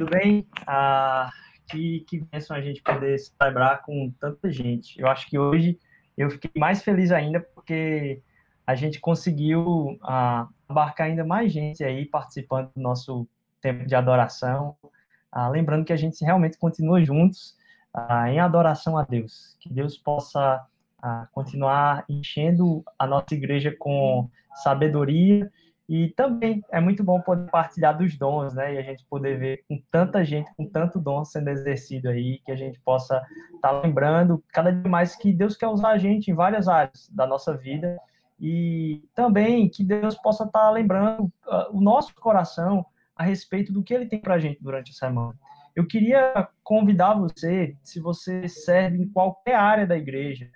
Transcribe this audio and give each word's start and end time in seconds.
Tudo 0.00 0.12
bem? 0.12 0.46
Ah, 0.66 1.30
que, 1.68 2.00
que 2.08 2.20
bênção 2.20 2.56
a 2.56 2.60
gente 2.62 2.80
poder 2.80 3.18
celebrar 3.18 3.82
com 3.82 4.10
tanta 4.18 4.50
gente. 4.50 4.98
Eu 4.98 5.06
acho 5.08 5.28
que 5.28 5.38
hoje 5.38 5.78
eu 6.16 6.30
fiquei 6.30 6.50
mais 6.56 6.82
feliz 6.82 7.12
ainda 7.12 7.38
porque 7.38 8.22
a 8.66 8.74
gente 8.74 8.98
conseguiu 8.98 9.98
ah, 10.02 10.48
abarcar 10.66 11.08
ainda 11.08 11.22
mais 11.22 11.52
gente 11.52 11.84
aí 11.84 12.06
participando 12.06 12.70
do 12.74 12.80
nosso 12.80 13.28
tempo 13.60 13.84
de 13.84 13.94
adoração. 13.94 14.74
Ah, 15.30 15.50
lembrando 15.50 15.84
que 15.84 15.92
a 15.92 15.98
gente 15.98 16.24
realmente 16.24 16.56
continua 16.56 17.04
juntos 17.04 17.54
ah, 17.92 18.32
em 18.32 18.40
adoração 18.40 18.96
a 18.96 19.02
Deus. 19.02 19.54
Que 19.60 19.68
Deus 19.68 19.98
possa 19.98 20.66
ah, 21.02 21.28
continuar 21.30 22.06
enchendo 22.08 22.82
a 22.98 23.06
nossa 23.06 23.34
igreja 23.34 23.76
com 23.78 24.30
sabedoria 24.54 25.52
e 25.90 26.06
também 26.10 26.62
é 26.70 26.80
muito 26.80 27.02
bom 27.02 27.20
poder 27.20 27.50
partilhar 27.50 27.98
dos 27.98 28.16
dons, 28.16 28.54
né? 28.54 28.74
E 28.74 28.78
a 28.78 28.82
gente 28.82 29.04
poder 29.06 29.36
ver 29.36 29.64
com 29.66 29.76
tanta 29.90 30.24
gente, 30.24 30.48
com 30.54 30.64
tanto 30.64 31.00
dom 31.00 31.24
sendo 31.24 31.50
exercido 31.50 32.08
aí, 32.08 32.38
que 32.46 32.52
a 32.52 32.56
gente 32.56 32.78
possa 32.78 33.20
estar 33.56 33.70
tá 33.70 33.80
lembrando 33.80 34.40
cada 34.52 34.72
dia 34.72 34.88
mais 34.88 35.16
que 35.16 35.32
Deus 35.32 35.56
quer 35.56 35.66
usar 35.66 35.88
a 35.88 35.98
gente 35.98 36.30
em 36.30 36.34
várias 36.34 36.68
áreas 36.68 37.10
da 37.10 37.26
nossa 37.26 37.56
vida 37.56 37.98
e 38.38 39.02
também 39.16 39.68
que 39.68 39.82
Deus 39.82 40.14
possa 40.14 40.44
estar 40.44 40.60
tá 40.60 40.70
lembrando 40.70 41.24
uh, 41.24 41.76
o 41.76 41.80
nosso 41.80 42.14
coração 42.14 42.86
a 43.16 43.24
respeito 43.24 43.72
do 43.72 43.82
que 43.82 43.92
Ele 43.92 44.06
tem 44.06 44.20
para 44.20 44.34
a 44.34 44.38
gente 44.38 44.62
durante 44.62 44.92
a 44.92 44.94
semana. 44.94 45.34
Eu 45.74 45.88
queria 45.88 46.48
convidar 46.62 47.14
você, 47.14 47.76
se 47.82 47.98
você 47.98 48.46
serve 48.46 48.96
em 48.96 49.08
qualquer 49.08 49.56
área 49.56 49.88
da 49.88 49.98
igreja, 49.98 50.52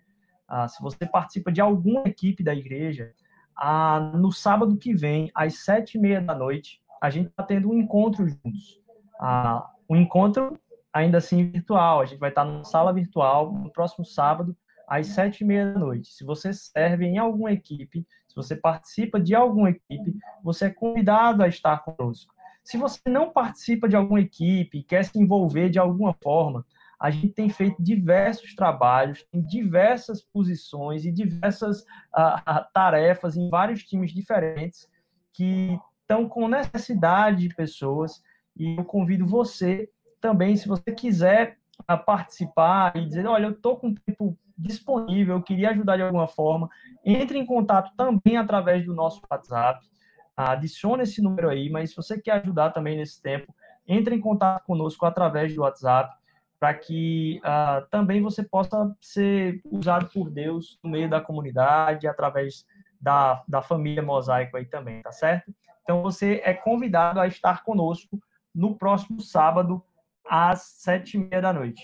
uh, 0.48 0.68
se 0.68 0.80
você 0.80 1.04
participa 1.04 1.50
de 1.50 1.60
alguma 1.60 2.04
equipe 2.06 2.44
da 2.44 2.54
igreja, 2.54 3.12
ah, 3.56 4.12
no 4.14 4.32
sábado 4.32 4.76
que 4.76 4.94
vem, 4.94 5.30
às 5.34 5.64
sete 5.64 5.96
e 5.96 6.00
meia 6.00 6.20
da 6.20 6.34
noite, 6.34 6.80
a 7.00 7.10
gente 7.10 7.28
está 7.28 7.42
tendo 7.42 7.70
um 7.70 7.74
encontro 7.74 8.26
juntos. 8.26 8.80
Ah, 9.20 9.70
um 9.88 9.96
encontro 9.96 10.58
ainda 10.92 11.18
assim 11.18 11.50
virtual. 11.50 12.00
A 12.00 12.06
gente 12.06 12.18
vai 12.18 12.30
estar 12.30 12.44
numa 12.44 12.64
sala 12.64 12.92
virtual 12.92 13.52
no 13.52 13.70
próximo 13.70 14.04
sábado, 14.04 14.56
às 14.88 15.08
sete 15.08 15.40
e 15.40 15.44
meia 15.44 15.72
da 15.72 15.78
noite. 15.78 16.12
Se 16.12 16.24
você 16.24 16.52
serve 16.52 17.06
em 17.06 17.18
alguma 17.18 17.52
equipe, 17.52 18.06
se 18.28 18.34
você 18.34 18.56
participa 18.56 19.20
de 19.20 19.34
alguma 19.34 19.70
equipe, 19.70 20.16
você 20.42 20.66
é 20.66 20.70
convidado 20.70 21.42
a 21.42 21.48
estar 21.48 21.78
conosco. 21.84 22.34
Se 22.62 22.78
você 22.78 22.98
não 23.06 23.30
participa 23.30 23.88
de 23.88 23.94
alguma 23.94 24.20
equipe, 24.20 24.82
quer 24.82 25.04
se 25.04 25.18
envolver 25.18 25.68
de 25.68 25.78
alguma 25.78 26.14
forma, 26.22 26.64
a 27.04 27.10
gente 27.10 27.28
tem 27.34 27.50
feito 27.50 27.82
diversos 27.82 28.54
trabalhos 28.54 29.26
em 29.30 29.42
diversas 29.42 30.22
posições 30.22 31.04
e 31.04 31.12
diversas 31.12 31.82
uh, 31.82 32.64
tarefas 32.72 33.36
em 33.36 33.50
vários 33.50 33.82
times 33.82 34.10
diferentes 34.10 34.88
que 35.34 35.78
estão 36.00 36.26
com 36.26 36.48
necessidade 36.48 37.46
de 37.46 37.54
pessoas. 37.54 38.22
E 38.56 38.78
eu 38.78 38.84
convido 38.86 39.26
você 39.26 39.90
também, 40.18 40.56
se 40.56 40.66
você 40.66 40.92
quiser 40.92 41.58
participar 42.06 42.96
e 42.96 43.04
dizer, 43.04 43.26
olha, 43.26 43.48
eu 43.48 43.52
estou 43.52 43.76
com 43.76 43.92
tempo 43.92 44.34
disponível, 44.56 45.36
eu 45.36 45.42
queria 45.42 45.72
ajudar 45.72 45.96
de 45.96 46.02
alguma 46.04 46.26
forma, 46.26 46.70
entre 47.04 47.38
em 47.38 47.44
contato 47.44 47.94
também 47.98 48.38
através 48.38 48.82
do 48.86 48.94
nosso 48.94 49.20
WhatsApp, 49.30 49.86
adicione 50.34 51.02
esse 51.02 51.20
número 51.20 51.50
aí, 51.50 51.68
mas 51.68 51.90
se 51.90 51.96
você 51.96 52.18
quer 52.18 52.40
ajudar 52.40 52.70
também 52.70 52.96
nesse 52.96 53.20
tempo, 53.20 53.54
entre 53.86 54.14
em 54.14 54.20
contato 54.20 54.64
conosco 54.64 55.04
através 55.04 55.54
do 55.54 55.60
WhatsApp, 55.60 56.23
para 56.64 56.72
que 56.72 57.42
uh, 57.44 57.86
também 57.90 58.22
você 58.22 58.42
possa 58.42 58.96
ser 58.98 59.60
usado 59.70 60.08
por 60.08 60.30
Deus 60.30 60.78
no 60.82 60.88
meio 60.88 61.10
da 61.10 61.20
comunidade, 61.20 62.06
através 62.06 62.64
da, 62.98 63.44
da 63.46 63.60
família 63.60 64.02
Mosaico 64.02 64.56
aí 64.56 64.64
também, 64.64 65.02
tá 65.02 65.12
certo? 65.12 65.54
Então 65.82 66.02
você 66.02 66.40
é 66.42 66.54
convidado 66.54 67.20
a 67.20 67.26
estar 67.26 67.62
conosco 67.64 68.18
no 68.54 68.78
próximo 68.78 69.20
sábado, 69.20 69.84
às 70.26 70.62
sete 70.78 71.18
e 71.18 71.20
meia 71.20 71.42
da 71.42 71.52
noite. 71.52 71.82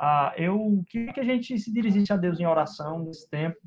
Uh, 0.00 0.30
eu 0.36 0.84
queria 0.88 1.12
que 1.12 1.18
a 1.18 1.24
gente 1.24 1.58
se 1.58 1.72
dirigisse 1.72 2.12
a 2.12 2.16
Deus 2.16 2.38
em 2.38 2.46
oração 2.46 3.00
nesse 3.00 3.28
tempo, 3.28 3.58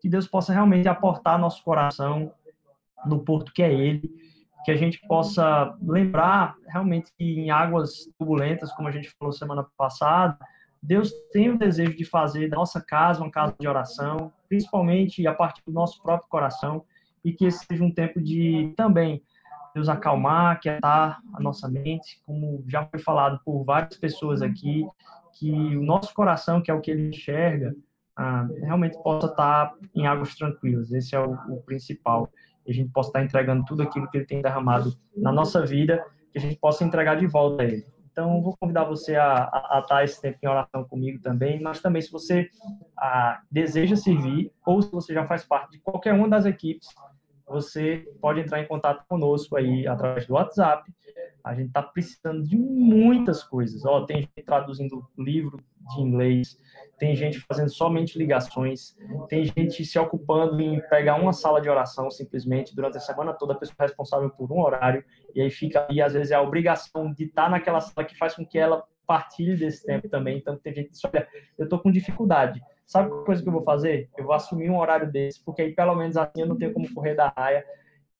que 0.00 0.08
Deus 0.08 0.26
possa 0.26 0.54
realmente 0.54 0.88
aportar 0.88 1.38
nosso 1.38 1.62
coração 1.62 2.32
no 3.04 3.22
porto 3.22 3.52
que 3.52 3.62
é 3.62 3.70
Ele, 3.70 4.10
que 4.64 4.70
a 4.70 4.76
gente 4.76 5.00
possa 5.06 5.74
lembrar 5.82 6.54
realmente 6.68 7.12
que 7.16 7.40
em 7.40 7.50
águas 7.50 8.08
turbulentas, 8.18 8.72
como 8.72 8.88
a 8.88 8.92
gente 8.92 9.10
falou 9.18 9.32
semana 9.32 9.66
passada, 9.76 10.36
Deus 10.82 11.12
tem 11.32 11.50
o 11.50 11.58
desejo 11.58 11.96
de 11.96 12.04
fazer 12.04 12.48
da 12.48 12.56
nossa 12.56 12.80
casa 12.80 13.22
uma 13.22 13.30
casa 13.30 13.54
de 13.58 13.68
oração, 13.68 14.32
principalmente 14.48 15.26
a 15.26 15.34
partir 15.34 15.62
do 15.66 15.72
nosso 15.72 16.02
próprio 16.02 16.28
coração, 16.28 16.84
e 17.24 17.32
que 17.32 17.46
esse 17.46 17.64
seja 17.64 17.84
um 17.84 17.92
tempo 17.92 18.20
de 18.20 18.72
também 18.76 19.22
Deus 19.74 19.88
acalmar, 19.88 20.60
quietar 20.60 21.20
a 21.32 21.40
nossa 21.40 21.68
mente, 21.68 22.20
como 22.26 22.64
já 22.68 22.84
foi 22.86 23.00
falado 23.00 23.40
por 23.44 23.64
várias 23.64 23.96
pessoas 23.96 24.42
aqui, 24.42 24.86
que 25.38 25.50
o 25.76 25.82
nosso 25.82 26.12
coração, 26.12 26.60
que 26.60 26.70
é 26.70 26.74
o 26.74 26.80
que 26.80 26.90
ele 26.90 27.08
enxerga, 27.08 27.74
ah, 28.16 28.46
realmente 28.60 29.00
possa 29.02 29.26
estar 29.26 29.72
em 29.94 30.06
águas 30.06 30.34
tranquilas. 30.34 30.92
Esse 30.92 31.14
é 31.14 31.20
o, 31.20 31.32
o 31.48 31.62
principal 31.62 32.28
e 32.66 32.70
a 32.70 32.74
gente 32.74 32.90
possa 32.90 33.10
estar 33.10 33.22
entregando 33.22 33.64
tudo 33.64 33.82
aquilo 33.82 34.08
que 34.10 34.18
ele 34.18 34.26
tem 34.26 34.42
derramado 34.42 34.92
na 35.16 35.32
nossa 35.32 35.64
vida, 35.64 36.04
que 36.30 36.38
a 36.38 36.40
gente 36.40 36.56
possa 36.56 36.84
entregar 36.84 37.16
de 37.16 37.26
volta 37.26 37.62
a 37.62 37.66
ele. 37.66 37.84
Então, 38.12 38.42
vou 38.42 38.54
convidar 38.58 38.84
você 38.84 39.16
a, 39.16 39.44
a, 39.44 39.78
a 39.78 39.80
estar 39.80 40.04
esse 40.04 40.20
tempo 40.20 40.38
em 40.42 40.46
oração 40.46 40.84
comigo 40.84 41.18
também, 41.22 41.60
mas 41.62 41.80
também 41.80 42.02
se 42.02 42.12
você 42.12 42.48
a, 42.96 43.40
deseja 43.50 43.96
servir, 43.96 44.52
ou 44.66 44.82
se 44.82 44.92
você 44.92 45.14
já 45.14 45.26
faz 45.26 45.44
parte 45.44 45.72
de 45.72 45.78
qualquer 45.78 46.12
uma 46.12 46.28
das 46.28 46.44
equipes, 46.44 46.88
você 47.46 48.06
pode 48.20 48.40
entrar 48.40 48.60
em 48.60 48.66
contato 48.66 49.04
conosco 49.08 49.56
aí 49.56 49.86
através 49.86 50.26
do 50.26 50.34
WhatsApp. 50.34 50.90
A 51.42 51.54
gente 51.54 51.68
está 51.68 51.82
precisando 51.82 52.42
de 52.42 52.56
muitas 52.56 53.42
coisas. 53.42 53.84
Ó, 53.84 54.04
tem 54.04 54.20
gente 54.20 54.42
traduzindo 54.44 55.06
livro 55.18 55.58
de 55.88 56.00
inglês, 56.00 56.58
tem 56.98 57.16
gente 57.16 57.40
fazendo 57.40 57.70
somente 57.70 58.16
ligações, 58.16 58.96
tem 59.28 59.44
gente 59.44 59.84
se 59.84 59.98
ocupando 59.98 60.60
em 60.60 60.80
pegar 60.88 61.16
uma 61.16 61.32
sala 61.32 61.60
de 61.60 61.68
oração 61.68 62.10
simplesmente 62.10 62.74
durante 62.76 62.96
a 62.96 63.00
semana 63.00 63.32
toda, 63.32 63.54
a 63.54 63.56
pessoa 63.56 63.76
é 63.80 63.82
responsável 63.82 64.30
por 64.30 64.52
um 64.52 64.60
horário, 64.60 65.04
e 65.34 65.40
aí 65.40 65.50
fica, 65.50 65.86
e 65.90 66.00
às 66.00 66.12
vezes 66.12 66.30
é 66.30 66.34
a 66.34 66.42
obrigação 66.42 67.12
de 67.12 67.24
estar 67.24 67.50
naquela 67.50 67.80
sala 67.80 68.06
que 68.06 68.16
faz 68.16 68.34
com 68.34 68.46
que 68.46 68.58
ela 68.58 68.84
partilhe 69.06 69.56
desse 69.56 69.84
tempo 69.84 70.08
também. 70.08 70.38
Então 70.38 70.56
tem 70.56 70.74
gente 70.74 70.86
que 70.86 70.92
diz, 70.92 71.04
olha, 71.04 71.28
eu 71.58 71.64
estou 71.64 71.78
com 71.78 71.90
dificuldade. 71.90 72.62
Sabe 72.86 73.10
que 73.10 73.24
coisa 73.24 73.42
que 73.42 73.48
eu 73.48 73.52
vou 73.52 73.62
fazer? 73.62 74.08
Eu 74.16 74.24
vou 74.24 74.34
assumir 74.34 74.70
um 74.70 74.78
horário 74.78 75.10
desse, 75.10 75.42
porque 75.44 75.62
aí 75.62 75.74
pelo 75.74 75.94
menos 75.94 76.16
assim 76.16 76.42
eu 76.42 76.46
não 76.46 76.56
tenho 76.56 76.72
como 76.72 76.92
correr 76.94 77.14
da 77.14 77.28
raia. 77.28 77.64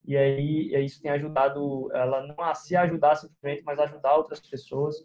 E 0.04 0.16
aí 0.16 0.84
isso 0.84 1.00
tem 1.00 1.10
ajudado 1.10 1.88
ela 1.94 2.26
não 2.26 2.42
a 2.44 2.54
se 2.54 2.74
ajudar 2.74 3.14
simplesmente, 3.16 3.62
mas 3.64 3.78
ajudar 3.78 4.16
outras 4.16 4.40
pessoas. 4.40 4.96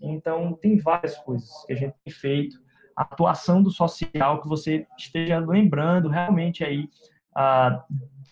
Então 0.00 0.52
tem 0.54 0.78
várias 0.78 1.16
coisas 1.18 1.50
que 1.66 1.72
a 1.72 1.76
gente 1.76 1.94
tem 2.04 2.12
feito 2.12 2.58
atuação 2.98 3.62
do 3.62 3.70
social, 3.70 4.40
que 4.42 4.48
você 4.48 4.84
esteja 4.98 5.38
lembrando 5.38 6.08
realmente 6.08 6.64
aí 6.64 6.88
ah, 7.34 7.84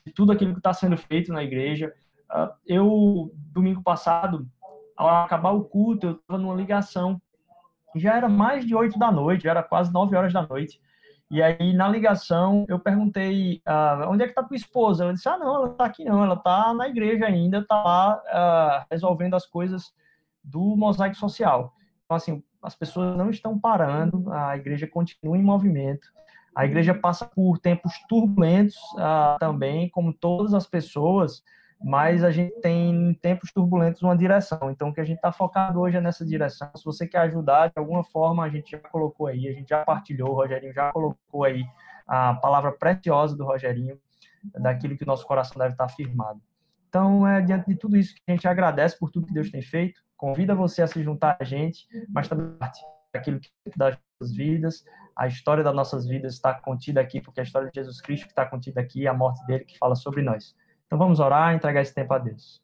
de 0.05 0.13
tudo 0.13 0.33
aquilo 0.33 0.53
que 0.53 0.59
está 0.59 0.73
sendo 0.73 0.97
feito 0.97 1.33
na 1.33 1.45
igreja. 1.45 1.93
Ah, 2.29 2.53
eu, 2.67 3.31
domingo 3.53 3.81
passado, 3.83 4.49
ao 4.97 5.09
acabar 5.09 5.53
o 5.53 5.65
culto, 5.65 6.07
eu 6.07 6.13
estava 6.13 6.43
numa 6.43 6.55
ligação. 6.55 7.21
Já 7.95 8.17
era 8.17 8.29
mais 8.29 8.67
de 8.67 8.75
oito 8.75 8.99
da 8.99 9.13
noite, 9.13 9.45
já 9.45 9.51
era 9.51 9.63
quase 9.63 9.93
nove 9.93 10.17
horas 10.17 10.33
da 10.33 10.45
noite. 10.45 10.81
E 11.31 11.43
aí, 11.43 11.73
na 11.73 11.89
ligação, 11.89 12.65
eu 12.69 12.79
perguntei, 12.79 13.61
ah, 13.65 14.07
onde 14.09 14.25
é 14.25 14.27
que 14.27 14.33
está 14.33 14.43
tua 14.43 14.57
esposa? 14.57 15.05
Ela 15.05 15.15
disse, 15.15 15.29
ah, 15.29 15.39
não, 15.39 15.55
ela 15.55 15.71
está 15.71 15.85
aqui 15.85 16.05
não, 16.05 16.25
ela 16.25 16.35
está 16.35 16.75
na 16.75 16.89
igreja 16.89 17.25
ainda, 17.25 17.59
está 17.59 17.83
lá 17.83 18.21
ah, 18.27 18.87
resolvendo 18.91 19.35
as 19.35 19.47
coisas 19.47 19.95
do 20.47 20.77
mosaico 20.77 21.17
social. 21.17 21.75
Então, 22.05 22.17
assim, 22.17 22.43
as 22.63 22.75
pessoas 22.75 23.17
não 23.17 23.31
estão 23.31 23.59
parando, 23.59 24.33
a 24.33 24.57
igreja 24.57 24.87
continua 24.87 25.37
em 25.37 25.43
movimento. 25.43 26.09
A 26.55 26.65
igreja 26.65 26.95
passa 26.95 27.27
por 27.27 27.59
tempos 27.59 27.93
turbulentos 28.09 28.77
uh, 28.95 29.39
também, 29.39 29.91
como 29.91 30.13
todas 30.13 30.55
as 30.55 30.67
pessoas, 30.67 31.43
mas 31.83 32.25
a 32.25 32.31
gente 32.31 32.59
tem 32.61 32.91
em 32.91 33.15
tempos 33.15 33.53
turbulentos 33.53 34.03
uma 34.03 34.17
direção. 34.17 34.71
Então, 34.71 34.89
o 34.89 34.95
que 34.95 35.01
a 35.01 35.05
gente 35.05 35.17
está 35.17 35.31
focado 35.31 35.81
hoje 35.81 35.99
é 35.99 36.01
nessa 36.01 36.25
direção. 36.25 36.71
Se 36.75 36.85
você 36.85 37.07
quer 37.07 37.19
ajudar 37.19 37.69
de 37.69 37.75
alguma 37.77 38.03
forma, 38.05 38.45
a 38.45 38.49
gente 38.49 38.71
já 38.71 38.79
colocou 38.79 39.27
aí, 39.27 39.49
a 39.49 39.53
gente 39.53 39.69
já 39.69 39.85
partilhou, 39.85 40.31
o 40.31 40.35
Rogerinho 40.35 40.73
já 40.73 40.91
colocou 40.93 41.45
aí 41.45 41.63
a 42.07 42.35
palavra 42.35 42.73
preciosa 42.73 43.37
do 43.37 43.45
Rogerinho, 43.45 43.99
daquilo 44.55 44.97
que 44.97 45.03
o 45.03 45.07
nosso 45.07 45.27
coração 45.27 45.59
deve 45.59 45.73
estar 45.73 45.89
firmado. 45.89 46.41
Então, 46.89 47.27
é 47.27 47.43
diante 47.43 47.67
de 47.67 47.77
tudo 47.77 47.97
isso 47.97 48.15
que 48.15 48.23
a 48.27 48.31
gente 48.31 48.49
agradece 48.49 48.99
por 48.99 49.11
tudo 49.11 49.27
que 49.27 49.35
Deus 49.35 49.51
tem 49.51 49.61
feito 49.61 50.06
convida 50.17 50.55
você 50.55 50.83
a 50.83 50.87
se 50.87 51.03
juntar 51.03 51.37
a 51.41 51.45
gente, 51.45 51.87
mas 52.09 52.29
também 52.29 52.57
parte 52.59 52.81
daquilo 53.13 53.41
que 53.41 53.49
é 53.67 53.71
das 53.77 53.99
nossas 54.21 54.37
vidas. 54.37 54.85
A 55.17 55.27
história 55.27 55.65
das 55.65 55.75
nossas 55.75 56.07
vidas 56.07 56.35
está 56.35 56.55
contida 56.55 57.01
aqui, 57.01 57.21
porque 57.21 57.41
a 57.41 57.43
história 57.43 57.69
de 57.69 57.81
Jesus 57.81 58.01
Cristo 58.01 58.27
que 58.27 58.33
está 58.33 58.45
contida 58.45 58.81
aqui, 58.81 59.07
a 59.07 59.15
morte 59.15 59.45
dele 59.47 59.65
que 59.65 59.79
fala 59.79 59.95
sobre 59.95 60.23
nós. 60.23 60.55
Então 60.87 60.99
vamos 60.99 61.21
orar 61.21 61.53
e 61.53 61.57
entregar 61.57 61.81
esse 61.81 61.95
tempo 61.95 62.13
a 62.15 62.19
Deus. 62.19 62.63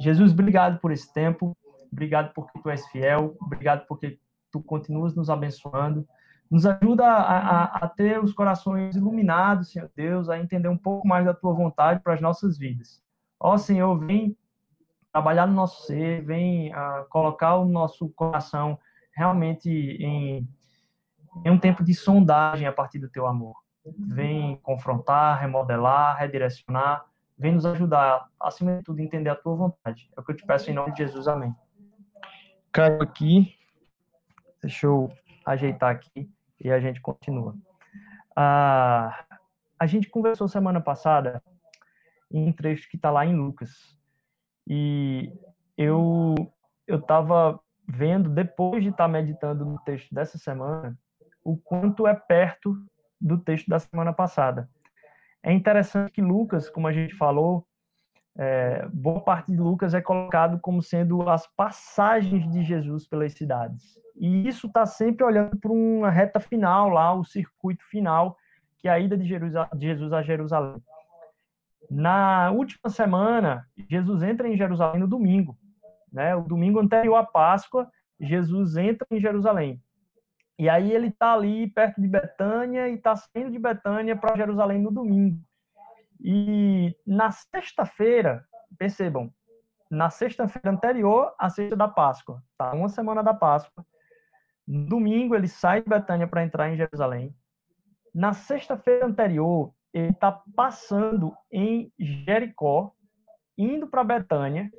Jesus, 0.00 0.32
obrigado 0.32 0.78
por 0.80 0.92
esse 0.92 1.12
tempo, 1.12 1.56
obrigado 1.90 2.32
porque 2.34 2.58
tu 2.60 2.68
és 2.68 2.86
fiel, 2.88 3.36
obrigado 3.40 3.86
porque 3.86 4.18
tu 4.50 4.62
continuas 4.62 5.14
nos 5.14 5.30
abençoando. 5.30 6.06
Nos 6.50 6.66
ajuda 6.66 7.06
a, 7.06 7.38
a, 7.38 7.64
a 7.78 7.88
ter 7.88 8.22
os 8.22 8.32
corações 8.32 8.94
iluminados, 8.94 9.72
Senhor 9.72 9.90
Deus, 9.96 10.28
a 10.28 10.38
entender 10.38 10.68
um 10.68 10.76
pouco 10.76 11.08
mais 11.08 11.24
da 11.24 11.34
tua 11.34 11.54
vontade 11.54 12.00
para 12.00 12.14
as 12.14 12.20
nossas 12.20 12.58
vidas. 12.58 13.02
Ó 13.40 13.56
Senhor, 13.56 13.98
vem 13.98 14.36
trabalhar 15.14 15.46
no 15.46 15.54
nosso 15.54 15.86
ser, 15.86 16.24
vem 16.24 16.74
uh, 16.74 17.08
colocar 17.08 17.54
o 17.54 17.64
nosso 17.64 18.08
coração 18.08 18.76
realmente 19.14 19.70
em, 19.70 20.44
em 21.44 21.50
um 21.50 21.56
tempo 21.56 21.84
de 21.84 21.94
sondagem 21.94 22.66
a 22.66 22.72
partir 22.72 22.98
do 22.98 23.08
teu 23.08 23.24
amor. 23.24 23.54
Vem 23.96 24.56
confrontar, 24.56 25.38
remodelar, 25.38 26.18
redirecionar, 26.18 27.04
vem 27.38 27.52
nos 27.52 27.64
ajudar, 27.64 28.26
acima 28.40 28.78
de 28.78 28.82
tudo, 28.82 28.98
a 28.98 29.04
entender 29.04 29.30
a 29.30 29.36
tua 29.36 29.54
vontade. 29.54 30.10
É 30.16 30.20
o 30.20 30.24
que 30.24 30.32
eu 30.32 30.36
te 30.36 30.44
peço 30.44 30.68
em 30.68 30.74
nome 30.74 30.90
de 30.90 30.98
Jesus, 30.98 31.28
amém. 31.28 31.54
Caiu 32.72 33.00
aqui, 33.00 33.54
deixa 34.60 34.88
eu 34.88 35.12
ajeitar 35.46 35.92
aqui 35.92 36.28
e 36.60 36.72
a 36.72 36.80
gente 36.80 37.00
continua. 37.00 37.54
Ah, 38.34 39.24
a 39.78 39.86
gente 39.86 40.08
conversou 40.08 40.48
semana 40.48 40.80
passada 40.80 41.40
em 42.32 42.48
um 42.48 42.52
trecho 42.52 42.90
que 42.90 42.96
está 42.96 43.12
lá 43.12 43.24
em 43.24 43.36
Lucas. 43.36 43.96
E 44.66 45.32
eu 45.76 46.34
eu 46.86 46.98
estava 46.98 47.58
vendo, 47.88 48.28
depois 48.28 48.82
de 48.82 48.90
estar 48.90 49.04
tá 49.04 49.08
meditando 49.08 49.64
no 49.64 49.78
texto 49.80 50.14
dessa 50.14 50.38
semana, 50.38 50.98
o 51.42 51.56
quanto 51.56 52.06
é 52.06 52.14
perto 52.14 52.76
do 53.20 53.38
texto 53.38 53.68
da 53.68 53.78
semana 53.78 54.12
passada. 54.12 54.68
É 55.42 55.52
interessante 55.52 56.12
que 56.12 56.22
Lucas, 56.22 56.70
como 56.70 56.86
a 56.86 56.92
gente 56.92 57.14
falou, 57.14 57.66
é, 58.36 58.86
boa 58.92 59.20
parte 59.20 59.52
de 59.52 59.58
Lucas 59.58 59.94
é 59.94 60.00
colocado 60.00 60.58
como 60.60 60.82
sendo 60.82 61.28
as 61.28 61.46
passagens 61.46 62.50
de 62.50 62.64
Jesus 62.64 63.06
pelas 63.06 63.32
cidades. 63.32 63.98
E 64.16 64.48
isso 64.48 64.66
está 64.66 64.86
sempre 64.86 65.24
olhando 65.24 65.56
para 65.58 65.70
uma 65.70 66.10
reta 66.10 66.40
final 66.40 66.88
lá, 66.88 67.12
o 67.14 67.24
circuito 67.24 67.84
final, 67.84 68.36
que 68.78 68.88
é 68.88 68.90
a 68.90 68.98
ida 68.98 69.16
de, 69.16 69.24
de 69.24 69.86
Jesus 69.86 70.12
a 70.12 70.22
Jerusalém. 70.22 70.82
Na 71.90 72.50
última 72.50 72.88
semana, 72.88 73.68
Jesus 73.88 74.22
entra 74.22 74.48
em 74.48 74.56
Jerusalém 74.56 75.00
no 75.00 75.08
domingo. 75.08 75.56
Né? 76.12 76.34
O 76.34 76.42
domingo 76.42 76.80
anterior 76.80 77.16
à 77.16 77.24
Páscoa, 77.24 77.90
Jesus 78.20 78.76
entra 78.76 79.06
em 79.10 79.20
Jerusalém. 79.20 79.82
E 80.58 80.68
aí 80.68 80.92
ele 80.92 81.08
está 81.08 81.32
ali 81.32 81.66
perto 81.68 82.00
de 82.00 82.06
Betânia 82.06 82.88
e 82.88 82.94
está 82.94 83.16
saindo 83.16 83.50
de 83.50 83.58
Betânia 83.58 84.16
para 84.16 84.36
Jerusalém 84.36 84.80
no 84.80 84.90
domingo. 84.90 85.40
E 86.20 86.96
na 87.04 87.32
sexta-feira, 87.32 88.46
percebam, 88.78 89.32
na 89.90 90.10
sexta-feira 90.10 90.70
anterior 90.70 91.34
à 91.38 91.50
sexta 91.50 91.76
da 91.76 91.88
Páscoa, 91.88 92.42
tá? 92.56 92.72
Uma 92.72 92.88
semana 92.88 93.22
da 93.22 93.34
Páscoa. 93.34 93.84
No 94.66 94.86
domingo 94.86 95.34
ele 95.34 95.48
sai 95.48 95.82
de 95.82 95.88
Betânia 95.88 96.26
para 96.26 96.44
entrar 96.44 96.72
em 96.72 96.76
Jerusalém. 96.76 97.34
Na 98.14 98.32
sexta-feira 98.32 99.06
anterior, 99.06 99.73
ele 99.94 100.10
está 100.10 100.42
passando 100.54 101.32
em 101.52 101.90
Jericó, 101.98 102.92
indo 103.56 103.86
para 103.86 104.02
Betânia. 104.04 104.70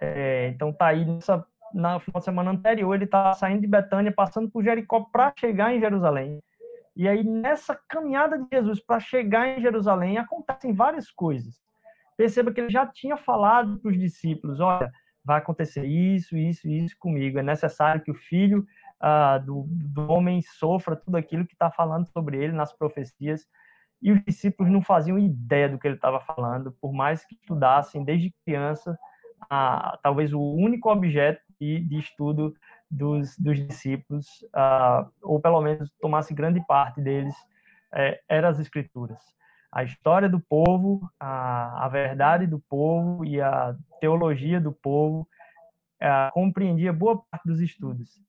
É, 0.00 0.48
então 0.48 0.72
tá 0.72 0.88
aí 0.88 1.04
nessa 1.04 1.46
na 1.72 1.98
final 1.98 2.20
de 2.20 2.24
semana 2.24 2.50
anterior, 2.52 2.94
ele 2.94 3.04
está 3.04 3.32
saindo 3.32 3.62
de 3.62 3.66
Betânia, 3.66 4.12
passando 4.12 4.48
por 4.48 4.62
Jericó 4.62 5.00
para 5.12 5.32
chegar 5.36 5.74
em 5.74 5.80
Jerusalém. 5.80 6.40
E 6.96 7.08
aí, 7.08 7.24
nessa 7.24 7.76
caminhada 7.88 8.38
de 8.38 8.46
Jesus 8.52 8.80
para 8.80 9.00
chegar 9.00 9.48
em 9.48 9.60
Jerusalém, 9.60 10.16
acontecem 10.16 10.72
várias 10.72 11.10
coisas. 11.10 11.60
Perceba 12.16 12.52
que 12.52 12.60
ele 12.60 12.70
já 12.70 12.86
tinha 12.86 13.16
falado 13.16 13.80
para 13.80 13.90
os 13.90 13.98
discípulos: 13.98 14.60
olha, 14.60 14.88
vai 15.24 15.38
acontecer 15.38 15.84
isso, 15.84 16.36
isso, 16.36 16.68
isso 16.68 16.94
comigo. 17.00 17.40
É 17.40 17.42
necessário 17.42 18.00
que 18.00 18.12
o 18.12 18.14
filho 18.14 18.64
ah, 19.00 19.38
do, 19.38 19.66
do 19.68 20.12
homem 20.12 20.40
sofra 20.42 20.94
tudo 20.94 21.16
aquilo 21.16 21.44
que 21.44 21.54
está 21.54 21.72
falando 21.72 22.06
sobre 22.06 22.36
ele 22.36 22.52
nas 22.52 22.72
profecias. 22.72 23.44
E 24.04 24.12
os 24.12 24.22
discípulos 24.22 24.70
não 24.70 24.82
faziam 24.82 25.18
ideia 25.18 25.66
do 25.66 25.78
que 25.78 25.88
ele 25.88 25.94
estava 25.94 26.20
falando, 26.20 26.70
por 26.78 26.92
mais 26.92 27.24
que 27.24 27.34
estudassem 27.34 28.04
desde 28.04 28.34
criança, 28.44 28.98
talvez 30.02 30.34
o 30.34 30.40
único 30.40 30.90
objeto 30.90 31.40
de, 31.58 31.80
de 31.80 31.98
estudo 31.98 32.54
dos, 32.90 33.34
dos 33.38 33.66
discípulos, 33.66 34.26
ou 35.22 35.40
pelo 35.40 35.62
menos 35.62 35.90
tomasse 36.02 36.34
grande 36.34 36.62
parte 36.66 37.00
deles, 37.00 37.34
é, 37.94 38.20
eram 38.28 38.50
as 38.50 38.58
escrituras. 38.58 39.18
A 39.72 39.82
história 39.82 40.28
do 40.28 40.38
povo, 40.38 41.10
a, 41.18 41.86
a 41.86 41.88
verdade 41.88 42.46
do 42.46 42.60
povo 42.60 43.24
e 43.24 43.40
a 43.40 43.74
teologia 44.00 44.60
do 44.60 44.70
povo 44.70 45.26
uh, 46.02 46.30
compreendia 46.32 46.92
boa 46.92 47.22
parte 47.30 47.46
dos 47.46 47.60
estudos. 47.60 48.20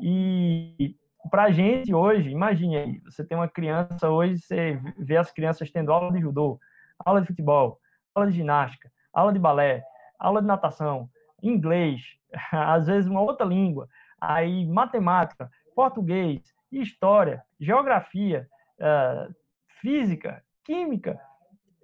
E 0.00 0.96
para 1.30 1.44
a 1.44 1.50
gente 1.50 1.92
hoje, 1.92 2.30
imagine 2.30 2.76
aí, 2.76 3.00
você 3.00 3.24
tem 3.24 3.36
uma 3.36 3.48
criança 3.48 4.08
hoje, 4.08 4.38
você 4.38 4.80
vê 4.98 5.16
as 5.16 5.30
crianças 5.30 5.70
tendo 5.70 5.92
aula 5.92 6.12
de 6.12 6.20
judô, 6.20 6.58
aula 6.98 7.20
de 7.20 7.26
futebol, 7.26 7.80
aula 8.14 8.30
de 8.30 8.36
ginástica, 8.36 8.90
aula 9.12 9.32
de 9.32 9.38
balé, 9.38 9.82
aula 10.18 10.40
de 10.40 10.46
natação, 10.46 11.08
inglês, 11.42 12.02
às 12.52 12.86
vezes 12.86 13.10
uma 13.10 13.20
outra 13.20 13.44
língua, 13.44 13.88
aí 14.20 14.66
matemática, 14.66 15.50
português, 15.74 16.42
história, 16.70 17.42
geografia, 17.58 18.48
uh, 18.78 19.34
física, 19.80 20.42
química. 20.64 21.20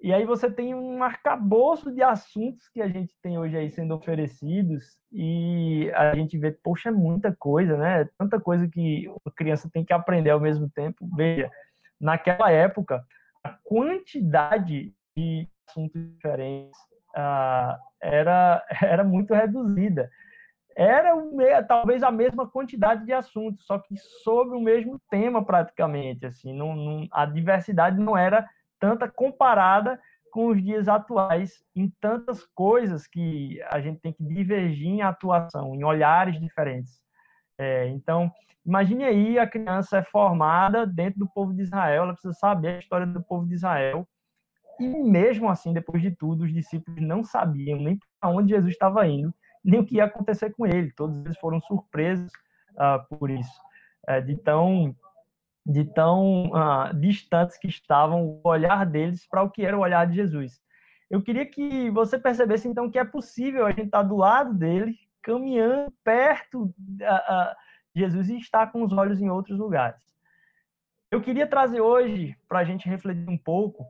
E 0.04 0.12
aí 0.12 0.26
você 0.26 0.50
tem 0.50 0.74
um 0.74 1.02
arcabouço 1.02 1.90
de 1.90 2.02
assuntos 2.02 2.68
que 2.68 2.82
a 2.82 2.88
gente 2.88 3.16
tem 3.22 3.38
hoje 3.38 3.56
aí 3.56 3.70
sendo 3.70 3.94
oferecidos 3.94 4.98
e 5.10 5.90
a 5.94 6.14
gente 6.14 6.36
vê, 6.36 6.52
poxa, 6.52 6.90
é 6.90 6.92
muita 6.92 7.34
coisa, 7.34 7.74
né? 7.78 8.06
Tanta 8.18 8.38
coisa 8.38 8.68
que 8.68 9.10
a 9.26 9.30
criança 9.30 9.70
tem 9.72 9.82
que 9.82 9.94
aprender 9.94 10.28
ao 10.28 10.38
mesmo 10.38 10.68
tempo. 10.68 11.08
Veja, 11.16 11.50
naquela 11.98 12.50
época, 12.50 13.02
a 13.42 13.56
quantidade 13.64 14.94
de 15.16 15.48
assuntos 15.66 15.98
diferentes 15.98 16.78
uh, 17.16 17.74
era, 17.98 18.62
era 18.82 19.04
muito 19.04 19.32
reduzida 19.32 20.10
era 20.76 21.14
talvez 21.66 22.02
a 22.02 22.11
mesma 22.11 22.49
quantidade 22.49 23.04
de 23.06 23.12
assuntos, 23.12 23.64
só 23.64 23.78
que 23.78 23.96
sobre 23.96 24.56
o 24.56 24.61
mesmo 24.61 25.00
tema 25.08 25.44
praticamente, 25.44 26.26
assim, 26.26 26.52
não, 26.52 26.75
não, 26.75 27.06
a 27.12 27.25
diversidade 27.25 27.96
não 27.96 28.18
era 28.18 28.44
tanta 28.78 29.11
comparada 29.11 30.00
com 30.31 30.49
os 30.49 30.62
dias 30.62 30.88
atuais 30.88 31.62
em 31.76 31.88
tantas 32.00 32.45
coisas 32.54 33.07
que 33.07 33.62
a 33.71 33.81
gente 33.81 34.00
tem 34.00 34.12
que 34.12 34.25
divergir 34.25 34.88
em 34.88 35.02
atuação, 35.02 35.75
em 35.75 35.85
olhares 35.85 36.40
diferentes. 36.40 37.00
É, 37.57 37.87
então, 37.88 38.31
imagine 38.66 39.04
aí 39.04 39.38
a 39.38 39.47
criança 39.47 39.99
é 39.99 40.02
formada 40.02 40.87
dentro 40.87 41.21
do 41.21 41.28
povo 41.28 41.54
de 41.54 41.62
Israel, 41.62 42.02
ela 42.02 42.12
precisa 42.12 42.35
saber 42.35 42.69
a 42.69 42.78
história 42.78 43.07
do 43.07 43.23
povo 43.23 43.47
de 43.47 43.54
Israel, 43.54 44.07
e 44.78 44.88
mesmo 44.88 45.49
assim, 45.49 45.73
depois 45.73 46.02
de 46.02 46.11
tudo, 46.11 46.45
os 46.45 46.52
discípulos 46.52 47.00
não 47.00 47.23
sabiam 47.23 47.78
nem 47.78 47.99
para 48.21 48.31
onde 48.31 48.54
Jesus 48.54 48.73
estava 48.73 49.07
indo, 49.07 49.33
nem 49.64 49.81
o 49.81 49.87
que 49.87 49.97
ia 49.97 50.04
acontecer 50.04 50.50
com 50.50 50.66
ele. 50.66 50.93
Todos 50.93 51.16
eles 51.25 51.38
foram 51.38 51.61
surpresos 51.61 52.31
uh, 52.73 53.16
por 53.16 53.31
isso, 53.31 53.61
uh, 54.09 54.21
de 54.23 54.37
tão, 54.37 54.95
de 55.64 55.85
tão 55.85 56.50
uh, 56.50 56.94
distantes 56.94 57.56
que 57.56 57.68
estavam 57.68 58.40
o 58.44 58.49
olhar 58.49 58.85
deles 58.85 59.26
para 59.26 59.42
o 59.42 59.50
que 59.50 59.64
era 59.64 59.76
o 59.76 59.80
olhar 59.80 60.06
de 60.06 60.14
Jesus. 60.14 60.61
Eu 61.11 61.23
queria 61.23 61.47
que 61.47 61.90
você 61.90 62.18
percebesse, 62.18 62.68
então, 62.68 62.90
que 62.90 62.99
é 62.99 63.04
possível 63.04 63.66
a 63.66 63.71
gente 63.71 63.87
estar 63.87 64.02
do 64.02 64.16
lado 64.16 64.52
dele, 64.52 64.94
caminhando 65.23 65.92
perto 66.02 66.75
de 67.94 68.00
Jesus 68.00 68.28
e 68.28 68.38
estar 68.38 68.71
com 68.73 68.83
os 68.83 68.92
olhos 68.92 69.21
em 69.21 69.30
outros 69.30 69.59
lugares. 69.59 70.02
Eu 71.11 71.23
queria 71.23 71.47
trazer 71.47 71.80
hoje, 71.80 72.37
para 72.49 72.59
a 72.59 72.64
gente 72.64 72.88
refletir 72.88 73.28
um 73.28 73.38
pouco, 73.38 73.85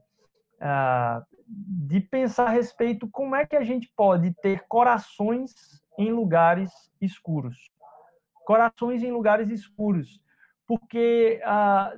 uh, 0.60 1.24
de 1.46 2.00
pensar 2.00 2.46
a 2.46 2.50
respeito 2.50 3.08
como 3.08 3.34
é 3.34 3.46
que 3.46 3.56
a 3.56 3.62
gente 3.62 3.90
pode 3.96 4.32
ter 4.42 4.64
corações 4.68 5.82
em 5.98 6.12
lugares 6.12 6.70
escuros. 7.00 7.56
Corações 8.44 9.02
em 9.02 9.10
lugares 9.10 9.48
escuros. 9.48 10.20
Porque 10.66 11.40
ah, 11.44 11.92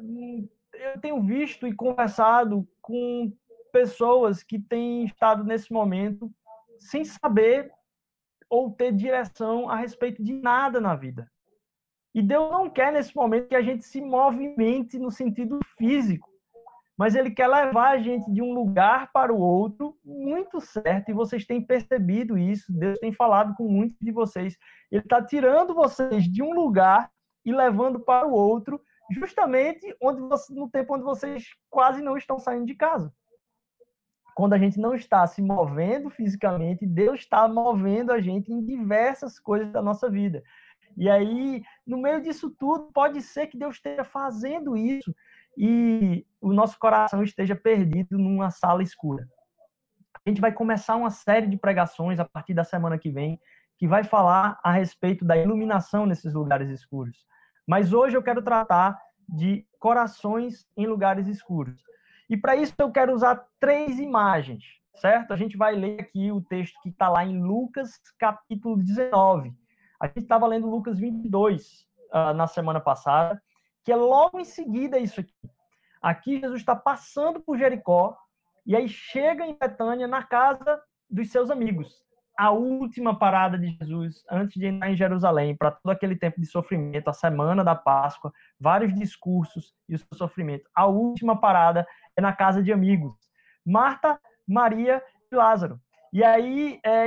eu 0.73 1.01
tenho 1.01 1.23
visto 1.23 1.67
e 1.67 1.75
conversado 1.75 2.67
com 2.83 3.33
pessoas 3.73 4.43
que 4.43 4.59
têm 4.59 5.05
estado 5.05 5.45
nesse 5.45 5.73
momento 5.73 6.33
sem 6.79 7.05
saber 7.05 7.71
ou 8.49 8.71
ter 8.71 8.93
direção 8.93 9.69
a 9.69 9.77
respeito 9.77 10.23
de 10.23 10.33
nada 10.33 10.81
na 10.81 10.95
vida. 10.95 11.31
E 12.15 12.23
Deus 12.23 12.51
não 12.51 12.71
quer 12.71 12.93
nesse 12.93 13.15
momento 13.15 13.49
que 13.49 13.57
a 13.57 13.63
gente 13.63 13.85
se 13.85 14.01
movimente 14.01 14.99
no 14.99 15.11
sentido 15.11 15.59
físico 15.77 16.29
mas 16.97 17.15
ele 17.15 17.31
quer 17.31 17.47
levar 17.47 17.91
a 17.91 17.99
gente 17.99 18.31
de 18.33 18.41
um 18.41 18.55
lugar 18.55 19.13
para 19.13 19.33
o 19.33 19.39
outro 19.39 19.97
muito 20.03 20.61
certo, 20.61 21.11
e 21.11 21.15
vocês 21.15 21.45
têm 21.45 21.61
percebido 21.61 22.39
isso, 22.39 22.73
Deus 22.73 22.99
tem 22.99 23.13
falado 23.13 23.55
com 23.55 23.69
muitos 23.69 23.97
de 24.01 24.11
vocês. 24.11 24.57
Ele 24.91 25.03
está 25.03 25.23
tirando 25.23 25.75
vocês 25.75 26.25
de 26.25 26.43
um 26.43 26.55
lugar 26.55 27.11
e 27.47 27.53
levando 27.53 28.01
para 28.01 28.27
o 28.27 28.33
outro, 28.33 28.81
justamente 29.11 29.97
onde 30.03 30.21
você, 30.21 30.53
no 30.53 30.69
tempo 30.69 30.95
onde 30.95 31.05
vocês 31.05 31.47
quase 31.71 32.03
não 32.03 32.17
estão 32.17 32.41
saindo 32.41 32.67
de 32.67 32.75
casa. 32.75 33.15
Quando 34.35 34.53
a 34.53 34.59
gente 34.59 34.79
não 34.79 34.95
está 34.95 35.27
se 35.27 35.41
movendo 35.41 36.11
fisicamente, 36.11 36.85
Deus 36.85 37.21
está 37.21 37.49
movendo 37.49 38.13
a 38.13 38.21
gente 38.21 38.53
em 38.53 38.63
diversas 38.63 39.39
coisas 39.39 39.73
da 39.73 39.81
nossa 39.81 40.11
vida. 40.11 40.43
E 40.97 41.09
aí, 41.09 41.63
no 41.87 41.97
meio 41.97 42.21
disso 42.21 42.51
tudo, 42.51 42.91
pode 42.93 43.23
ser 43.23 43.47
que 43.47 43.57
Deus 43.57 43.77
esteja 43.77 44.05
fazendo 44.05 44.77
isso 44.77 45.15
e 45.57 46.27
o 46.41 46.53
nosso 46.53 46.79
coração 46.79 47.23
esteja 47.23 47.55
perdido 47.55 48.19
numa 48.19 48.51
sala 48.51 48.83
escura. 48.83 49.27
A 50.27 50.29
gente 50.29 50.41
vai 50.41 50.53
começar 50.53 50.97
uma 50.97 51.11
série 51.11 51.47
de 51.47 51.57
pregações 51.57 52.19
a 52.19 52.25
partir 52.25 52.53
da 52.53 52.65
semana 52.65 52.99
que 52.99 53.11
vem, 53.11 53.41
que 53.79 53.87
vai 53.87 54.05
falar 54.05 54.59
a 54.63 54.73
respeito 54.73 55.25
da 55.25 55.37
iluminação 55.37 56.05
nesses 56.05 56.35
lugares 56.35 56.69
escuros. 56.69 57.25
Mas 57.67 57.93
hoje 57.93 58.17
eu 58.17 58.23
quero 58.23 58.43
tratar 58.43 58.99
de 59.29 59.67
corações 59.79 60.67
em 60.77 60.87
lugares 60.87 61.27
escuros. 61.27 61.83
E 62.31 62.37
para 62.37 62.57
isso 62.57 62.75
eu 62.79 62.91
quero 62.91 63.13
usar 63.13 63.45
três 63.59 63.99
imagens, 63.99 64.65
certo? 64.97 65.33
A 65.33 65.37
gente 65.37 65.57
vai 65.57 65.75
ler 65.75 66.01
aqui 66.01 66.31
o 66.31 66.41
texto 66.41 66.81
que 66.83 66.89
está 66.89 67.09
lá 67.09 67.25
em 67.25 67.41
Lucas, 67.41 67.91
capítulo 68.19 68.77
19. 68.77 69.53
A 70.01 70.07
gente 70.07 70.21
estava 70.21 70.47
lendo 70.47 70.69
Lucas 70.69 70.99
22 70.99 71.83
uh, 71.83 71.87
ah, 72.13 72.35
na 72.35 72.47
semana 72.47 72.81
passada, 72.81 73.43
que 73.85 73.93
é 73.93 73.97
logo 73.97 74.39
em 74.39 74.45
seguida 74.45 74.99
isso 74.99 75.21
aqui. 75.21 75.35
Aqui 76.03 76.41
Jesus 76.41 76.61
está 76.61 76.77
passando 76.77 77.41
por 77.41 77.59
Jericó 77.59 78.17
e 78.65 78.77
aí 78.77 78.89
chega 78.89 79.47
em 79.47 79.57
Betânia, 79.57 80.07
na 80.07 80.23
casa 80.23 80.81
dos 81.09 81.31
seus 81.31 81.51
amigos. 81.51 82.06
A 82.37 82.51
última 82.51 83.19
parada 83.19 83.59
de 83.59 83.77
Jesus 83.81 84.23
antes 84.31 84.61
de 84.61 84.67
entrar 84.67 84.91
em 84.91 84.97
Jerusalém, 84.97 85.57
para 85.57 85.71
todo 85.71 85.91
aquele 85.91 86.15
tempo 86.15 86.41
de 86.41 86.47
sofrimento, 86.47 87.09
a 87.09 87.13
semana 87.13 87.65
da 87.65 87.75
Páscoa, 87.75 88.33
vários 88.61 88.95
discursos 88.95 89.75
e 89.89 89.95
o 89.95 90.01
sofrimento. 90.15 90.69
A 90.75 90.87
última 90.87 91.41
parada 91.41 91.87
é 92.15 92.21
na 92.21 92.35
casa 92.35 92.63
de 92.63 92.73
amigos. 92.73 93.15
Marta, 93.65 94.21
Maria 94.47 95.03
e 95.33 95.35
Lázaro. 95.35 95.81
E 96.13 96.23
aí, 96.23 96.79
é, 96.85 97.07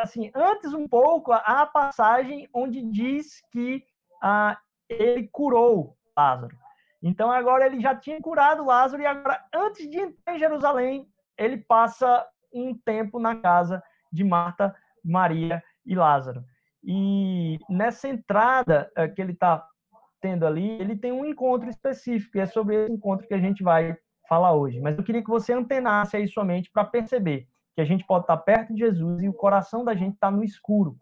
assim, 0.00 0.30
antes 0.34 0.74
um 0.74 0.86
pouco, 0.86 1.32
há 1.32 1.62
a 1.62 1.66
passagem 1.66 2.48
onde 2.52 2.82
diz 2.82 3.42
que 3.50 3.84
ah, 4.22 4.58
ele 4.88 5.28
curou 5.32 5.96
Lázaro. 6.16 6.56
Então 7.02 7.30
agora 7.30 7.66
ele 7.66 7.80
já 7.80 7.94
tinha 7.94 8.20
curado 8.20 8.64
Lázaro 8.64 9.02
e 9.02 9.06
agora, 9.06 9.44
antes 9.54 9.88
de 9.90 9.98
entrar 9.98 10.34
em 10.34 10.38
Jerusalém, 10.38 11.08
ele 11.36 11.58
passa 11.58 12.26
um 12.52 12.74
tempo 12.74 13.18
na 13.18 13.36
casa 13.36 13.78
de 13.78 13.93
Marta, 14.22 14.74
Maria 15.02 15.62
e 15.84 15.94
Lázaro. 15.94 16.44
E 16.82 17.58
nessa 17.68 18.06
entrada 18.06 18.90
eh, 18.96 19.08
que 19.08 19.20
ele 19.20 19.32
está 19.32 19.66
tendo 20.20 20.46
ali, 20.46 20.80
ele 20.80 20.96
tem 20.96 21.12
um 21.12 21.24
encontro 21.24 21.68
específico, 21.68 22.36
e 22.36 22.40
é 22.40 22.46
sobre 22.46 22.76
esse 22.76 22.92
encontro 22.92 23.26
que 23.26 23.34
a 23.34 23.38
gente 23.38 23.62
vai 23.62 23.96
falar 24.28 24.52
hoje. 24.52 24.80
Mas 24.80 24.96
eu 24.96 25.04
queria 25.04 25.22
que 25.22 25.30
você 25.30 25.52
antenasse 25.52 26.16
aí 26.16 26.28
sua 26.28 26.44
mente 26.44 26.70
para 26.70 26.84
perceber 26.84 27.48
que 27.74 27.80
a 27.80 27.84
gente 27.84 28.06
pode 28.06 28.24
estar 28.24 28.36
tá 28.36 28.42
perto 28.42 28.72
de 28.72 28.80
Jesus 28.80 29.22
e 29.22 29.28
o 29.28 29.34
coração 29.34 29.84
da 29.84 29.94
gente 29.94 30.14
está 30.14 30.30
no 30.30 30.44
escuro. 30.44 30.96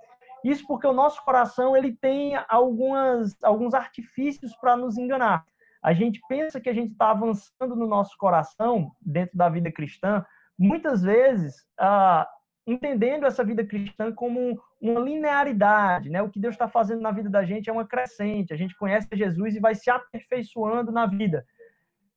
Isso 0.44 0.66
porque 0.66 0.86
o 0.86 0.92
nosso 0.92 1.22
coração 1.24 1.76
ele 1.76 1.92
tem 1.92 2.34
algumas, 2.48 3.36
alguns 3.42 3.74
artifícios 3.74 4.56
para 4.56 4.76
nos 4.76 4.96
enganar 4.96 5.44
a 5.82 5.92
gente 5.92 6.20
pensa 6.28 6.60
que 6.60 6.68
a 6.68 6.72
gente 6.72 6.92
está 6.92 7.10
avançando 7.10 7.74
no 7.74 7.88
nosso 7.88 8.16
coração, 8.16 8.92
dentro 9.00 9.36
da 9.36 9.48
vida 9.48 9.70
cristã, 9.72 10.24
muitas 10.56 11.02
vezes 11.02 11.66
ah, 11.78 12.28
entendendo 12.66 13.26
essa 13.26 13.44
vida 13.44 13.64
cristã 13.64 14.12
como 14.12 14.60
uma 14.80 15.00
linearidade, 15.00 16.08
né? 16.08 16.22
O 16.22 16.30
que 16.30 16.38
Deus 16.38 16.54
está 16.54 16.68
fazendo 16.68 17.00
na 17.00 17.10
vida 17.10 17.28
da 17.28 17.44
gente 17.44 17.68
é 17.68 17.72
uma 17.72 17.86
crescente. 17.86 18.52
A 18.52 18.56
gente 18.56 18.76
conhece 18.76 19.08
Jesus 19.12 19.54
e 19.54 19.60
vai 19.60 19.74
se 19.74 19.90
aperfeiçoando 19.90 20.92
na 20.92 21.06
vida. 21.06 21.44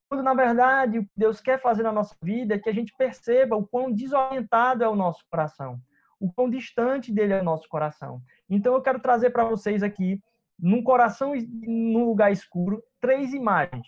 Quando, 0.08 0.24
na 0.24 0.34
verdade, 0.34 1.00
o 1.00 1.04
que 1.04 1.12
Deus 1.18 1.42
quer 1.42 1.60
fazer 1.60 1.84
na 1.84 1.92
nossa 1.92 2.16
vida 2.22 2.56
é 2.56 2.60
que 2.60 2.70
a 2.70 2.74
gente 2.74 2.94
perceba 2.96 3.56
o 3.56 3.66
quão 3.66 3.92
desorientado 3.92 4.84
é 4.84 4.88
o 4.88 4.96
nosso 4.96 5.25
coração, 5.30 5.80
o 6.20 6.32
quão 6.32 6.50
distante 6.50 7.12
dele 7.12 7.34
é 7.34 7.42
o 7.42 7.44
nosso 7.44 7.68
coração. 7.68 8.22
Então, 8.48 8.75
eu 8.75 8.82
quero 8.82 9.00
trazer 9.00 9.32
para 9.32 9.44
vocês 9.44 9.82
aqui 9.82 10.22
num 10.60 10.84
coração 10.84 11.34
num 11.64 12.06
lugar 12.06 12.32
escuro, 12.32 12.84
três 13.02 13.34
imagens. 13.34 13.88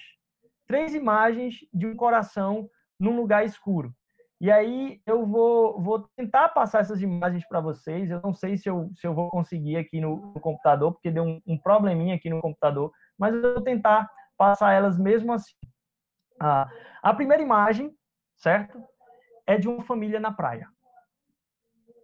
Três 0.66 0.94
imagens 0.94 1.60
de 1.74 1.86
um 1.86 1.96
coração 1.96 2.70
num 3.00 3.16
lugar 3.16 3.46
escuro. 3.46 3.94
E 4.40 4.52
aí 4.52 5.02
eu 5.06 5.26
vou, 5.26 5.82
vou 5.82 6.08
tentar 6.16 6.50
passar 6.50 6.82
essas 6.82 7.02
imagens 7.02 7.48
para 7.48 7.60
vocês. 7.60 8.12
Eu 8.12 8.22
não 8.22 8.34
sei 8.34 8.56
se 8.56 8.70
eu, 8.70 8.92
se 8.96 9.08
eu 9.08 9.14
vou 9.14 9.30
conseguir 9.32 9.78
aqui 9.78 10.00
no, 10.00 10.34
no 10.34 10.40
computador, 10.40 10.94
porque 10.94 11.10
deu 11.10 11.24
um, 11.24 11.42
um, 11.48 11.58
probleminha 11.58 12.16
aqui 12.16 12.30
no 12.30 12.40
computador, 12.40 12.92
mas 13.18 13.34
eu 13.34 13.56
vou 13.56 13.64
tentar 13.64 14.08
passar 14.38 14.74
elas 14.74 14.98
mesmo 15.00 15.34
assim. 15.34 15.56
Ah, 16.40 16.70
a 17.02 17.14
primeira 17.16 17.42
imagem, 17.42 17.92
certo? 18.36 18.80
É 19.48 19.58
de 19.58 19.68
uma 19.68 19.84
família 19.84 20.20
na 20.20 20.32
praia. 20.32 20.68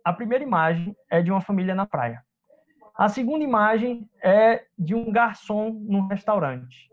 A 0.03 0.11
primeira 0.11 0.43
imagem 0.43 0.95
é 1.09 1.21
de 1.21 1.31
uma 1.31 1.41
família 1.41 1.75
na 1.75 1.85
praia. 1.85 2.23
A 2.95 3.09
segunda 3.09 3.43
imagem 3.43 4.09
é 4.21 4.65
de 4.77 4.95
um 4.95 5.11
garçom 5.11 5.69
num 5.69 6.07
restaurante. 6.07 6.89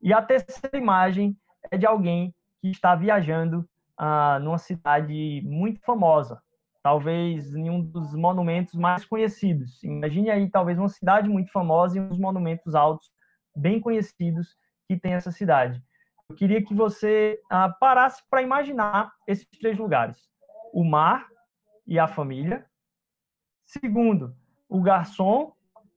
E 0.00 0.12
a 0.12 0.22
terceira 0.22 0.76
imagem 0.76 1.36
é 1.70 1.76
de 1.76 1.86
alguém 1.86 2.34
que 2.60 2.70
está 2.70 2.94
viajando 2.94 3.68
ah, 3.96 4.38
numa 4.40 4.58
cidade 4.58 5.42
muito 5.44 5.80
famosa, 5.80 6.42
talvez 6.82 7.54
em 7.54 7.70
um 7.70 7.80
dos 7.80 8.14
monumentos 8.14 8.74
mais 8.74 9.04
conhecidos. 9.04 9.82
Imagine 9.82 10.30
aí, 10.30 10.50
talvez, 10.50 10.78
uma 10.78 10.88
cidade 10.88 11.28
muito 11.28 11.50
famosa 11.50 11.98
e 11.98 12.00
dos 12.00 12.18
monumentos 12.18 12.74
altos 12.74 13.10
bem 13.56 13.80
conhecidos 13.80 14.56
que 14.86 14.96
tem 14.98 15.14
essa 15.14 15.30
cidade. 15.30 15.82
Eu 16.28 16.36
queria 16.36 16.64
que 16.64 16.74
você 16.74 17.40
ah, 17.50 17.68
parasse 17.68 18.22
para 18.28 18.42
imaginar 18.42 19.12
esses 19.26 19.46
três 19.58 19.78
lugares: 19.78 20.18
o 20.72 20.84
mar 20.84 21.26
e 21.86 21.98
a 21.98 22.06
família. 22.06 22.66
Segundo, 23.66 24.34
o 24.68 24.80
garçom 24.80 25.52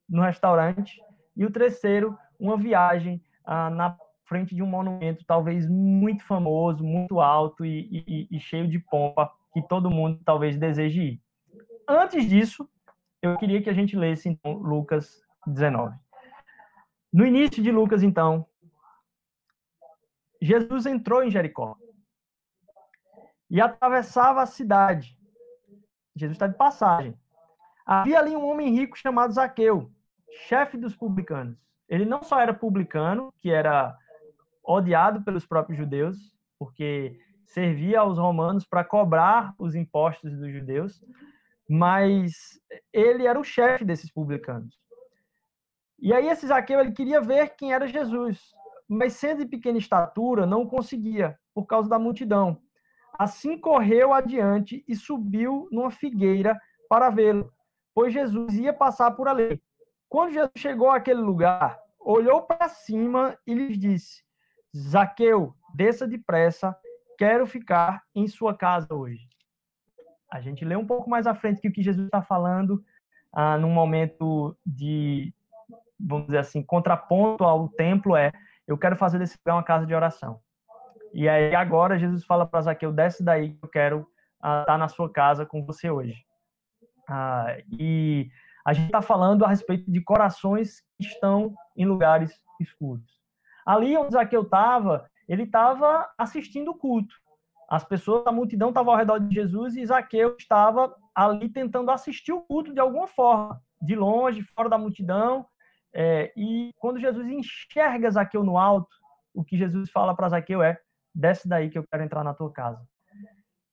no 0.08 0.22
restaurante 0.22 1.01
e 1.36 1.46
o 1.46 1.51
terceiro, 1.51 2.18
uma 2.39 2.58
viagem 2.58 3.22
ah, 3.46 3.70
na 3.70 3.98
frente 4.27 4.53
de 4.53 4.62
um 4.62 4.67
monumento 4.67 5.24
talvez 5.25 5.67
muito 5.67 6.24
famoso, 6.25 6.84
muito 6.84 7.19
alto 7.19 7.65
e, 7.65 8.03
e, 8.07 8.27
e, 8.29 8.39
cheio 8.39 8.67
de 8.67 8.79
pompa 8.79 9.31
que 9.53 9.62
todo 9.62 9.89
mundo 9.89 10.19
talvez 10.24 10.57
deseje 10.57 11.01
ir. 11.01 11.22
Antes 11.88 12.27
disso, 12.27 12.69
eu 13.22 13.38
queria 13.38 13.62
que 13.62 13.69
a 13.69 13.74
gente 13.74 13.96
lesse 13.96 14.29
então 14.29 14.53
Lucas 14.53 15.22
19. 15.46 15.96
No 17.12 17.25
início 17.25 17.63
de 17.63 17.72
Lucas, 17.72 18.03
então, 18.03 18.46
Jesus 20.41 20.86
entrou 20.86 21.24
em 21.24 21.31
Jericó 21.31 21.75
e 23.50 23.62
atravessava 23.62 24.41
a 24.41 24.46
cidade. 24.46 25.17
Jesus 26.15 26.36
está 26.36 26.48
de 26.48 26.57
passagem. 26.57 27.17
Havia 27.86 28.19
ali 28.19 28.36
um 28.36 28.46
homem 28.46 28.74
rico 28.74 28.98
chamado 28.98 29.34
Zaqueu, 29.34 29.89
chefe 30.48 30.77
dos 30.77 30.96
publicanos. 30.96 31.57
Ele 31.88 32.03
não 32.03 32.22
só 32.22 32.39
era 32.39 32.53
publicano, 32.53 33.34
que 33.38 33.50
era 33.50 33.98
odiado 34.67 35.24
pelos 35.24 35.45
próprios 35.45 35.77
judeus, 35.77 36.17
porque 36.59 37.17
servia 37.45 38.01
aos 38.01 38.17
romanos 38.17 38.65
para 38.65 38.83
cobrar 38.83 39.53
os 39.57 39.75
impostos 39.75 40.38
dos 40.38 40.51
judeus, 40.51 41.01
mas 41.69 42.33
ele 42.91 43.25
era 43.25 43.39
o 43.39 43.43
chefe 43.43 43.86
desses 43.86 44.12
publicanos. 44.12 44.77
E 46.00 46.13
aí 46.13 46.27
esse 46.27 46.47
Zaqueu 46.47 46.79
ele 46.79 46.91
queria 46.91 47.21
ver 47.21 47.55
quem 47.55 47.74
era 47.74 47.88
Jesus, 47.88 48.39
mas 48.88 49.13
sendo 49.13 49.43
de 49.43 49.50
pequena 49.50 49.77
estatura 49.77 50.45
não 50.45 50.67
conseguia 50.67 51.38
por 51.53 51.65
causa 51.65 51.89
da 51.89 51.97
multidão. 51.97 52.62
Assim 53.17 53.57
correu 53.57 54.13
adiante 54.13 54.83
e 54.88 54.95
subiu 54.95 55.67
numa 55.71 55.89
figueira 55.89 56.59
para 56.88 57.09
vê-lo 57.09 57.51
pois 57.97 58.13
Jesus 58.13 58.53
ia 58.53 58.71
passar 58.71 59.09
por 59.09 59.27
ali. 59.27 59.59
Quando 60.07 60.31
Jesus 60.31 60.51
chegou 60.55 60.91
àquele 60.91 61.19
lugar, 61.19 61.79
olhou 62.00 62.43
para 62.43 62.69
cima 62.69 63.36
e 63.43 63.55
lhes 63.55 63.75
disse: 63.75 64.24
Zaqueu, 64.77 65.55
desça 65.74 66.07
depressa, 66.07 66.77
quero 67.17 67.48
ficar 67.48 68.03
em 68.13 68.27
sua 68.27 68.55
casa 68.55 68.93
hoje. 68.93 69.27
A 70.31 70.39
gente 70.39 70.63
lê 70.63 70.75
um 70.75 70.86
pouco 70.86 71.10
mais 71.10 71.25
à 71.25 71.34
frente 71.34 71.60
que 71.60 71.67
o 71.67 71.74
que 71.74 71.81
Jesus 71.81 72.05
está 72.05 72.22
falando, 72.22 72.84
ah, 73.34 73.57
num 73.57 73.72
momento 73.72 74.55
de, 74.63 75.34
vamos 76.00 76.27
dizer 76.27 76.39
assim, 76.39 76.62
contraponto 76.62 77.43
ao 77.43 77.69
templo 77.69 78.15
é: 78.15 78.31
eu 78.67 78.77
quero 78.77 78.96
fazer 78.96 79.17
desse 79.17 79.38
lugar 79.43 79.55
uma 79.55 79.63
casa 79.63 79.86
de 79.86 79.96
oração. 79.96 80.39
E 81.12 81.27
aí 81.27 81.55
agora 81.55 81.98
Jesus 81.98 82.24
fala 82.24 82.46
para 82.46 82.62
Zaqueu: 82.62 82.91
desce 82.91 83.24
daí, 83.24 83.57
eu 83.62 83.69
quero 83.69 84.00
estar 84.36 84.62
ah, 84.62 84.65
tá 84.65 84.77
na 84.77 84.88
sua 84.88 85.12
casa 85.12 85.46
com 85.46 85.65
você 85.65 85.89
hoje. 85.89 86.24
Ah, 87.10 87.57
e 87.72 88.29
a 88.63 88.74
gente 88.74 88.88
está 88.88 89.01
falando 89.01 89.43
a 89.43 89.48
respeito 89.48 89.89
de 89.89 90.01
corações 90.01 90.81
que 91.00 91.07
estão 91.07 91.55
em 91.75 91.86
lugares 91.86 92.39
escuros. 92.60 93.16
Ali 93.67 93.97
onde 93.97 94.13
Zaqueu 94.13 94.43
estava, 94.43 95.09
ele 95.27 95.43
estava 95.43 96.09
assistindo 96.17 96.71
o 96.71 96.75
culto. 96.75 97.13
As 97.69 97.83
pessoas, 97.83 98.25
a 98.25 98.31
multidão 98.31 98.69
estava 98.69 98.91
ao 98.91 98.95
redor 98.95 99.19
de 99.19 99.36
Jesus 99.36 99.75
e 99.75 99.86
Zaqueu 99.86 100.38
estava 100.39 100.95
ali 101.13 101.50
tentando 101.50 101.91
assistir 101.91 102.31
o 102.31 102.39
culto 102.39 102.74
de 102.74 102.79
alguma 102.79 103.07
forma, 103.07 103.62
de 103.81 103.93
longe, 103.93 104.41
fora 104.55 104.69
da 104.69 104.77
multidão. 104.77 105.45
É, 105.93 106.31
e 106.38 106.71
quando 106.77 106.97
Jesus 106.97 107.27
enxerga 107.27 108.09
Zaqueu 108.09 108.41
no 108.41 108.57
alto, 108.57 108.95
o 109.33 109.43
que 109.43 109.57
Jesus 109.57 109.91
fala 109.91 110.15
para 110.15 110.29
Zaqueu 110.29 110.63
é: 110.63 110.79
desce 111.13 111.45
daí 111.45 111.69
que 111.69 111.77
eu 111.77 111.86
quero 111.91 112.03
entrar 112.03 112.24
na 112.24 112.33
tua 112.33 112.50
casa. 112.50 112.81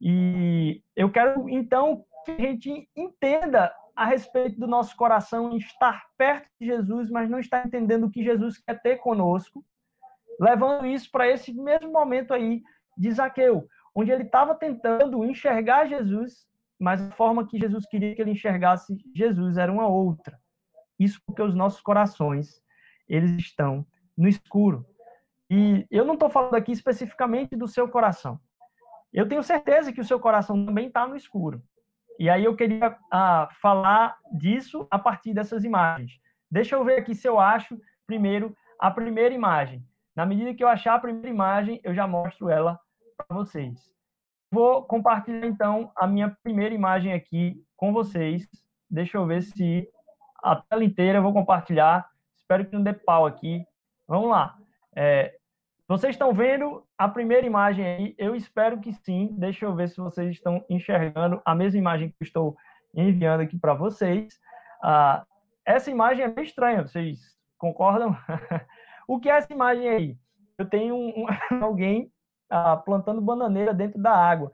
E 0.01 0.83
eu 0.97 1.09
quero 1.09 1.49
então 1.49 2.05
que 2.25 2.33
a 2.33 2.41
gente 2.41 2.89
entenda 2.97 3.73
a 3.95 4.05
respeito 4.07 4.59
do 4.59 4.67
nosso 4.67 4.97
coração 4.97 5.57
estar 5.57 6.05
perto 6.19 6.49
de 6.61 6.67
Jesus, 6.67 7.09
mas 7.11 7.31
não 7.31 7.39
estar 7.39 7.65
entendendo 7.65 8.07
o 8.07 8.11
que 8.11 8.25
Jesus 8.25 8.59
quer 8.59 8.83
ter 8.83 8.97
conosco, 8.97 9.65
levando 10.41 10.87
isso 10.87 11.11
para 11.11 11.29
esse 11.29 11.53
mesmo 11.53 11.93
momento 11.93 12.33
aí 12.33 12.63
de 12.97 13.11
Zaqueu. 13.13 13.67
onde 13.97 14.11
ele 14.11 14.25
estava 14.25 14.55
tentando 14.55 15.25
enxergar 15.25 15.87
Jesus, 15.87 16.47
mas 16.81 17.01
a 17.01 17.11
forma 17.13 17.47
que 17.47 17.59
Jesus 17.59 17.87
queria 17.87 18.15
que 18.15 18.21
ele 18.21 18.33
enxergasse 18.33 18.97
Jesus 19.15 19.57
era 19.57 19.71
uma 19.71 19.87
outra. 19.87 20.39
Isso 20.99 21.21
porque 21.27 21.43
os 21.43 21.55
nossos 21.55 21.81
corações, 21.81 22.61
eles 23.09 23.31
estão 23.33 23.87
no 24.17 24.29
escuro. 24.29 24.85
E 25.51 25.87
eu 25.91 26.05
não 26.05 26.15
estou 26.15 26.29
falando 26.29 26.55
aqui 26.55 26.73
especificamente 26.73 27.57
do 27.57 27.69
seu 27.69 27.89
coração. 27.89 28.41
Eu 29.13 29.29
tenho 29.29 29.43
certeza 29.43 29.93
que 29.93 30.01
o 30.01 30.05
seu 30.05 30.19
coração 30.19 30.67
também 30.67 30.89
está 30.89 31.07
no 31.07 31.15
escuro. 31.15 31.63
E 32.19 32.29
aí 32.29 32.45
eu 32.45 32.57
queria 32.57 32.97
ah, 33.13 33.49
falar 33.61 34.17
disso 34.33 34.87
a 34.91 34.99
partir 34.99 35.35
dessas 35.35 35.65
imagens. 35.65 36.13
Deixa 36.51 36.77
eu 36.77 36.85
ver 36.85 36.99
aqui 36.99 37.15
se 37.15 37.29
eu 37.29 37.39
acho 37.39 37.79
primeiro 38.07 38.57
a 38.81 38.91
primeira 38.91 39.35
imagem. 39.35 39.85
Na 40.15 40.25
medida 40.25 40.55
que 40.55 40.63
eu 40.63 40.69
achar 40.69 40.95
a 40.95 41.01
primeira 41.01 41.29
imagem, 41.29 41.81
eu 41.83 41.95
já 41.95 42.07
mostro 42.07 42.49
ela 42.49 42.79
para 43.17 43.37
vocês. 43.37 43.93
Vou 44.51 44.85
compartilhar 44.85 45.47
então 45.47 45.91
a 45.97 46.07
minha 46.07 46.37
primeira 46.43 46.75
imagem 46.75 47.13
aqui 47.13 47.61
com 47.77 47.93
vocês. 47.93 48.47
Deixa 48.89 49.19
eu 49.19 49.27
ver 49.27 49.43
se 49.43 49.89
a 50.43 50.57
tela 50.57 50.85
inteira 50.85 51.19
eu 51.19 51.23
vou 51.23 51.33
compartilhar. 51.33 52.09
Espero 52.37 52.65
que 52.65 52.73
não 52.73 52.83
dê 52.83 52.93
pau 52.93 53.27
aqui. 53.27 53.67
Vamos 54.07 54.31
lá. 54.31 54.57
É, 54.95 55.37
vocês 55.89 56.15
estão 56.15 56.33
vendo 56.33 56.87
a 56.97 57.09
primeira 57.09 57.47
imagem 57.47 57.85
aí? 57.85 58.15
Eu 58.17 58.37
espero 58.37 58.81
que 58.81 58.93
sim. 58.93 59.35
Deixa 59.39 59.65
eu 59.65 59.75
ver 59.75 59.89
se 59.89 59.97
vocês 59.97 60.31
estão 60.31 60.65
enxergando 60.71 61.43
a 61.45 61.55
mesma 61.55 61.79
imagem 61.79 62.09
que 62.11 62.17
eu 62.21 62.25
estou 62.25 62.57
enviando 62.95 63.41
aqui 63.41 63.59
para 63.59 63.75
vocês. 63.75 64.39
Ah, 64.83 65.25
essa 65.65 65.91
imagem 65.91 66.25
é 66.25 66.29
bem 66.29 66.45
estranha, 66.45 66.83
vocês 66.83 67.19
concordam? 67.59 68.17
o 69.07 69.19
que 69.19 69.29
é 69.29 69.37
essa 69.37 69.53
imagem 69.53 69.89
aí? 69.89 70.19
Eu 70.59 70.69
tenho 70.69 70.97
um, 70.97 71.27
alguém 71.63 72.11
ah, 72.51 72.77
plantando 72.77 73.21
bananeira 73.21 73.75
dentro 73.75 74.01
da 74.01 74.15
água. 74.15 74.51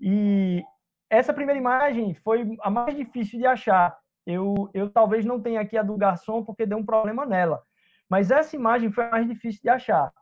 E 0.00 0.62
essa 1.08 1.34
primeira 1.34 1.58
imagem 1.58 2.14
foi 2.14 2.56
a 2.60 2.70
mais 2.70 2.96
difícil 2.96 3.38
de 3.38 3.46
achar. 3.46 3.96
Eu, 4.26 4.70
eu 4.72 4.90
talvez 4.90 5.24
não 5.24 5.40
tenha 5.40 5.60
aqui 5.60 5.76
a 5.76 5.82
do 5.82 5.96
garçom 5.96 6.44
porque 6.44 6.66
deu 6.66 6.78
um 6.78 6.86
problema 6.86 7.26
nela. 7.26 7.62
Mas 8.08 8.30
essa 8.30 8.54
imagem 8.56 8.90
foi 8.92 9.04
a 9.04 9.10
mais 9.10 9.26
difícil 9.26 9.60
de 9.62 9.68
achar. 9.68 10.12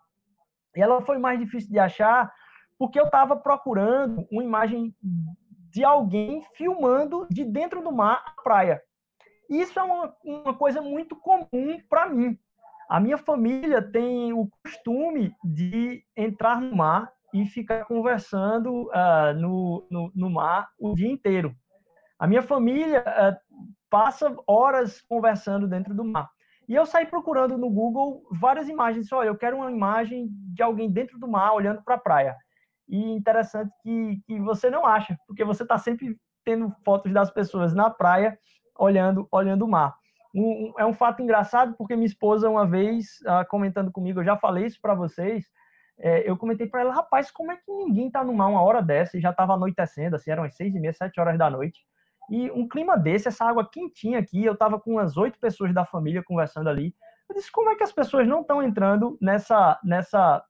E 0.75 0.80
ela 0.80 1.00
foi 1.02 1.18
mais 1.18 1.38
difícil 1.38 1.70
de 1.70 1.78
achar 1.78 2.32
porque 2.78 2.99
eu 2.99 3.06
estava 3.06 3.37
procurando 3.37 4.26
uma 4.30 4.44
imagem 4.44 4.94
de 5.70 5.85
alguém 5.85 6.44
filmando 6.54 7.26
de 7.30 7.44
dentro 7.44 7.82
do 7.82 7.92
mar 7.92 8.23
a 8.25 8.42
praia. 8.42 8.80
Isso 9.50 9.78
é 9.78 9.82
uma, 9.82 10.14
uma 10.25 10.54
coisa 10.54 10.80
muito 10.80 11.16
comum 11.16 11.80
para 11.88 12.08
mim. 12.08 12.38
A 12.88 12.99
minha 12.99 13.18
família 13.18 13.83
tem 13.83 14.33
o 14.33 14.49
costume 14.64 15.35
de 15.45 16.02
entrar 16.16 16.61
no 16.61 16.75
mar 16.75 17.12
e 17.35 17.45
ficar 17.45 17.85
conversando 17.85 18.88
uh, 18.88 19.35
no, 19.37 19.87
no, 19.90 20.12
no, 20.14 20.30
mar 20.30 20.71
o 20.78 20.95
dia 20.95 21.11
inteiro. 21.11 21.54
A 22.18 22.26
minha 22.26 22.42
família 22.42 23.00
uh, 23.00 23.37
passa 23.90 24.35
horas 24.47 25.02
conversando 25.02 25.68
dentro 25.68 25.95
do 25.95 26.02
mar. 26.02 26.30
E 26.66 26.75
eu 26.75 26.87
saí 26.87 27.04
procurando 27.04 27.59
no 27.59 27.71
Google 27.71 28.22
várias 28.31 28.68
imagens. 28.68 29.12
Olha, 29.12 29.29
eu 29.29 29.37
quero 29.37 29.59
uma 29.59 29.70
imagem 29.70 30.29
de 30.55 30.62
alguém 30.62 30.90
dentro 30.90 31.18
do 31.18 31.29
mar 31.29 31.53
olhando 31.53 31.83
para 31.83 31.96
a 31.96 32.01
praia. 32.01 32.37
E 32.88 32.98
interessante 33.12 33.70
que, 33.83 34.22
que 34.27 34.40
você 34.40 34.70
não 34.70 34.87
acha, 34.87 35.16
porque 35.27 35.44
você 35.44 35.62
está 35.62 35.77
sempre 35.77 36.16
tendo 36.42 36.74
fotos 36.85 37.12
das 37.12 37.31
pessoas 37.31 37.74
na 37.74 37.90
praia 37.90 38.38
olhando, 38.79 39.29
olhando 39.31 39.66
o 39.66 39.68
mar. 39.68 39.94
Um, 40.38 40.72
é 40.79 40.87
um 40.87 40.92
fato 40.92 41.20
engraçado 41.20 41.74
porque 41.77 41.96
minha 41.96 42.07
esposa 42.07 42.48
uma 42.48 42.66
vez 42.66 43.18
uh, 43.22 43.46
comentando 43.48 43.90
comigo, 43.90 44.20
eu 44.20 44.24
já 44.24 44.37
falei 44.37 44.66
isso 44.66 44.79
para 44.81 44.94
vocês. 44.94 45.44
É, 45.98 46.29
eu 46.31 46.37
comentei 46.37 46.68
para 46.68 46.83
ela, 46.83 46.94
rapaz, 46.94 47.29
como 47.29 47.51
é 47.51 47.57
que 47.57 47.72
ninguém 47.72 48.07
está 48.07 48.22
no 48.22 48.33
mar 48.33 48.46
uma 48.46 48.62
hora 48.62 48.81
dessa 48.81 49.18
e 49.18 49.20
já 49.20 49.31
estava 49.31 49.55
anoitecendo, 49.55 50.14
assim, 50.14 50.31
eram 50.31 50.44
as 50.44 50.55
seis 50.55 50.72
e 50.72 50.79
meia, 50.79 50.92
sete 50.92 51.18
horas 51.18 51.37
da 51.37 51.51
noite. 51.51 51.81
E 52.31 52.51
um 52.53 52.68
clima 52.68 52.96
desse, 52.96 53.27
essa 53.27 53.44
água 53.44 53.68
quentinha 53.68 54.20
aqui, 54.20 54.44
eu 54.44 54.53
estava 54.53 54.79
com 54.79 54.92
umas 54.92 55.16
oito 55.16 55.40
pessoas 55.40 55.74
da 55.74 55.85
família 55.85 56.22
conversando 56.22 56.68
ali. 56.68 56.94
Eu 57.29 57.35
disse, 57.35 57.51
como 57.51 57.70
é 57.70 57.74
que 57.74 57.83
as 57.83 57.92
pessoas 57.92 58.29
não 58.29 58.42
estão 58.42 58.62
entrando 58.62 59.18
nessa, 59.20 59.79
nessa, 59.83 60.44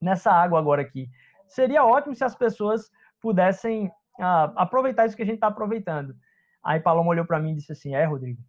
nessa 0.00 0.32
água 0.32 0.58
agora 0.58 0.80
aqui? 0.80 1.08
Seria 1.46 1.84
ótimo 1.84 2.14
se 2.14 2.24
as 2.24 2.34
pessoas 2.34 2.90
pudessem 3.20 3.90
ah, 4.18 4.52
aproveitar 4.56 5.04
isso 5.04 5.16
que 5.16 5.22
a 5.22 5.26
gente 5.26 5.34
está 5.34 5.48
aproveitando. 5.48 6.14
Aí 6.64 6.80
Paloma 6.80 7.10
olhou 7.10 7.26
para 7.26 7.38
mim 7.38 7.52
e 7.52 7.56
disse 7.56 7.72
assim: 7.72 7.94
É, 7.94 8.04
Rodrigo, 8.04 8.40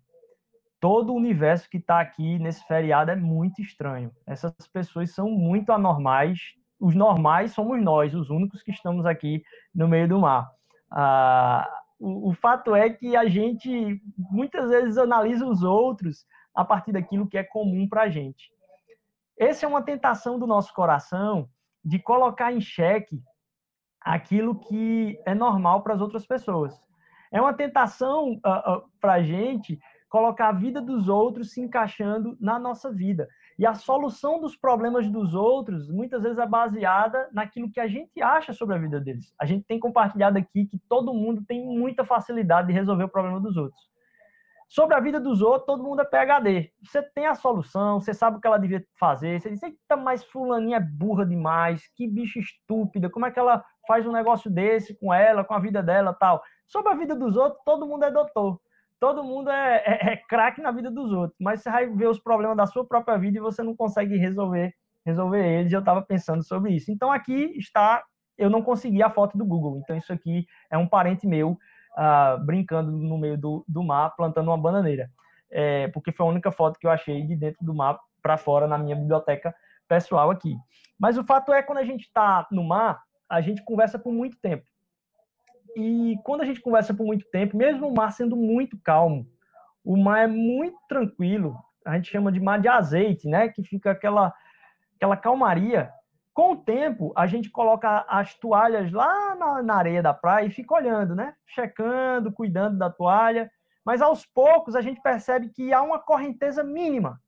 todo 0.81 1.13
o 1.13 1.15
universo 1.15 1.69
que 1.69 1.77
está 1.77 2.01
aqui 2.01 2.39
nesse 2.39 2.65
feriado 2.65 3.11
é 3.11 3.15
muito 3.15 3.61
estranho. 3.61 4.11
Essas 4.25 4.53
pessoas 4.73 5.11
são 5.11 5.29
muito 5.29 5.71
anormais. 5.71 6.39
Os 6.79 6.95
normais 6.95 7.53
somos 7.53 7.81
nós, 7.81 8.15
os 8.15 8.31
únicos 8.31 8.63
que 8.63 8.71
estamos 8.71 9.05
aqui 9.05 9.43
no 9.73 9.87
meio 9.87 10.09
do 10.09 10.19
mar. 10.19 10.51
Ah, 10.91 11.69
o, 11.99 12.29
o 12.29 12.33
fato 12.33 12.75
é 12.75 12.89
que 12.89 13.15
a 13.15 13.27
gente 13.27 14.01
muitas 14.17 14.69
vezes 14.69 14.97
analisa 14.97 15.45
os 15.45 15.61
outros 15.61 16.25
a 16.53 16.65
partir 16.65 16.91
daquilo 16.91 17.29
que 17.29 17.37
é 17.37 17.43
comum 17.43 17.87
para 17.87 18.01
a 18.01 18.09
gente. 18.09 18.51
Essa 19.37 19.67
é 19.67 19.69
uma 19.69 19.83
tentação 19.83 20.39
do 20.39 20.47
nosso 20.47 20.73
coração 20.73 21.47
de 21.85 21.99
colocar 21.99 22.51
em 22.51 22.59
xeque 22.59 23.21
aquilo 24.01 24.59
que 24.59 25.21
é 25.27 25.35
normal 25.35 25.83
para 25.83 25.93
as 25.93 26.01
outras 26.01 26.25
pessoas. 26.25 26.73
É 27.31 27.39
uma 27.39 27.53
tentação 27.53 28.33
uh, 28.33 28.77
uh, 28.77 28.83
para 28.99 29.13
a 29.13 29.23
gente 29.23 29.79
colocar 30.11 30.49
a 30.49 30.51
vida 30.51 30.81
dos 30.81 31.07
outros 31.07 31.53
se 31.53 31.61
encaixando 31.61 32.37
na 32.39 32.59
nossa 32.59 32.91
vida. 32.91 33.29
E 33.57 33.65
a 33.65 33.73
solução 33.73 34.41
dos 34.41 34.57
problemas 34.57 35.09
dos 35.09 35.33
outros, 35.33 35.89
muitas 35.89 36.21
vezes, 36.21 36.37
é 36.37 36.45
baseada 36.45 37.29
naquilo 37.31 37.71
que 37.71 37.79
a 37.79 37.87
gente 37.87 38.21
acha 38.21 38.51
sobre 38.51 38.75
a 38.75 38.77
vida 38.77 38.99
deles. 38.99 39.33
A 39.39 39.45
gente 39.45 39.63
tem 39.65 39.79
compartilhado 39.79 40.37
aqui 40.37 40.65
que 40.65 40.77
todo 40.89 41.13
mundo 41.13 41.45
tem 41.47 41.65
muita 41.65 42.03
facilidade 42.03 42.67
de 42.67 42.73
resolver 42.73 43.05
o 43.05 43.09
problema 43.09 43.39
dos 43.39 43.55
outros. 43.55 43.81
Sobre 44.67 44.95
a 44.95 44.99
vida 44.99 45.17
dos 45.17 45.41
outros, 45.41 45.65
todo 45.65 45.83
mundo 45.83 46.01
é 46.01 46.05
PHD. 46.05 46.71
Você 46.83 47.01
tem 47.01 47.25
a 47.25 47.35
solução, 47.35 48.01
você 48.01 48.13
sabe 48.13 48.37
o 48.37 48.41
que 48.41 48.47
ela 48.47 48.57
devia 48.57 48.85
fazer. 48.99 49.39
Você 49.39 49.49
diz, 49.49 49.63
eita, 49.63 49.95
mas 49.95 50.25
fulaninha 50.25 50.77
é 50.77 50.79
burra 50.81 51.25
demais, 51.25 51.87
que 51.95 52.05
bicho 52.05 52.39
estúpida, 52.39 53.09
como 53.09 53.25
é 53.25 53.31
que 53.31 53.39
ela 53.39 53.63
faz 53.87 54.05
um 54.05 54.11
negócio 54.11 54.51
desse 54.51 54.93
com 54.99 55.13
ela, 55.13 55.43
com 55.45 55.53
a 55.53 55.59
vida 55.59 55.81
dela 55.81 56.13
tal. 56.13 56.41
Sobre 56.67 56.91
a 56.91 56.95
vida 56.95 57.15
dos 57.15 57.37
outros, 57.37 57.61
todo 57.63 57.87
mundo 57.87 58.03
é 58.03 58.11
doutor. 58.11 58.59
Todo 59.01 59.23
mundo 59.23 59.49
é, 59.49 59.77
é, 59.77 60.13
é 60.13 60.15
craque 60.15 60.61
na 60.61 60.69
vida 60.69 60.91
dos 60.91 61.11
outros. 61.11 61.35
Mas 61.41 61.63
você 61.63 61.71
vai 61.71 61.89
ver 61.89 62.07
os 62.07 62.19
problemas 62.19 62.55
da 62.55 62.67
sua 62.67 62.85
própria 62.85 63.17
vida 63.17 63.39
e 63.39 63.41
você 63.41 63.63
não 63.63 63.75
consegue 63.75 64.15
resolver, 64.15 64.75
resolver 65.03 65.43
eles. 65.43 65.73
Eu 65.73 65.79
estava 65.79 66.03
pensando 66.03 66.43
sobre 66.43 66.73
isso. 66.73 66.91
Então 66.91 67.11
aqui 67.11 67.57
está, 67.57 68.03
eu 68.37 68.47
não 68.47 68.61
consegui 68.61 69.01
a 69.01 69.09
foto 69.09 69.39
do 69.39 69.43
Google. 69.43 69.79
Então 69.79 69.97
isso 69.97 70.13
aqui 70.13 70.45
é 70.69 70.77
um 70.77 70.87
parente 70.87 71.25
meu 71.25 71.57
uh, 71.97 72.45
brincando 72.45 72.91
no 72.91 73.17
meio 73.17 73.39
do, 73.39 73.65
do 73.67 73.83
mar, 73.83 74.15
plantando 74.15 74.51
uma 74.51 74.57
bananeira. 74.57 75.09
É, 75.49 75.87
porque 75.87 76.11
foi 76.11 76.23
a 76.23 76.29
única 76.29 76.51
foto 76.51 76.79
que 76.79 76.85
eu 76.85 76.91
achei 76.91 77.25
de 77.25 77.35
dentro 77.35 77.65
do 77.65 77.73
mar 77.73 77.99
para 78.21 78.37
fora 78.37 78.67
na 78.67 78.77
minha 78.77 78.95
biblioteca 78.95 79.51
pessoal 79.87 80.29
aqui. 80.29 80.55
Mas 80.99 81.17
o 81.17 81.23
fato 81.23 81.51
é, 81.51 81.63
quando 81.63 81.79
a 81.79 81.83
gente 81.83 82.03
está 82.03 82.47
no 82.51 82.63
mar, 82.63 83.01
a 83.27 83.41
gente 83.41 83.65
conversa 83.65 83.97
por 83.97 84.13
muito 84.13 84.37
tempo. 84.39 84.63
E 85.75 86.17
quando 86.23 86.41
a 86.41 86.45
gente 86.45 86.59
conversa 86.59 86.93
por 86.93 87.05
muito 87.05 87.25
tempo, 87.29 87.55
mesmo 87.55 87.87
o 87.87 87.93
mar 87.93 88.11
sendo 88.11 88.35
muito 88.35 88.77
calmo, 88.83 89.25
o 89.83 89.95
mar 89.97 90.23
é 90.23 90.27
muito 90.27 90.77
tranquilo, 90.87 91.55
a 91.85 91.95
gente 91.95 92.11
chama 92.11 92.31
de 92.31 92.39
mar 92.39 92.59
de 92.59 92.67
azeite, 92.67 93.27
né? 93.27 93.49
Que 93.49 93.63
fica 93.63 93.91
aquela, 93.91 94.33
aquela 94.95 95.17
calmaria. 95.17 95.91
Com 96.33 96.53
o 96.53 96.57
tempo, 96.57 97.11
a 97.15 97.25
gente 97.25 97.49
coloca 97.49 98.05
as 98.07 98.33
toalhas 98.35 98.91
lá 98.91 99.35
na, 99.35 99.63
na 99.63 99.75
areia 99.75 100.01
da 100.01 100.13
praia 100.13 100.45
e 100.45 100.51
fica 100.51 100.75
olhando, 100.75 101.15
né? 101.15 101.33
Checando, 101.47 102.31
cuidando 102.31 102.77
da 102.77 102.89
toalha. 102.89 103.49
Mas 103.83 104.01
aos 104.01 104.25
poucos 104.25 104.75
a 104.75 104.81
gente 104.81 105.01
percebe 105.01 105.49
que 105.49 105.73
há 105.73 105.81
uma 105.81 105.99
correnteza 105.99 106.63
mínima. 106.63 107.19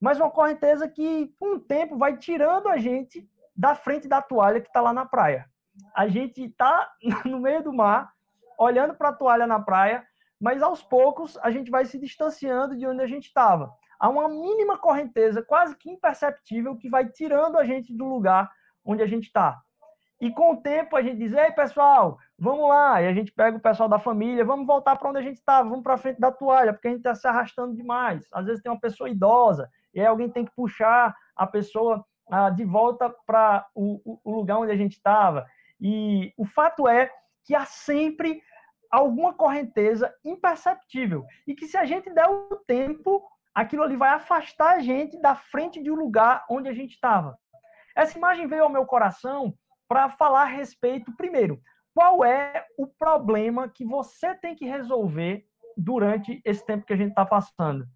Mas 0.00 0.18
uma 0.18 0.30
correnteza 0.30 0.88
que, 0.88 1.32
com 1.38 1.56
o 1.56 1.60
tempo, 1.60 1.98
vai 1.98 2.16
tirando 2.16 2.68
a 2.68 2.78
gente 2.78 3.28
da 3.54 3.74
frente 3.74 4.08
da 4.08 4.22
toalha 4.22 4.60
que 4.60 4.68
está 4.68 4.80
lá 4.80 4.92
na 4.92 5.04
praia 5.04 5.51
a 5.94 6.08
gente 6.08 6.44
está 6.44 6.90
no 7.24 7.40
meio 7.40 7.62
do 7.62 7.72
mar, 7.72 8.12
olhando 8.58 8.94
para 8.94 9.10
a 9.10 9.14
toalha 9.14 9.46
na 9.46 9.60
praia, 9.60 10.06
mas 10.40 10.62
aos 10.62 10.82
poucos 10.82 11.38
a 11.38 11.50
gente 11.50 11.70
vai 11.70 11.84
se 11.84 11.98
distanciando 11.98 12.76
de 12.76 12.86
onde 12.86 13.02
a 13.02 13.06
gente 13.06 13.26
estava. 13.26 13.72
Há 13.98 14.08
uma 14.08 14.28
mínima 14.28 14.76
correnteza, 14.76 15.42
quase 15.42 15.76
que 15.76 15.90
imperceptível, 15.90 16.76
que 16.76 16.90
vai 16.90 17.08
tirando 17.08 17.56
a 17.56 17.64
gente 17.64 17.96
do 17.96 18.04
lugar 18.04 18.50
onde 18.84 19.02
a 19.02 19.06
gente 19.06 19.26
está. 19.26 19.60
E 20.20 20.30
com 20.30 20.52
o 20.52 20.56
tempo 20.56 20.96
a 20.96 21.02
gente 21.02 21.18
diz: 21.18 21.32
ei, 21.32 21.50
pessoal, 21.52 22.18
vamos 22.38 22.68
lá. 22.68 23.02
E 23.02 23.06
a 23.08 23.12
gente 23.12 23.32
pega 23.32 23.56
o 23.56 23.60
pessoal 23.60 23.88
da 23.88 23.98
família, 23.98 24.44
vamos 24.44 24.66
voltar 24.66 24.96
para 24.96 25.08
onde 25.08 25.18
a 25.18 25.22
gente 25.22 25.38
estava, 25.38 25.68
vamos 25.68 25.82
para 25.82 25.96
frente 25.96 26.20
da 26.20 26.30
toalha, 26.30 26.72
porque 26.72 26.88
a 26.88 26.90
gente 26.90 27.00
está 27.00 27.14
se 27.14 27.26
arrastando 27.26 27.74
demais. 27.74 28.26
Às 28.32 28.46
vezes 28.46 28.62
tem 28.62 28.70
uma 28.70 28.80
pessoa 28.80 29.10
idosa, 29.10 29.68
e 29.92 30.00
aí 30.00 30.06
alguém 30.06 30.30
tem 30.30 30.44
que 30.44 30.54
puxar 30.54 31.14
a 31.36 31.46
pessoa 31.46 32.04
ah, 32.30 32.50
de 32.50 32.64
volta 32.64 33.12
para 33.26 33.66
o, 33.74 34.18
o 34.24 34.30
lugar 34.30 34.58
onde 34.58 34.70
a 34.70 34.76
gente 34.76 34.92
estava. 34.92 35.44
E 35.82 36.32
o 36.36 36.46
fato 36.46 36.86
é 36.86 37.10
que 37.44 37.56
há 37.56 37.64
sempre 37.64 38.40
alguma 38.88 39.34
correnteza 39.34 40.14
imperceptível 40.24 41.24
e 41.46 41.54
que 41.54 41.66
se 41.66 41.76
a 41.76 41.84
gente 41.84 42.08
der 42.10 42.28
o 42.28 42.56
tempo, 42.66 43.20
aquilo 43.52 43.82
ali 43.82 43.96
vai 43.96 44.10
afastar 44.10 44.76
a 44.76 44.78
gente 44.78 45.20
da 45.20 45.34
frente 45.34 45.82
de 45.82 45.90
um 45.90 45.96
lugar 45.96 46.44
onde 46.48 46.68
a 46.68 46.72
gente 46.72 46.92
estava. 46.92 47.36
Essa 47.96 48.16
imagem 48.16 48.46
veio 48.46 48.62
ao 48.62 48.70
meu 48.70 48.86
coração 48.86 49.52
para 49.88 50.08
falar 50.08 50.42
a 50.42 50.46
respeito, 50.46 51.14
primeiro, 51.16 51.60
qual 51.94 52.24
é 52.24 52.64
o 52.78 52.86
problema 52.86 53.68
que 53.68 53.84
você 53.84 54.34
tem 54.36 54.54
que 54.54 54.64
resolver 54.64 55.44
durante 55.76 56.40
esse 56.44 56.64
tempo 56.64 56.86
que 56.86 56.92
a 56.92 56.96
gente 56.96 57.10
está 57.10 57.26
passando. 57.26 57.86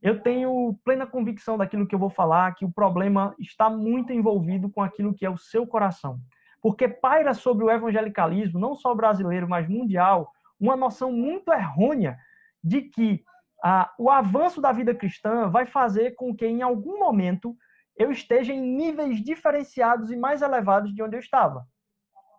Eu 0.00 0.20
tenho 0.20 0.76
plena 0.84 1.06
convicção 1.06 1.56
daquilo 1.56 1.86
que 1.86 1.94
eu 1.94 1.98
vou 1.98 2.10
falar, 2.10 2.54
que 2.54 2.64
o 2.64 2.72
problema 2.72 3.34
está 3.38 3.70
muito 3.70 4.12
envolvido 4.12 4.70
com 4.70 4.82
aquilo 4.82 5.14
que 5.14 5.24
é 5.24 5.30
o 5.30 5.36
seu 5.36 5.66
coração. 5.66 6.18
Porque 6.62 6.86
paira 6.88 7.34
sobre 7.34 7.64
o 7.64 7.70
evangelicalismo, 7.70 8.58
não 8.58 8.74
só 8.74 8.94
brasileiro, 8.94 9.48
mas 9.48 9.68
mundial, 9.68 10.32
uma 10.58 10.76
noção 10.76 11.12
muito 11.12 11.52
errônea 11.52 12.16
de 12.62 12.82
que 12.82 13.24
ah, 13.62 13.92
o 13.98 14.08
avanço 14.08 14.60
da 14.60 14.72
vida 14.72 14.94
cristã 14.94 15.48
vai 15.48 15.66
fazer 15.66 16.12
com 16.12 16.34
que, 16.34 16.46
em 16.46 16.62
algum 16.62 16.98
momento, 16.98 17.56
eu 17.96 18.10
esteja 18.10 18.52
em 18.52 18.60
níveis 18.60 19.22
diferenciados 19.22 20.10
e 20.10 20.16
mais 20.16 20.40
elevados 20.40 20.94
de 20.94 21.02
onde 21.02 21.16
eu 21.16 21.20
estava. 21.20 21.66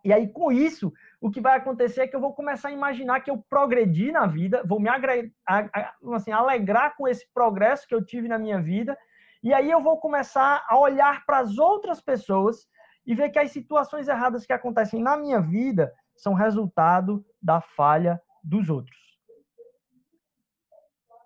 E 0.03 0.11
aí, 0.11 0.27
com 0.27 0.51
isso, 0.51 0.91
o 1.21 1.31
que 1.31 1.39
vai 1.39 1.57
acontecer 1.57 2.01
é 2.01 2.07
que 2.07 2.15
eu 2.15 2.19
vou 2.19 2.33
começar 2.33 2.67
a 2.67 2.73
imaginar 2.73 3.21
que 3.21 3.31
eu 3.31 3.43
progredi 3.49 4.11
na 4.11 4.25
vida, 4.25 4.61
vou 4.65 4.79
me 4.79 4.89
assim, 6.13 6.31
alegrar 6.31 6.95
com 6.97 7.07
esse 7.07 7.25
progresso 7.33 7.87
que 7.87 7.95
eu 7.95 8.03
tive 8.03 8.27
na 8.27 8.37
minha 8.37 8.61
vida, 8.61 8.97
e 9.41 9.53
aí 9.53 9.71
eu 9.71 9.81
vou 9.81 9.97
começar 9.97 10.65
a 10.67 10.77
olhar 10.77 11.25
para 11.25 11.39
as 11.39 11.57
outras 11.57 12.01
pessoas 12.01 12.67
e 13.05 13.13
ver 13.13 13.29
que 13.29 13.39
as 13.39 13.51
situações 13.51 14.07
erradas 14.07 14.45
que 14.45 14.53
acontecem 14.53 15.01
na 15.01 15.17
minha 15.17 15.41
vida 15.41 15.93
são 16.15 16.33
resultado 16.33 17.25
da 17.41 17.59
falha 17.59 18.21
dos 18.43 18.69
outros. 18.69 18.97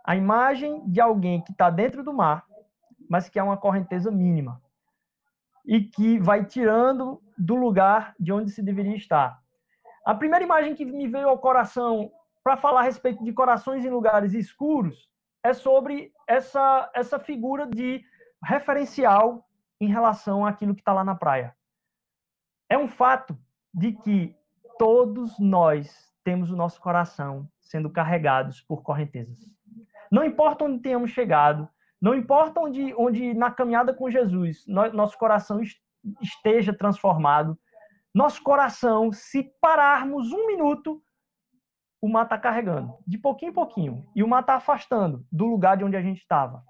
A 0.06 0.16
imagem 0.16 0.90
de 0.90 1.02
alguém 1.02 1.44
que 1.44 1.52
está 1.52 1.70
dentro 1.70 2.04
do 2.04 2.14
mar, 2.14 2.46
mas 3.10 3.30
que 3.30 3.40
é 3.40 3.44
uma 3.44 3.58
correnteza 3.58 4.10
mínima 4.10 4.62
e 5.66 5.82
que 5.82 6.18
vai 6.20 6.46
tirando 6.46 7.22
do 7.38 7.56
lugar 7.56 8.16
de 8.18 8.32
onde 8.32 8.52
se 8.52 8.64
deveria 8.64 8.96
estar. 8.96 9.38
A 10.06 10.16
primeira 10.16 10.46
imagem 10.46 10.74
que 10.74 10.86
me 10.86 11.08
veio 11.08 11.28
ao 11.28 11.38
coração 11.38 12.10
para 12.42 12.56
falar 12.56 12.80
a 12.80 12.84
respeito 12.84 13.22
de 13.22 13.34
corações 13.34 13.84
em 13.84 13.90
lugares 13.90 14.34
escuros 14.34 15.10
é 15.44 15.54
sobre 15.54 16.14
essa, 16.26 16.90
essa 16.96 17.20
figura 17.20 17.68
de 17.68 18.02
referencial 18.42 19.46
em 19.82 19.90
relação 19.90 20.46
àquilo 20.46 20.74
que 20.74 20.82
está 20.82 20.94
lá 20.94 21.04
na 21.04 21.16
praia. 21.16 21.57
É 22.70 22.78
um 22.78 22.88
fato 22.88 23.38
de 23.74 23.94
que 23.94 24.36
todos 24.78 25.38
nós 25.40 26.12
temos 26.24 26.52
o 26.52 26.56
nosso 26.56 26.82
coração 26.82 27.48
sendo 27.62 27.90
carregados 27.90 28.62
por 28.62 28.82
correntezas. 28.82 29.38
Não 30.12 30.24
importa 30.24 30.66
onde 30.66 30.82
tenhamos 30.82 31.12
chegado, 31.12 31.70
não 32.02 32.14
importa 32.14 32.60
onde, 32.60 32.94
onde 32.96 33.34
na 33.34 33.52
caminhada 33.52 33.94
com 33.94 34.10
Jesus 34.10 34.64
nosso 34.68 35.18
coração 35.18 35.62
esteja 36.22 36.74
transformado, 36.74 37.58
nosso 38.14 38.42
coração, 38.42 39.12
se 39.12 39.44
pararmos 39.62 40.32
um 40.32 40.48
minuto, 40.48 41.02
o 42.02 42.08
mar 42.08 42.24
está 42.24 42.38
carregando, 42.38 42.96
de 43.06 43.18
pouquinho 43.18 43.52
em 43.52 43.54
pouquinho, 43.54 44.06
e 44.16 44.24
o 44.24 44.28
mar 44.28 44.42
está 44.42 44.56
afastando 44.56 45.26
do 45.32 45.46
lugar 45.46 45.78
de 45.78 45.84
onde 45.84 45.98
a 45.98 46.02
gente 46.02 46.20
estava. 46.20 46.64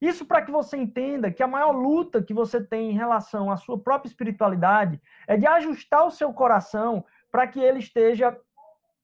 Isso 0.00 0.26
para 0.26 0.42
que 0.42 0.50
você 0.50 0.76
entenda 0.76 1.30
que 1.30 1.42
a 1.42 1.46
maior 1.46 1.70
luta 1.72 2.22
que 2.22 2.34
você 2.34 2.62
tem 2.62 2.90
em 2.90 2.94
relação 2.94 3.50
à 3.50 3.56
sua 3.56 3.78
própria 3.78 4.08
espiritualidade 4.08 5.00
é 5.26 5.36
de 5.36 5.46
ajustar 5.46 6.06
o 6.06 6.10
seu 6.10 6.32
coração 6.32 7.04
para 7.30 7.46
que 7.46 7.60
ele 7.60 7.78
esteja 7.78 8.38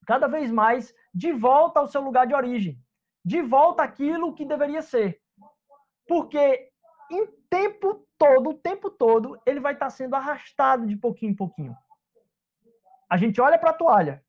cada 0.07 0.27
vez 0.27 0.51
mais 0.51 0.95
de 1.15 1.33
volta 1.33 1.81
ao 1.81 1.87
seu 1.87 2.03
lugar 2.03 2.27
de 2.27 2.35
origem, 2.35 2.79
de 3.25 3.41
volta 3.41 3.83
àquilo 3.83 4.35
que 4.35 4.45
deveria 4.45 4.83
ser. 4.83 5.21
Porque 6.07 6.71
em 7.11 7.27
tempo 7.49 8.07
todo, 8.19 8.51
o 8.51 8.55
tempo 8.55 8.91
todo, 8.91 9.41
ele 9.47 9.61
vai 9.61 9.75
estar 9.75 9.91
sendo 9.91 10.15
arrastado 10.15 10.87
de 10.87 10.97
pouquinho 10.97 11.33
em 11.33 11.37
pouquinho. 11.37 11.77
A 13.09 13.17
gente 13.17 13.41
olha 13.41 13.59
para 13.59 13.71
a 13.71 13.75
toalha, 13.75 14.23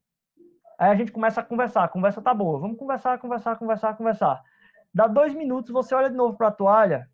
aí 0.77 0.91
a 0.91 0.95
gente 0.95 1.11
começa 1.11 1.39
a 1.39 1.43
conversar, 1.43 1.83
a 1.83 1.87
conversa 1.87 2.21
tá 2.21 2.33
boa, 2.33 2.59
vamos 2.59 2.77
conversar, 2.77 3.17
conversar, 3.17 3.57
conversar, 3.57 3.95
conversar. 3.95 4.43
Dá 4.93 5.07
dois 5.07 5.33
minutos, 5.33 5.71
você 5.71 5.95
olha 5.95 6.09
de 6.09 6.15
novo 6.15 6.37
para 6.37 6.49
a 6.49 6.51
toalha, 6.51 7.09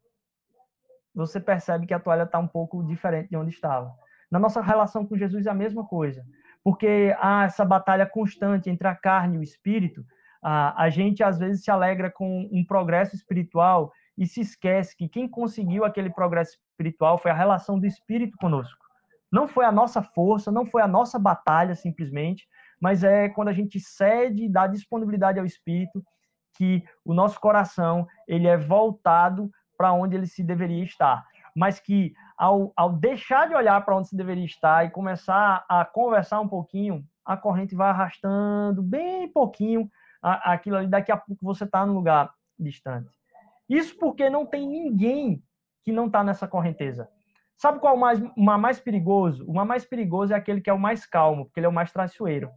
você 1.15 1.39
percebe 1.39 1.87
que 1.87 1.93
a 1.93 1.99
toalha 1.99 2.23
está 2.23 2.37
um 2.37 2.47
pouco 2.47 2.83
diferente 2.83 3.29
de 3.29 3.37
onde 3.37 3.51
estava. 3.51 3.93
Na 4.29 4.37
nossa 4.37 4.61
relação 4.61 5.05
com 5.05 5.17
Jesus 5.17 5.45
é 5.45 5.49
a 5.49 5.53
mesma 5.53 5.85
coisa, 5.85 6.23
porque 6.63 7.15
há 7.19 7.45
essa 7.45 7.63
batalha 7.63 8.05
constante 8.05 8.69
entre 8.69 8.87
a 8.87 8.95
carne 8.95 9.35
e 9.37 9.39
o 9.39 9.43
espírito. 9.43 10.03
A, 10.41 10.83
a 10.83 10.89
gente 10.89 11.23
às 11.23 11.39
vezes 11.39 11.63
se 11.63 11.71
alegra 11.71 12.11
com 12.11 12.47
um 12.51 12.63
progresso 12.65 13.15
espiritual 13.15 13.91
e 14.17 14.27
se 14.27 14.41
esquece 14.41 14.95
que 14.97 15.07
quem 15.07 15.29
conseguiu 15.29 15.85
aquele 15.85 16.09
progresso 16.09 16.57
espiritual 16.71 17.17
foi 17.17 17.31
a 17.31 17.33
relação 17.33 17.79
do 17.79 17.85
Espírito 17.85 18.37
conosco. 18.37 18.85
Não 19.31 19.47
foi 19.47 19.63
a 19.63 19.71
nossa 19.71 20.01
força, 20.01 20.51
não 20.51 20.65
foi 20.65 20.81
a 20.81 20.87
nossa 20.87 21.17
batalha 21.17 21.73
simplesmente, 21.73 22.45
mas 22.81 23.03
é 23.03 23.29
quando 23.29 23.47
a 23.47 23.53
gente 23.53 23.79
cede 23.79 24.43
e 24.43 24.49
dá 24.49 24.67
disponibilidade 24.67 25.39
ao 25.39 25.45
Espírito 25.45 26.03
que 26.59 26.83
o 27.05 27.13
nosso 27.13 27.39
coração 27.39 28.05
ele 28.27 28.45
é 28.45 28.57
voltado 28.57 29.49
para 29.77 29.93
onde 29.93 30.17
ele 30.17 30.27
se 30.27 30.43
deveria 30.43 30.83
estar. 30.83 31.25
Mas 31.55 31.79
que 31.79 32.13
ao, 32.37 32.73
ao 32.75 32.91
deixar 32.91 33.47
de 33.47 33.55
olhar 33.55 33.79
para 33.85 33.95
onde 33.95 34.09
se 34.09 34.15
deveria 34.17 34.43
estar 34.43 34.85
e 34.85 34.89
começar 34.89 35.65
a 35.69 35.85
conversar 35.85 36.41
um 36.41 36.49
pouquinho, 36.49 37.01
a 37.23 37.37
corrente 37.37 37.75
vai 37.75 37.89
arrastando 37.89 38.83
bem 38.83 39.31
pouquinho 39.31 39.89
aquilo 40.21 40.75
ali. 40.75 40.87
Daqui 40.87 41.13
a 41.13 41.17
pouco 41.17 41.45
você 41.45 41.63
está 41.63 41.85
num 41.85 41.93
lugar 41.93 42.29
distante. 42.59 43.09
Isso 43.69 43.97
porque 43.97 44.29
não 44.29 44.45
tem 44.45 44.67
ninguém 44.67 45.41
que 45.85 45.93
não 45.93 46.07
está 46.07 46.25
nessa 46.25 46.45
correnteza. 46.45 47.09
Sabe 47.55 47.79
qual 47.79 47.93
é 47.93 47.97
o 47.97 47.99
mais, 47.99 48.19
uma 48.35 48.57
mais 48.57 48.81
perigoso? 48.81 49.45
O 49.47 49.53
mais 49.53 49.85
perigoso 49.85 50.33
é 50.33 50.35
aquele 50.35 50.59
que 50.59 50.69
é 50.69 50.73
o 50.73 50.79
mais 50.79 51.05
calmo, 51.05 51.45
porque 51.45 51.61
ele 51.61 51.67
é 51.67 51.69
o 51.69 51.73
mais 51.73 51.91
traiçoeiro. 51.91 52.51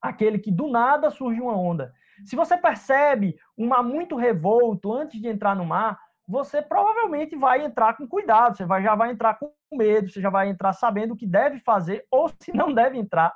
Aquele 0.00 0.38
que 0.38 0.52
do 0.52 0.68
nada 0.68 1.10
surge 1.10 1.40
uma 1.40 1.56
onda. 1.56 1.92
Se 2.24 2.36
você 2.36 2.56
percebe 2.56 3.36
um 3.56 3.68
mar 3.68 3.82
muito 3.82 4.16
revolto 4.16 4.92
antes 4.92 5.20
de 5.20 5.28
entrar 5.28 5.54
no 5.54 5.64
mar, 5.64 5.98
você 6.26 6.60
provavelmente 6.60 7.34
vai 7.36 7.64
entrar 7.64 7.96
com 7.96 8.06
cuidado, 8.06 8.56
você 8.56 8.66
vai, 8.66 8.82
já 8.82 8.94
vai 8.94 9.10
entrar 9.10 9.38
com 9.38 9.50
medo, 9.72 10.10
você 10.10 10.20
já 10.20 10.28
vai 10.28 10.48
entrar 10.48 10.72
sabendo 10.72 11.14
o 11.14 11.16
que 11.16 11.26
deve 11.26 11.58
fazer 11.60 12.06
ou 12.10 12.28
se 12.40 12.52
não 12.52 12.72
deve 12.72 12.98
entrar. 12.98 13.34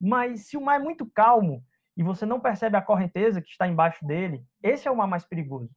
Mas 0.00 0.48
se 0.48 0.56
o 0.56 0.60
mar 0.60 0.80
é 0.80 0.82
muito 0.82 1.06
calmo 1.06 1.62
e 1.96 2.02
você 2.02 2.24
não 2.24 2.40
percebe 2.40 2.76
a 2.76 2.82
correnteza 2.82 3.40
que 3.40 3.48
está 3.48 3.66
embaixo 3.66 4.06
dele, 4.06 4.44
esse 4.62 4.86
é 4.86 4.90
o 4.90 4.96
mar 4.96 5.06
mais 5.06 5.24
perigoso. 5.24 5.70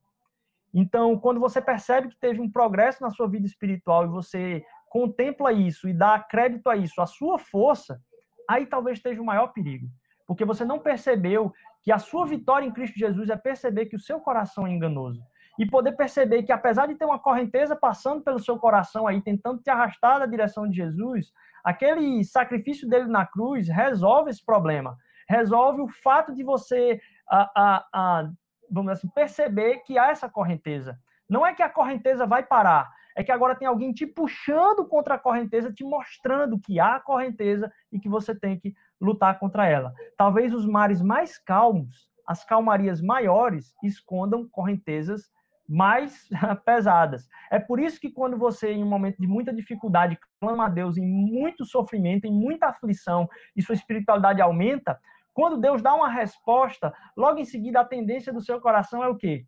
Então, 0.73 1.17
quando 1.19 1.39
você 1.39 1.61
percebe 1.61 2.09
que 2.09 2.19
teve 2.19 2.41
um 2.41 2.51
progresso 2.51 3.03
na 3.03 3.11
sua 3.11 3.27
vida 3.27 3.45
espiritual 3.45 4.05
e 4.05 4.09
você 4.09 4.65
contempla 4.89 5.53
isso 5.53 5.87
e 5.87 5.93
dá 5.93 6.19
crédito 6.19 6.67
a 6.67 6.75
isso, 6.75 7.01
a 7.01 7.05
sua 7.05 7.37
força, 7.37 8.01
aí 8.49 8.65
talvez 8.65 8.97
esteja 8.97 9.21
o 9.21 9.25
maior 9.25 9.47
perigo. 9.47 9.87
Porque 10.27 10.45
você 10.45 10.63
não 10.63 10.79
percebeu 10.79 11.53
que 11.81 11.91
a 11.91 11.99
sua 11.99 12.25
vitória 12.25 12.65
em 12.65 12.71
Cristo 12.71 12.97
Jesus 12.97 13.29
é 13.29 13.35
perceber 13.35 13.87
que 13.87 13.95
o 13.95 13.99
seu 13.99 14.19
coração 14.19 14.65
é 14.65 14.71
enganoso. 14.71 15.21
E 15.59 15.65
poder 15.65 15.91
perceber 15.91 16.43
que, 16.43 16.51
apesar 16.51 16.87
de 16.87 16.95
ter 16.95 17.05
uma 17.05 17.19
correnteza 17.19 17.75
passando 17.75 18.23
pelo 18.23 18.39
seu 18.39 18.57
coração 18.57 19.05
aí, 19.05 19.21
tentando 19.21 19.61
te 19.61 19.69
arrastar 19.69 20.19
na 20.19 20.25
direção 20.25 20.67
de 20.67 20.75
Jesus, 20.75 21.31
aquele 21.63 22.23
sacrifício 22.23 22.89
dele 22.89 23.07
na 23.07 23.25
cruz 23.25 23.67
resolve 23.67 24.31
esse 24.31 24.43
problema. 24.43 24.97
Resolve 25.29 25.81
o 25.81 25.87
fato 25.87 26.33
de 26.33 26.43
você 26.43 26.99
a, 27.29 27.51
a, 27.55 27.87
a 27.93 28.29
vamos 28.69 28.93
assim, 28.93 29.07
perceber 29.09 29.79
que 29.79 29.97
há 29.97 30.09
essa 30.09 30.27
correnteza. 30.27 30.97
Não 31.29 31.45
é 31.45 31.53
que 31.53 31.61
a 31.61 31.69
correnteza 31.69 32.25
vai 32.25 32.43
parar, 32.43 32.91
é 33.15 33.23
que 33.23 33.31
agora 33.31 33.55
tem 33.55 33.67
alguém 33.67 33.93
te 33.93 34.05
puxando 34.05 34.85
contra 34.85 35.15
a 35.15 35.19
correnteza, 35.19 35.71
te 35.71 35.83
mostrando 35.83 36.59
que 36.59 36.79
há 36.79 36.99
correnteza 36.99 37.71
e 37.91 37.99
que 37.99 38.09
você 38.09 38.33
tem 38.33 38.59
que 38.59 38.73
lutar 38.99 39.39
contra 39.39 39.67
ela. 39.67 39.93
Talvez 40.17 40.53
os 40.53 40.65
mares 40.65 41.01
mais 41.01 41.37
calmos, 41.37 42.09
as 42.27 42.43
calmarias 42.45 43.01
maiores, 43.01 43.75
escondam 43.83 44.47
correntezas 44.49 45.31
mais 45.67 46.27
pesadas. 46.65 47.27
É 47.51 47.59
por 47.59 47.79
isso 47.79 47.99
que 47.99 48.11
quando 48.11 48.37
você, 48.37 48.71
em 48.71 48.83
um 48.83 48.89
momento 48.89 49.17
de 49.19 49.27
muita 49.27 49.53
dificuldade, 49.53 50.17
clama 50.39 50.65
a 50.65 50.69
Deus 50.69 50.97
em 50.97 51.05
muito 51.05 51.65
sofrimento, 51.65 52.25
em 52.25 52.31
muita 52.31 52.67
aflição, 52.67 53.27
e 53.55 53.61
sua 53.61 53.75
espiritualidade 53.75 54.41
aumenta, 54.41 54.99
quando 55.33 55.57
Deus 55.57 55.81
dá 55.81 55.93
uma 55.95 56.09
resposta, 56.09 56.93
logo 57.17 57.39
em 57.39 57.45
seguida 57.45 57.79
a 57.79 57.85
tendência 57.85 58.31
do 58.31 58.41
seu 58.41 58.61
coração 58.61 59.03
é 59.03 59.07
o 59.07 59.15
quê? 59.15 59.45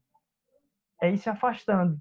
É 1.01 1.11
ir 1.11 1.17
se 1.17 1.29
afastando. 1.29 1.99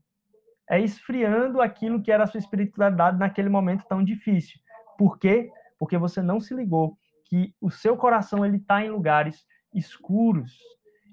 É 0.69 0.81
esfriando 0.81 1.61
aquilo 1.61 2.03
que 2.03 2.11
era 2.11 2.25
a 2.25 2.27
sua 2.27 2.39
espiritualidade 2.39 3.19
naquele 3.19 3.51
momento 3.51 3.85
tão 3.87 4.03
difícil. 4.03 4.59
Por 4.97 5.19
quê? 5.19 5.51
Porque 5.79 5.99
você 5.99 6.23
não 6.23 6.41
se 6.41 6.55
ligou 6.55 6.97
que 7.25 7.55
o 7.61 7.71
seu 7.71 7.97
coração 7.97 8.45
ele 8.45 8.59
está 8.59 8.85
em 8.85 8.91
lugares 8.91 9.45
escuros. 9.73 10.59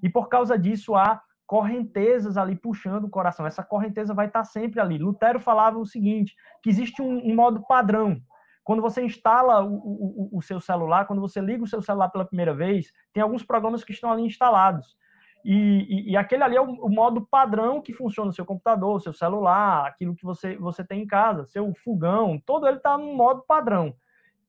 E 0.02 0.08
por 0.08 0.28
causa 0.28 0.58
disso 0.58 0.94
há 0.94 1.20
correntezas 1.46 2.36
ali 2.36 2.56
puxando 2.56 3.04
o 3.04 3.10
coração. 3.10 3.46
Essa 3.46 3.62
correnteza 3.62 4.14
vai 4.14 4.26
estar 4.26 4.44
sempre 4.44 4.80
ali. 4.80 4.98
Lutero 4.98 5.40
falava 5.40 5.78
o 5.78 5.86
seguinte, 5.86 6.34
que 6.62 6.70
existe 6.70 7.02
um, 7.02 7.18
um 7.30 7.34
modo 7.34 7.62
padrão. 7.66 8.20
Quando 8.64 8.80
você 8.80 9.02
instala 9.02 9.62
o, 9.62 9.74
o, 9.74 10.38
o, 10.38 10.42
seu 10.42 10.60
celular, 10.60 11.06
quando 11.06 11.20
você 11.20 11.40
liga 11.40 11.64
o 11.64 11.66
seu 11.66 11.82
celular 11.82 12.08
pela 12.10 12.24
primeira 12.24 12.54
vez, 12.54 12.92
tem 13.12 13.22
alguns 13.22 13.42
programas 13.42 13.82
que 13.82 13.92
estão 13.92 14.10
ali 14.10 14.22
instalados. 14.22 14.96
E, 15.44 15.54
e, 15.88 16.12
e 16.12 16.16
aquele 16.16 16.44
ali 16.44 16.56
é 16.56 16.60
o, 16.60 16.70
o, 16.70 16.88
modo 16.88 17.26
padrão 17.28 17.82
que 17.82 17.92
funciona 17.92 18.28
no 18.28 18.32
seu 18.32 18.46
computador, 18.46 19.00
seu 19.00 19.12
celular, 19.12 19.86
aquilo 19.86 20.14
que 20.14 20.24
você, 20.24 20.56
você 20.56 20.84
tem 20.84 21.02
em 21.02 21.06
casa, 21.06 21.44
seu 21.46 21.74
fogão, 21.84 22.40
todo 22.46 22.66
ele 22.66 22.76
está 22.76 22.96
no 22.96 23.14
modo 23.14 23.44
padrão. 23.46 23.92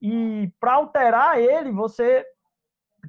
E 0.04 0.52
para 0.60 0.74
alterar 0.74 1.40
ele, 1.40 1.72
você 1.72 2.26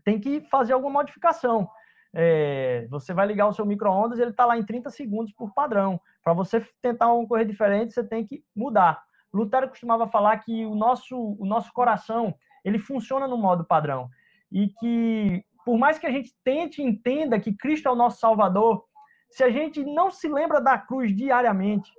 tem 0.05 0.21
que 0.21 0.43
fazer 0.43 0.75
alguma 0.75 1.01
modificação. 1.01 1.69
É, 2.15 2.87
você 2.89 3.13
vai 3.13 3.27
ligar 3.27 3.49
o 3.49 3.53
seu 3.53 3.67
micro-ondas, 3.67 4.21
ele 4.21 4.31
está 4.31 4.47
lá 4.47 4.57
em 4.57 4.65
30 4.65 4.91
segundos 4.91 5.33
por 5.33 5.53
padrão. 5.53 6.01
Para 6.23 6.33
você 6.33 6.65
tentar 6.81 7.13
uma 7.13 7.27
coisa 7.27 7.45
diferente, 7.45 7.93
você 7.93 8.05
tem 8.05 8.25
que 8.25 8.45
mudar. 8.55 9.03
Lutero 9.33 9.69
costumava 9.69 10.07
falar 10.07 10.39
que 10.39 10.65
o 10.65 10.77
nosso, 10.77 11.17
o 11.17 11.45
nosso 11.45 11.73
coração 11.73 12.33
ele 12.65 12.79
funciona 12.79 13.27
no 13.27 13.37
modo 13.37 13.65
padrão. 13.65 14.09
E 14.53 14.69
que, 14.79 15.45
por 15.65 15.77
mais 15.77 15.99
que 15.99 16.07
a 16.07 16.13
gente 16.13 16.33
tente 16.45 16.81
entenda 16.81 17.41
que 17.41 17.57
Cristo 17.57 17.89
é 17.89 17.91
o 17.91 17.97
nosso 17.97 18.21
Salvador, 18.21 18.85
se 19.33 19.43
a 19.43 19.51
gente 19.51 19.85
não 19.85 20.13
se 20.13 20.29
lembra 20.29 20.61
da 20.61 20.79
cruz 20.79 21.13
diariamente, 21.13 21.91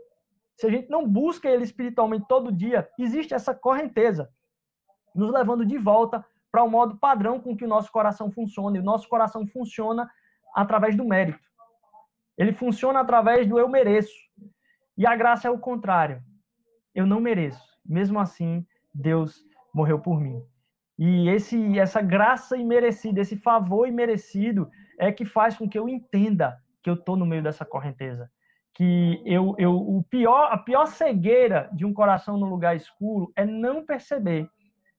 se 0.55 0.65
a 0.65 0.69
gente 0.69 0.89
não 0.89 1.05
busca 1.05 1.49
ele 1.49 1.65
espiritualmente 1.65 2.25
todo 2.29 2.49
dia, 2.49 2.87
existe 2.97 3.33
essa 3.33 3.53
correnteza 3.53 4.29
nos 5.15 5.31
levando 5.31 5.65
de 5.65 5.77
volta 5.77 6.23
para 6.51 6.63
o 6.63 6.69
modo 6.69 6.97
padrão 6.97 7.39
com 7.39 7.55
que 7.55 7.65
o 7.65 7.67
nosso 7.67 7.91
coração 7.91 8.31
funciona. 8.31 8.77
E 8.77 8.79
o 8.79 8.83
nosso 8.83 9.07
coração 9.07 9.47
funciona 9.47 10.09
através 10.53 10.95
do 10.95 11.05
mérito. 11.05 11.39
Ele 12.37 12.51
funciona 12.51 12.99
através 12.99 13.47
do 13.47 13.57
eu 13.57 13.67
mereço. 13.69 14.13
E 14.97 15.07
a 15.07 15.15
graça 15.15 15.47
é 15.47 15.51
o 15.51 15.59
contrário. 15.59 16.21
Eu 16.93 17.05
não 17.05 17.19
mereço. 17.19 17.63
Mesmo 17.85 18.19
assim, 18.19 18.65
Deus 18.93 19.43
morreu 19.73 19.99
por 19.99 20.19
mim. 20.19 20.41
E 20.97 21.27
esse, 21.29 21.77
essa 21.77 22.01
graça 22.01 22.57
imerecida, 22.57 23.19
esse 23.19 23.35
favor 23.35 23.87
imerecido, 23.87 24.69
é 24.97 25.11
que 25.11 25.25
faz 25.25 25.57
com 25.57 25.67
que 25.67 25.77
eu 25.77 25.89
entenda 25.89 26.57
que 26.81 26.89
eu 26.89 26.93
estou 26.93 27.17
no 27.17 27.25
meio 27.25 27.43
dessa 27.43 27.65
correnteza. 27.65 28.31
Que 28.73 29.21
eu, 29.25 29.55
eu, 29.57 29.75
o 29.75 30.03
pior, 30.03 30.51
a 30.51 30.57
pior 30.57 30.85
cegueira 30.85 31.69
de 31.73 31.85
um 31.85 31.93
coração 31.93 32.37
no 32.37 32.45
lugar 32.45 32.75
escuro 32.75 33.31
é 33.35 33.45
não 33.45 33.85
perceber 33.85 34.49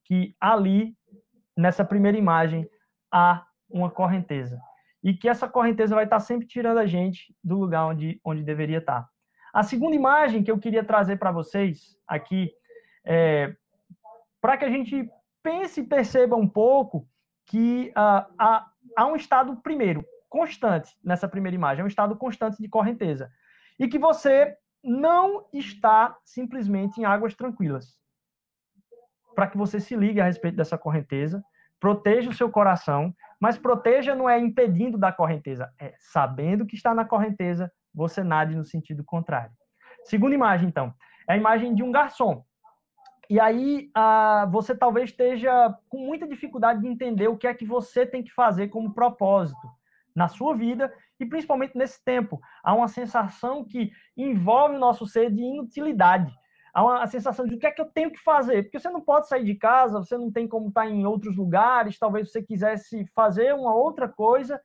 que 0.07 0.35
ali, 0.41 0.97
nessa 1.57 1.85
primeira 1.85 2.17
imagem, 2.17 2.69
há 3.13 3.45
uma 3.69 3.91
correnteza. 3.91 4.59
E 5.03 5.13
que 5.15 5.29
essa 5.29 5.49
correnteza 5.49 5.95
vai 5.95 6.05
estar 6.05 6.21
sempre 6.21 6.47
tirando 6.47 6.79
a 6.79 6.87
gente 6.87 7.35
do 7.43 7.59
lugar 7.59 7.87
onde, 7.87 8.21
onde 8.25 8.43
deveria 8.43 8.79
estar. 8.79 9.09
A 9.53 9.63
segunda 9.63 9.97
imagem 9.97 10.43
que 10.43 10.51
eu 10.51 10.59
queria 10.59 10.85
trazer 10.85 11.19
para 11.19 11.33
vocês 11.33 11.97
aqui, 12.07 12.53
é, 13.05 13.55
para 14.41 14.57
que 14.57 14.65
a 14.65 14.71
gente 14.71 15.09
pense 15.43 15.81
e 15.81 15.87
perceba 15.87 16.37
um 16.37 16.49
pouco 16.49 17.09
que 17.47 17.93
uh, 17.97 18.27
há, 18.39 18.71
há 18.97 19.07
um 19.07 19.17
estado, 19.17 19.57
primeiro, 19.57 20.05
constante 20.29 20.97
nessa 21.03 21.29
primeira 21.29 21.55
imagem, 21.55 21.83
é 21.83 21.85
um 21.85 21.89
estado 21.89 22.17
constante 22.17 22.61
de 22.61 22.69
correnteza. 22.69 23.31
E 23.79 23.89
que 23.89 23.99
você 23.99 24.57
não 24.83 25.47
está 25.53 26.17
simplesmente 26.25 27.01
em 27.01 27.05
águas 27.05 27.35
tranquilas. 27.35 27.99
Para 29.37 29.47
que 29.47 29.57
você 29.57 29.79
se 29.79 29.95
ligue 29.95 30.21
a 30.21 30.25
respeito 30.25 30.57
dessa 30.57 30.79
correnteza, 30.79 31.45
proteja 31.79 32.31
o 32.31 32.35
seu 32.35 32.51
coração, 32.51 33.15
mas 33.41 33.59
proteja 33.59 34.15
não 34.15 34.29
é 34.29 34.41
impedindo 34.41 34.97
da 34.97 35.13
correnteza, 35.13 35.71
é 35.79 35.93
sabendo 35.99 36.67
que 36.67 36.75
está 36.75 36.95
na 36.95 37.05
correnteza, 37.05 37.71
você 37.95 38.25
nade 38.25 38.57
no 38.57 38.65
sentido 38.65 39.05
contrário. 39.05 39.53
Segunda 40.05 40.35
imagem, 40.35 40.69
então, 40.69 40.95
é 41.29 41.35
a 41.35 41.37
imagem 41.37 41.75
de 41.75 41.83
um 41.83 41.93
garçom. 41.93 42.43
E 43.29 43.39
aí 43.39 43.91
ah, 43.95 44.49
você 44.51 44.75
talvez 44.75 45.11
esteja 45.11 45.77
com 45.89 45.99
muita 45.99 46.27
dificuldade 46.27 46.81
de 46.81 46.89
entender 46.89 47.29
o 47.29 47.37
que 47.37 47.47
é 47.47 47.53
que 47.53 47.67
você 47.67 48.07
tem 48.07 48.23
que 48.23 48.33
fazer 48.33 48.69
como 48.69 48.95
propósito 48.95 49.69
na 50.15 50.29
sua 50.29 50.57
vida 50.57 50.91
e 51.21 51.27
principalmente 51.27 51.77
nesse 51.77 52.03
tempo. 52.03 52.41
Há 52.65 52.73
uma 52.73 52.89
sensação 52.89 53.65
que 53.65 53.91
envolve 54.17 54.77
o 54.77 54.79
nosso 54.79 55.07
ser 55.07 55.31
de 55.31 55.43
inutilidade. 55.43 56.33
Há 56.77 56.85
uma 56.85 57.07
sensação 57.07 57.47
de 57.47 57.55
o 57.55 57.59
que 57.59 57.67
é 57.67 57.71
que 57.71 57.81
eu 57.81 57.87
tenho 57.87 58.11
que 58.11 58.19
fazer, 58.19 58.65
porque 58.65 58.79
você 58.79 58.91
não 58.91 59.01
pode 59.01 59.29
sair 59.29 59.45
de 59.45 59.55
casa, 59.55 59.99
você 59.99 60.19
não 60.19 60.31
tem 60.31 60.47
como 60.47 60.69
estar 60.69 60.87
em 60.87 61.07
outros 61.07 61.35
lugares, 61.35 61.99
talvez 61.99 62.31
você 62.31 62.43
quisesse 62.43 63.07
fazer 63.15 63.55
uma 63.55 63.75
outra 63.75 64.07
coisa, 64.07 64.61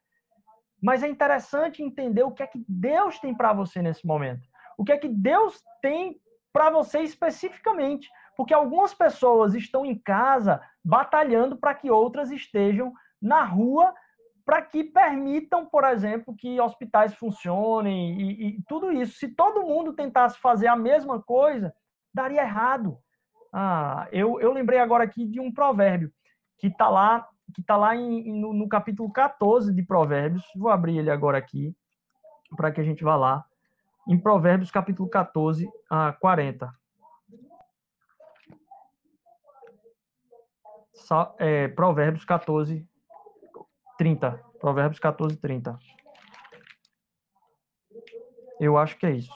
mas 0.83 1.03
é 1.03 1.07
interessante 1.07 1.81
entender 1.81 2.23
o 2.23 2.31
que 2.31 2.43
é 2.43 2.47
que 2.47 2.61
Deus 2.67 3.17
tem 3.17 3.33
para 3.33 3.53
você 3.53 3.81
nesse 3.81 4.05
momento. 4.05 4.41
O 4.77 4.83
que 4.83 4.91
é 4.91 4.97
que 4.97 5.07
Deus 5.07 5.63
tem 5.81 6.19
para 6.51 6.69
você 6.69 6.99
especificamente. 6.99 8.09
Porque 8.35 8.53
algumas 8.53 8.93
pessoas 8.93 9.53
estão 9.53 9.85
em 9.85 9.97
casa 9.97 10.61
batalhando 10.83 11.55
para 11.55 11.73
que 11.73 11.89
outras 11.89 12.29
estejam 12.29 12.91
na 13.21 13.43
rua, 13.43 13.93
para 14.45 14.61
que 14.61 14.83
permitam, 14.83 15.65
por 15.65 15.85
exemplo, 15.85 16.35
que 16.35 16.59
hospitais 16.59 17.13
funcionem 17.13 18.19
e, 18.19 18.47
e, 18.47 18.63
tudo 18.67 18.91
isso. 18.91 19.17
Se 19.17 19.29
todo 19.29 19.63
mundo 19.63 19.93
tentasse 19.93 20.37
fazer 20.39 20.67
a 20.67 20.75
mesma 20.75 21.21
coisa, 21.21 21.73
daria 22.13 22.41
errado. 22.41 22.97
Ah, 23.53 24.07
eu, 24.11 24.39
eu 24.39 24.53
lembrei 24.53 24.79
agora 24.79 25.03
aqui 25.03 25.25
de 25.25 25.39
um 25.39 25.51
provérbio 25.51 26.11
que 26.57 26.67
está 26.67 26.89
lá, 26.89 27.27
que 27.53 27.61
tá 27.61 27.75
lá 27.75 27.95
em, 27.95 28.39
no, 28.39 28.53
no 28.53 28.69
capítulo 28.69 29.11
14 29.11 29.73
de 29.73 29.83
Provérbios. 29.83 30.43
Vou 30.55 30.69
abrir 30.69 30.97
ele 30.97 31.09
agora 31.09 31.37
aqui, 31.37 31.75
para 32.55 32.71
que 32.71 32.79
a 32.79 32.83
gente 32.83 33.03
vá 33.03 33.15
lá. 33.15 33.43
Em 34.07 34.17
Provérbios, 34.17 34.71
capítulo 34.71 35.09
14, 35.09 35.69
a 35.89 36.13
40. 36.13 36.71
é, 41.39 41.67
Provérbios 41.67 42.23
14, 42.23 42.87
30. 43.97 44.43
Provérbios 44.59 44.99
14, 44.99 45.35
30. 45.37 45.77
Eu 48.59 48.77
acho 48.77 48.97
que 48.97 49.05
é 49.05 49.11
isso. 49.11 49.33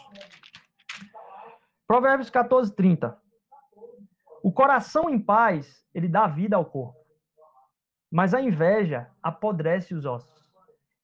Provérbios 1.88 2.30
14, 2.30 2.76
30. 2.76 3.18
O 4.44 4.52
coração 4.52 5.10
em 5.10 5.20
paz, 5.20 5.84
ele 5.94 6.08
dá 6.08 6.28
vida 6.28 6.56
ao 6.56 6.66
corpo. 6.66 7.00
Mas 8.12 8.34
a 8.34 8.42
inveja 8.42 9.10
apodrece 9.22 9.94
os 9.94 10.06
ossos. 10.06 10.36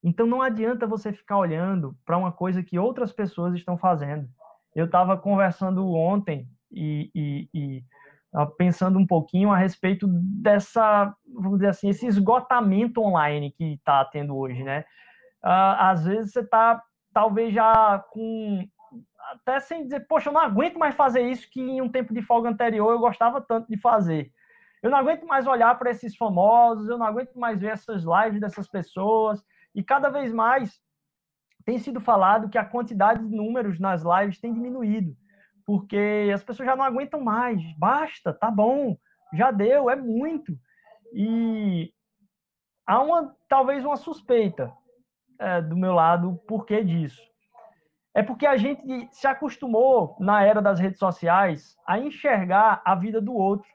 Então 0.04 0.26
não 0.26 0.42
adianta 0.42 0.88
você 0.88 1.14
ficar 1.14 1.38
olhando 1.38 1.96
para 2.06 2.18
uma 2.18 2.32
coisa 2.32 2.64
que 2.64 2.80
outras 2.80 3.12
pessoas 3.12 3.54
estão 3.54 3.78
fazendo. 3.78 4.28
Eu 4.76 4.86
estava 4.86 5.18
conversando 5.18 5.92
ontem 5.94 6.48
e, 6.72 7.12
e, 7.14 7.50
e 7.54 7.84
pensando 8.58 8.98
um 8.98 9.06
pouquinho 9.06 9.52
a 9.52 9.58
respeito 9.58 10.08
dessa, 10.08 11.14
vamos 11.34 11.60
dizer 11.60 11.70
assim, 11.70 11.90
esse 11.90 12.08
esgotamento 12.08 13.02
online 13.02 13.52
que 13.52 13.74
está 13.74 14.04
tendo 14.06 14.36
hoje, 14.36 14.64
né? 14.64 14.86
Ah, 15.44 15.92
às 15.92 16.06
vezes 16.06 16.32
você 16.32 16.40
está, 16.40 16.82
talvez 17.14 17.54
já 17.54 18.00
com, 18.12 18.66
até 19.46 19.60
sem 19.60 19.84
dizer, 19.84 20.08
poxa, 20.08 20.30
eu 20.30 20.34
não 20.34 20.42
aguento 20.42 20.78
mais 20.78 20.96
fazer 20.96 21.22
isso 21.22 21.50
que 21.50 21.62
em 21.62 21.82
um 21.82 21.90
tempo 21.90 22.14
de 22.14 22.22
folga 22.22 22.50
anterior 22.50 22.92
eu 22.92 23.00
gostava 23.00 23.42
tanto 23.42 23.68
de 23.68 23.78
fazer. 23.78 24.32
Eu 24.82 24.90
não 24.90 24.98
aguento 24.98 25.26
mais 25.26 25.48
olhar 25.48 25.78
para 25.78 25.92
esses 25.92 26.16
famosos, 26.16 26.90
eu 26.90 26.98
não 26.98 27.06
aguento 27.06 27.38
mais 27.38 27.60
ver 27.60 27.72
essas 27.72 28.04
lives 28.04 28.40
dessas 28.40 28.68
pessoas, 28.68 29.44
e 29.76 29.84
cada 29.84 30.10
vez 30.10 30.34
mais 30.34 30.82
tem 31.66 31.78
sido 31.78 32.02
falado 32.02 32.50
que 32.50 32.58
a 32.58 32.66
quantidade 32.66 33.26
de 33.26 33.36
números 33.36 33.80
nas 33.80 34.04
lives 34.04 34.40
tem 34.40 34.54
diminuído 34.54 35.16
porque 35.66 36.30
as 36.34 36.44
pessoas 36.44 36.68
já 36.68 36.76
não 36.76 36.84
aguentam 36.84 37.22
mais. 37.22 37.62
Basta, 37.78 38.34
tá 38.34 38.50
bom, 38.52 38.98
já 39.34 39.52
deu, 39.52 39.90
é 39.90 39.96
muito. 39.96 40.58
E 41.14 41.94
há 42.86 43.02
uma 43.02 43.36
talvez 43.48 43.86
uma 43.86 43.96
suspeita 43.96 44.70
é, 45.40 45.62
do 45.62 45.78
meu 45.78 45.94
lado 45.94 46.42
por 46.46 46.66
que 46.66 46.84
disso. 46.84 47.22
É 48.14 48.22
porque 48.22 48.46
a 48.46 48.58
gente 48.58 49.08
se 49.12 49.26
acostumou 49.26 50.18
na 50.20 50.44
era 50.44 50.62
das 50.62 50.80
redes 50.80 51.00
sociais 51.00 51.78
a 51.88 51.98
enxergar 51.98 52.82
a 52.86 52.94
vida 52.94 53.22
do 53.22 53.34
outro 53.34 53.68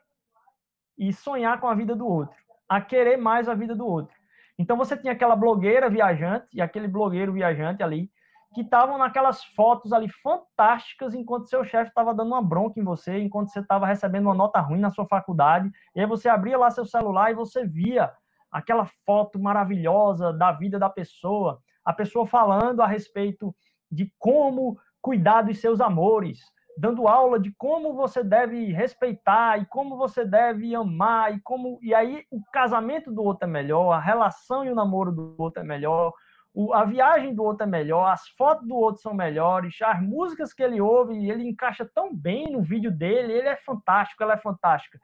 e 0.97 1.11
sonhar 1.11 1.59
com 1.59 1.67
a 1.67 1.75
vida 1.75 1.95
do 1.95 2.07
outro, 2.07 2.37
a 2.69 2.79
querer 2.79 3.17
mais 3.17 3.49
a 3.49 3.55
vida 3.55 3.75
do 3.75 3.85
outro. 3.85 4.15
Então 4.59 4.77
você 4.77 4.95
tinha 4.97 5.13
aquela 5.13 5.35
blogueira 5.35 5.89
viajante 5.89 6.47
e 6.53 6.61
aquele 6.61 6.87
blogueiro 6.87 7.33
viajante 7.33 7.83
ali 7.83 8.11
que 8.53 8.61
estavam 8.61 8.97
naquelas 8.97 9.43
fotos 9.43 9.91
ali 9.93 10.09
fantásticas 10.09 11.13
enquanto 11.13 11.49
seu 11.49 11.63
chefe 11.63 11.89
estava 11.89 12.13
dando 12.13 12.29
uma 12.29 12.41
bronca 12.41 12.79
em 12.79 12.83
você, 12.83 13.19
enquanto 13.19 13.49
você 13.49 13.59
estava 13.59 13.85
recebendo 13.85 14.25
uma 14.25 14.33
nota 14.33 14.59
ruim 14.59 14.79
na 14.79 14.89
sua 14.89 15.05
faculdade, 15.05 15.69
e 15.95 15.99
aí 15.99 16.07
você 16.07 16.29
abria 16.29 16.57
lá 16.57 16.71
seu 16.71 16.85
celular 16.85 17.29
e 17.31 17.35
você 17.35 17.65
via 17.65 18.11
aquela 18.51 18.85
foto 19.05 19.37
maravilhosa 19.39 20.31
da 20.33 20.51
vida 20.53 20.79
da 20.79 20.89
pessoa, 20.89 21.59
a 21.83 21.93
pessoa 21.93 22.25
falando 22.25 22.81
a 22.81 22.87
respeito 22.87 23.53
de 23.91 24.11
como 24.17 24.77
cuidar 25.01 25.43
dos 25.43 25.59
seus 25.59 25.79
amores, 25.79 26.39
dando 26.77 27.07
aula 27.07 27.39
de 27.39 27.51
como 27.57 27.93
você 27.93 28.23
deve 28.23 28.71
respeitar 28.71 29.59
e 29.59 29.65
como 29.65 29.97
você 29.97 30.23
deve 30.23 30.75
amar 30.75 31.35
e 31.35 31.41
como 31.41 31.79
e 31.81 31.93
aí 31.93 32.23
o 32.29 32.41
casamento 32.51 33.11
do 33.11 33.23
outro 33.23 33.47
é 33.47 33.51
melhor, 33.51 33.91
a 33.91 33.99
relação 33.99 34.63
e 34.63 34.69
o 34.69 34.75
namoro 34.75 35.11
do 35.11 35.35
outro 35.37 35.61
é 35.61 35.65
melhor, 35.65 36.13
o, 36.53 36.73
a 36.73 36.83
viagem 36.85 37.33
do 37.33 37.43
outro 37.43 37.63
é 37.63 37.69
melhor, 37.69 38.11
as 38.11 38.27
fotos 38.29 38.67
do 38.67 38.75
outro 38.75 39.01
são 39.01 39.13
melhores, 39.13 39.75
as 39.81 40.01
músicas 40.01 40.53
que 40.53 40.63
ele 40.63 40.81
ouve, 40.81 41.29
ele 41.29 41.47
encaixa 41.47 41.89
tão 41.93 42.15
bem 42.15 42.51
no 42.51 42.61
vídeo 42.61 42.91
dele, 42.91 43.33
ele 43.33 43.47
é 43.47 43.55
fantástico, 43.57 44.23
ela 44.23 44.33
é 44.33 44.37
fantástica. 44.37 44.99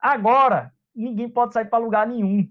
Agora, 0.00 0.72
ninguém 0.94 1.28
pode 1.28 1.54
sair 1.54 1.66
para 1.66 1.78
lugar 1.78 2.06
nenhum, 2.06 2.48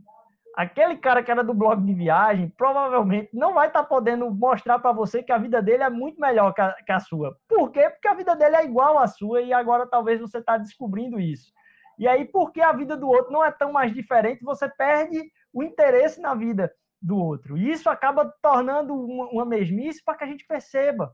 aquele 0.55 0.97
cara 0.97 1.23
que 1.23 1.31
era 1.31 1.43
do 1.43 1.53
blog 1.53 1.81
de 1.83 1.93
viagem 1.93 2.49
provavelmente 2.57 3.29
não 3.33 3.53
vai 3.53 3.67
estar 3.67 3.83
tá 3.83 3.87
podendo 3.87 4.29
mostrar 4.29 4.79
para 4.79 4.91
você 4.91 5.23
que 5.23 5.31
a 5.31 5.37
vida 5.37 5.61
dele 5.61 5.83
é 5.83 5.89
muito 5.89 6.19
melhor 6.19 6.53
que 6.53 6.61
a, 6.61 6.73
que 6.85 6.91
a, 6.91 6.99
sua. 6.99 7.37
Por 7.47 7.71
quê? 7.71 7.89
Porque 7.89 8.07
a 8.07 8.13
vida 8.13 8.35
dele 8.35 8.55
é 8.55 8.65
igual 8.65 8.97
à 8.97 9.07
sua 9.07 9.41
e 9.41 9.53
agora 9.53 9.87
talvez 9.87 10.19
você 10.19 10.39
está 10.39 10.57
descobrindo 10.57 11.19
isso. 11.19 11.51
E 11.97 12.07
aí, 12.07 12.25
porque 12.25 12.61
a 12.61 12.73
vida 12.73 12.97
do 12.97 13.07
outro 13.07 13.31
não 13.31 13.43
é 13.43 13.51
tão 13.51 13.71
mais 13.71 13.93
diferente, 13.93 14.43
você 14.43 14.67
perde 14.67 15.31
o 15.53 15.61
interesse 15.61 16.19
na 16.19 16.33
vida 16.33 16.73
do 17.01 17.17
outro. 17.17 17.57
E 17.57 17.71
isso 17.71 17.89
acaba 17.89 18.33
tornando 18.41 18.93
uma, 18.93 19.25
uma 19.29 19.45
mesmice 19.45 20.03
para 20.03 20.17
que 20.17 20.23
a 20.23 20.27
gente 20.27 20.45
perceba 20.45 21.13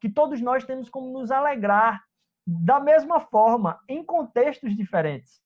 que 0.00 0.08
todos 0.08 0.40
nós 0.40 0.64
temos 0.64 0.88
como 0.88 1.12
nos 1.12 1.30
alegrar 1.30 2.00
da 2.46 2.80
mesma 2.80 3.20
forma, 3.20 3.78
em 3.88 4.04
contextos 4.04 4.76
diferentes. 4.76 5.40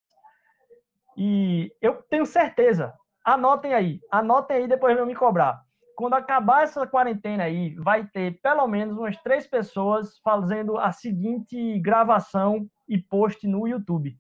E 1.17 1.73
eu 1.81 2.03
tenho 2.09 2.25
certeza, 2.25 2.95
Anotem 3.25 3.73
aí, 3.73 4.01
anotem 4.11 4.59
aí, 4.59 4.69
depois 4.69 4.97
vão 4.97 5.07
me 5.07 5.15
cobrar. 5.15 5.63
Quando 5.97 6.15
acabar 6.15 6.65
essa 6.65 6.87
quarentena 6.87 7.45
aí, 7.45 7.75
vai 7.77 8.05
ter 8.05 8.39
pelo 8.43 8.67
menos 8.67 8.99
umas 8.99 9.17
três 9.19 9.47
pessoas 9.47 10.19
fazendo 10.19 10.77
a 10.77 10.93
seguinte 10.93 11.79
gravação 11.79 12.69
e 12.87 12.99
post 12.99 13.47
no 13.47 13.67
YouTube. 13.67 14.15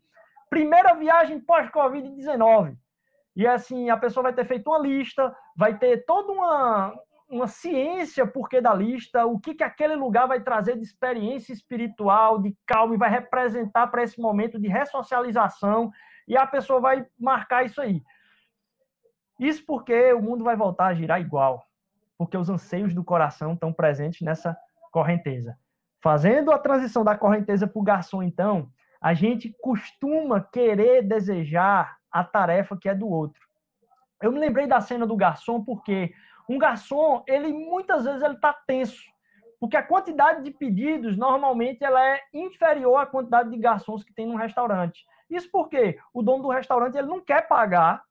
Primeira 0.49 0.95
viagem 0.95 1.38
pós-Covid-19. 1.38 2.77
E 3.37 3.47
assim, 3.47 3.90
a 3.90 3.97
pessoa 3.97 4.23
vai 4.23 4.33
ter 4.33 4.47
feito 4.47 4.71
uma 4.71 4.79
lista, 4.79 5.35
vai 5.57 5.77
ter 5.77 6.07
toda 6.07 6.33
uma, 6.33 6.95
uma 7.29 7.49
ciência 7.49 8.27
por 8.27 8.49
que 8.49 8.61
da 8.61 8.73
lista, 8.73 9.27
o 9.27 9.38
que, 9.38 9.55
que 9.55 9.64
aquele 9.64 9.97
lugar 9.97 10.29
vai 10.29 10.40
trazer 10.40 10.77
de 10.77 10.83
experiência 10.85 11.53
espiritual, 11.53 12.40
de 12.40 12.57
calma, 12.64 12.95
e 12.95 12.99
vai 12.99 13.11
representar 13.11 13.88
para 13.88 14.05
esse 14.05 14.21
momento 14.21 14.59
de 14.59 14.69
ressocialização, 14.69 15.90
e 16.27 16.37
a 16.37 16.47
pessoa 16.47 16.81
vai 16.81 17.05
marcar 17.19 17.67
isso 17.67 17.83
aí. 17.83 18.01
Isso 19.38 19.64
porque 19.66 20.12
o 20.12 20.23
mundo 20.23 20.44
vai 20.44 20.57
voltar 20.57 20.87
a 20.87 20.94
girar 20.94 21.20
igual, 21.20 21.66
porque 22.16 22.37
os 22.37 22.49
anseios 22.49 22.94
do 22.94 23.05
coração 23.05 23.55
estão 23.55 23.73
presentes 23.73 24.20
nessa 24.20 24.57
correnteza. 24.92 25.59
Fazendo 26.01 26.53
a 26.53 26.59
transição 26.59 27.03
da 27.03 27.16
correnteza 27.16 27.66
para 27.66 27.81
o 27.81 27.83
garçom, 27.83 28.23
então, 28.23 28.70
a 29.01 29.12
gente 29.12 29.55
costuma 29.61 30.40
querer 30.40 31.03
desejar 31.03 31.97
a 32.11 32.23
tarefa 32.23 32.77
que 32.77 32.88
é 32.88 32.94
do 32.94 33.09
outro. 33.09 33.42
Eu 34.23 34.31
me 34.31 34.38
lembrei 34.38 34.66
da 34.66 34.81
cena 34.81 35.07
do 35.07 35.16
garçom 35.16 35.64
porque 35.64 36.14
um 36.49 36.59
garçom, 36.59 37.25
ele 37.27 37.53
muitas 37.53 38.05
vezes 38.05 38.23
ele 38.23 38.35
está 38.35 38.53
tenso, 38.53 39.03
porque 39.59 39.77
a 39.77 39.83
quantidade 39.83 40.42
de 40.42 40.51
pedidos 40.51 41.16
normalmente 41.16 41.83
ela 41.83 42.03
é 42.03 42.20
inferior 42.33 42.97
à 42.99 43.07
quantidade 43.07 43.51
de 43.51 43.59
garçons 43.59 44.05
que 44.05 44.14
tem 44.14 44.27
no 44.27 44.37
restaurante. 44.37 45.05
Isso 45.29 45.51
porque 45.51 45.99
o 46.12 46.23
dono 46.23 46.42
do 46.42 46.51
restaurante 46.51 46.97
ele 46.97 47.09
não 47.09 47.20
quer 47.20 47.49
pagar 47.49 48.03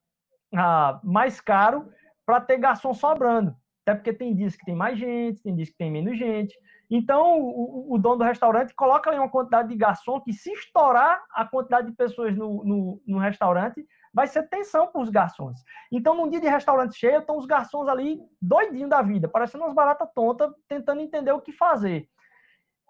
ah, 0.55 0.99
mais 1.03 1.41
caro 1.41 1.89
para 2.25 2.41
ter 2.41 2.57
garçom 2.57 2.93
sobrando. 2.93 3.55
Até 3.85 3.95
porque 3.95 4.13
tem 4.13 4.33
dias 4.33 4.55
que 4.55 4.65
tem 4.65 4.75
mais 4.75 4.97
gente, 4.97 5.41
tem 5.41 5.55
dias 5.55 5.69
que 5.69 5.77
tem 5.77 5.91
menos 5.91 6.17
gente. 6.17 6.57
Então, 6.89 7.39
o, 7.41 7.93
o 7.93 7.97
dono 7.97 8.17
do 8.17 8.23
restaurante 8.23 8.73
coloca 8.73 9.09
ali 9.09 9.19
uma 9.19 9.29
quantidade 9.29 9.69
de 9.69 9.75
garçom 9.75 10.21
que, 10.21 10.31
se 10.31 10.51
estourar 10.51 11.21
a 11.33 11.45
quantidade 11.45 11.89
de 11.89 11.95
pessoas 11.95 12.35
no, 12.35 12.63
no, 12.63 13.01
no 13.05 13.17
restaurante, 13.17 13.85
vai 14.13 14.27
ser 14.27 14.47
tensão 14.47 14.87
para 14.87 15.01
os 15.01 15.09
garçons. 15.09 15.59
Então, 15.91 16.15
num 16.15 16.29
dia 16.29 16.39
de 16.39 16.47
restaurante 16.47 16.97
cheio, 16.97 17.19
estão 17.19 17.37
os 17.37 17.45
garçons 17.45 17.87
ali 17.87 18.19
doidinhos 18.41 18.89
da 18.89 19.01
vida, 19.01 19.27
parecendo 19.27 19.63
umas 19.63 19.73
baratas 19.73 20.07
tontas, 20.13 20.51
tentando 20.67 21.01
entender 21.01 21.31
o 21.31 21.41
que 21.41 21.51
fazer. 21.51 22.07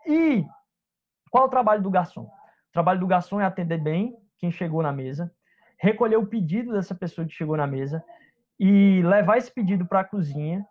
E 0.06 0.44
qual 1.32 1.46
é 1.46 1.48
o 1.48 1.50
trabalho 1.50 1.82
do 1.82 1.90
garçom? 1.90 2.24
O 2.24 2.74
trabalho 2.74 3.00
do 3.00 3.08
garçom 3.08 3.40
é 3.40 3.46
atender 3.46 3.78
bem 3.78 4.16
quem 4.38 4.52
chegou 4.52 4.84
na 4.84 4.92
mesa, 4.92 5.34
recolher 5.84 6.16
o 6.16 6.26
pedido 6.26 6.72
dessa 6.72 6.96
pessoa 6.96 7.28
que 7.28 7.34
chegou 7.34 7.58
na 7.58 7.68
mesa 7.68 8.02
e 8.58 9.02
levar 9.04 9.38
esse 9.38 9.52
pedido 9.54 9.86
para 9.86 10.00
a 10.00 10.04
cozinha, 10.06 10.66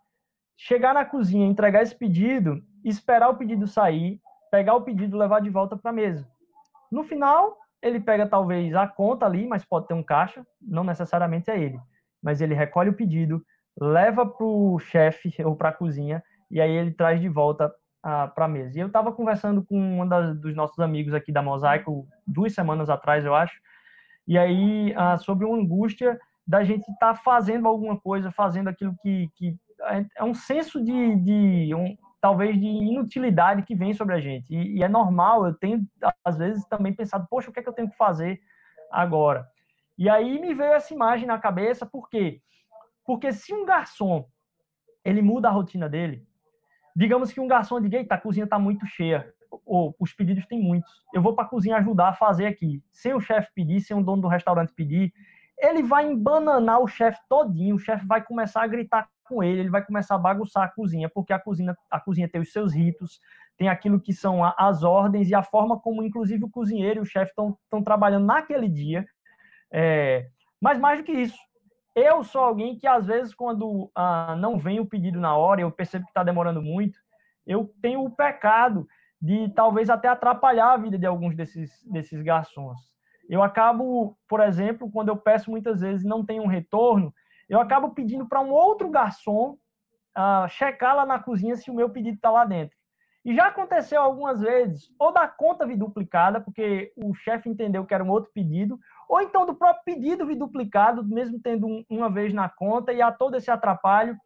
chegar 0.56 0.94
na 0.94 1.04
cozinha, 1.04 1.46
entregar 1.46 1.82
esse 1.82 1.94
pedido, 1.94 2.62
esperar 2.82 3.28
o 3.28 3.36
pedido 3.36 3.66
sair, 3.66 4.18
pegar 4.50 4.74
o 4.74 4.80
pedido 4.80 5.18
levar 5.18 5.42
de 5.42 5.50
volta 5.50 5.76
para 5.76 5.90
a 5.90 5.94
mesa. 5.94 6.26
No 6.90 7.04
final, 7.04 7.58
ele 7.82 8.00
pega 8.00 8.26
talvez 8.26 8.74
a 8.74 8.86
conta 8.86 9.26
ali, 9.26 9.46
mas 9.46 9.66
pode 9.66 9.86
ter 9.86 9.92
um 9.92 10.02
caixa, 10.02 10.46
não 10.58 10.82
necessariamente 10.82 11.50
é 11.50 11.60
ele, 11.60 11.78
mas 12.22 12.40
ele 12.40 12.54
recolhe 12.54 12.88
o 12.88 12.96
pedido, 12.96 13.44
leva 13.78 14.24
para 14.24 14.46
o 14.46 14.78
chefe 14.78 15.30
ou 15.44 15.54
para 15.54 15.68
a 15.68 15.74
cozinha 15.74 16.22
e 16.50 16.58
aí 16.58 16.70
ele 16.70 16.90
traz 16.90 17.20
de 17.20 17.28
volta 17.28 17.70
para 18.02 18.46
a 18.46 18.48
mesa. 18.48 18.78
E 18.78 18.80
eu 18.80 18.86
estava 18.86 19.12
conversando 19.12 19.62
com 19.62 19.78
um 19.78 20.08
dos 20.40 20.54
nossos 20.56 20.78
amigos 20.78 21.12
aqui 21.12 21.30
da 21.30 21.42
Mosaico 21.42 22.08
duas 22.26 22.54
semanas 22.54 22.88
atrás, 22.88 23.26
eu 23.26 23.34
acho, 23.34 23.60
e 24.26 24.38
aí 24.38 24.94
ah, 24.96 25.18
sobre 25.18 25.44
uma 25.44 25.56
angústia 25.56 26.18
da 26.46 26.64
gente 26.64 26.88
estar 26.90 27.14
tá 27.14 27.14
fazendo 27.14 27.68
alguma 27.68 27.98
coisa, 27.98 28.30
fazendo 28.30 28.68
aquilo 28.68 28.94
que, 29.02 29.28
que 29.34 29.56
é, 30.16 30.22
um 30.22 30.34
senso 30.34 30.82
de, 30.82 31.16
de 31.16 31.74
um, 31.74 31.96
talvez 32.20 32.58
de 32.58 32.66
inutilidade 32.66 33.62
que 33.62 33.74
vem 33.74 33.92
sobre 33.92 34.14
a 34.14 34.20
gente. 34.20 34.52
E, 34.54 34.78
e, 34.78 34.82
é 34.82 34.88
normal, 34.88 35.46
eu 35.46 35.54
tenho 35.54 35.84
às 36.24 36.38
vezes 36.38 36.64
também 36.66 36.94
pensado, 36.94 37.26
poxa, 37.28 37.50
o 37.50 37.52
que 37.52 37.60
é 37.60 37.62
que 37.62 37.68
eu 37.68 37.74
tenho 37.74 37.90
que 37.90 37.96
fazer 37.96 38.40
agora? 38.90 39.46
E 39.98 40.08
aí 40.08 40.40
me 40.40 40.54
veio 40.54 40.72
essa 40.72 40.94
imagem 40.94 41.26
na 41.26 41.38
cabeça, 41.38 41.84
por 41.84 42.08
quê? 42.08 42.40
Porque 43.04 43.32
se 43.32 43.52
um 43.52 43.64
garçom 43.64 44.24
ele 45.04 45.20
muda 45.20 45.48
a 45.48 45.52
rotina 45.52 45.88
dele, 45.88 46.26
digamos 46.94 47.32
que 47.32 47.40
um 47.40 47.48
garçom 47.48 47.80
diga, 47.80 47.98
eita, 47.98 48.14
a 48.14 48.20
cozinha 48.20 48.44
está 48.44 48.58
muito 48.58 48.86
cheia, 48.86 49.32
ou 49.64 49.94
os 49.98 50.12
pedidos 50.12 50.46
tem 50.46 50.60
muitos. 50.60 50.90
Eu 51.12 51.22
vou 51.22 51.34
para 51.34 51.44
a 51.44 51.48
cozinha 51.48 51.76
ajudar 51.76 52.08
a 52.08 52.14
fazer 52.14 52.46
aqui. 52.46 52.82
Sem 52.90 53.14
o 53.14 53.20
chefe 53.20 53.50
pedir, 53.54 53.80
sem 53.80 53.96
o 53.96 54.02
dono 54.02 54.22
do 54.22 54.28
restaurante 54.28 54.72
pedir, 54.74 55.12
ele 55.58 55.82
vai 55.82 56.06
embananar 56.06 56.80
o 56.80 56.88
chefe 56.88 57.20
todinho, 57.28 57.76
o 57.76 57.78
chefe 57.78 58.06
vai 58.06 58.22
começar 58.22 58.62
a 58.62 58.66
gritar 58.66 59.08
com 59.24 59.42
ele, 59.42 59.60
ele 59.60 59.70
vai 59.70 59.84
começar 59.84 60.16
a 60.16 60.18
bagunçar 60.18 60.64
a 60.64 60.68
cozinha, 60.68 61.08
porque 61.08 61.32
a 61.32 61.38
cozinha, 61.38 61.76
a 61.90 62.00
cozinha 62.00 62.28
tem 62.28 62.40
os 62.40 62.52
seus 62.52 62.74
ritos, 62.74 63.20
tem 63.56 63.68
aquilo 63.68 64.00
que 64.00 64.12
são 64.12 64.44
as 64.44 64.82
ordens 64.82 65.28
e 65.30 65.34
a 65.34 65.42
forma 65.42 65.78
como, 65.78 66.02
inclusive, 66.02 66.44
o 66.44 66.50
cozinheiro 66.50 67.00
e 67.00 67.02
o 67.02 67.06
chefe 67.06 67.30
estão 67.30 67.82
trabalhando 67.84 68.26
naquele 68.26 68.68
dia. 68.68 69.06
É, 69.72 70.26
mas 70.60 70.78
mais 70.78 70.98
do 70.98 71.04
que 71.04 71.12
isso, 71.12 71.38
eu 71.94 72.24
sou 72.24 72.42
alguém 72.42 72.76
que, 72.76 72.86
às 72.86 73.06
vezes, 73.06 73.34
quando 73.34 73.90
ah, 73.94 74.34
não 74.38 74.58
vem 74.58 74.80
o 74.80 74.86
pedido 74.86 75.20
na 75.20 75.36
hora, 75.36 75.60
eu 75.60 75.70
percebo 75.70 76.04
que 76.04 76.10
está 76.10 76.24
demorando 76.24 76.60
muito, 76.60 76.98
eu 77.46 77.72
tenho 77.80 78.02
o 78.02 78.10
pecado 78.10 78.86
de 79.22 79.48
talvez 79.50 79.88
até 79.88 80.08
atrapalhar 80.08 80.72
a 80.72 80.76
vida 80.76 80.98
de 80.98 81.06
alguns 81.06 81.36
desses, 81.36 81.80
desses 81.84 82.20
garçons. 82.22 82.80
Eu 83.30 83.40
acabo, 83.40 84.18
por 84.26 84.40
exemplo, 84.40 84.90
quando 84.90 85.10
eu 85.10 85.16
peço 85.16 85.48
muitas 85.48 85.80
vezes 85.80 86.04
não 86.04 86.26
tem 86.26 86.40
um 86.40 86.48
retorno, 86.48 87.14
eu 87.48 87.60
acabo 87.60 87.90
pedindo 87.90 88.26
para 88.26 88.40
um 88.40 88.50
outro 88.50 88.90
garçom 88.90 89.56
uh, 90.18 90.48
checar 90.48 90.96
lá 90.96 91.06
na 91.06 91.20
cozinha 91.20 91.54
se 91.54 91.70
o 91.70 91.74
meu 91.74 91.88
pedido 91.88 92.16
está 92.16 92.32
lá 92.32 92.44
dentro. 92.44 92.76
E 93.24 93.32
já 93.32 93.46
aconteceu 93.46 94.02
algumas 94.02 94.40
vezes, 94.40 94.90
ou 94.98 95.12
da 95.12 95.28
conta 95.28 95.64
vir 95.64 95.76
duplicada, 95.76 96.40
porque 96.40 96.92
o 96.96 97.14
chefe 97.14 97.48
entendeu 97.48 97.86
que 97.86 97.94
era 97.94 98.02
um 98.02 98.10
outro 98.10 98.32
pedido, 98.34 98.80
ou 99.08 99.20
então 99.20 99.46
do 99.46 99.54
próprio 99.54 99.84
pedido 99.84 100.26
vir 100.26 100.34
duplicado, 100.34 101.04
mesmo 101.04 101.38
tendo 101.38 101.68
um, 101.68 101.84
uma 101.88 102.10
vez 102.10 102.34
na 102.34 102.48
conta, 102.48 102.92
e 102.92 103.00
há 103.00 103.12
todo 103.12 103.36
esse 103.36 103.52
atrapalho. 103.52 104.18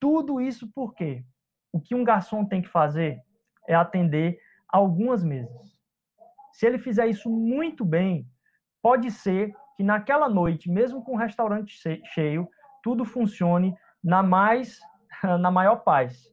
Tudo 0.00 0.40
isso 0.40 0.68
por 0.74 0.92
quê? 0.92 1.24
O 1.72 1.80
que 1.80 1.94
um 1.94 2.02
garçom 2.02 2.44
tem 2.44 2.60
que 2.60 2.68
fazer 2.68 3.22
é 3.68 3.74
atender 3.74 4.38
algumas 4.68 5.22
mesas. 5.22 5.78
Se 6.52 6.66
ele 6.66 6.78
fizer 6.78 7.06
isso 7.06 7.30
muito 7.30 7.84
bem, 7.84 8.26
pode 8.82 9.10
ser 9.10 9.54
que 9.76 9.84
naquela 9.84 10.28
noite, 10.28 10.68
mesmo 10.68 11.04
com 11.04 11.12
o 11.12 11.18
restaurante 11.18 11.72
cheio, 12.12 12.48
tudo 12.82 13.04
funcione 13.04 13.76
na 14.02 14.22
mais 14.22 14.80
na 15.40 15.50
maior 15.50 15.76
paz. 15.76 16.26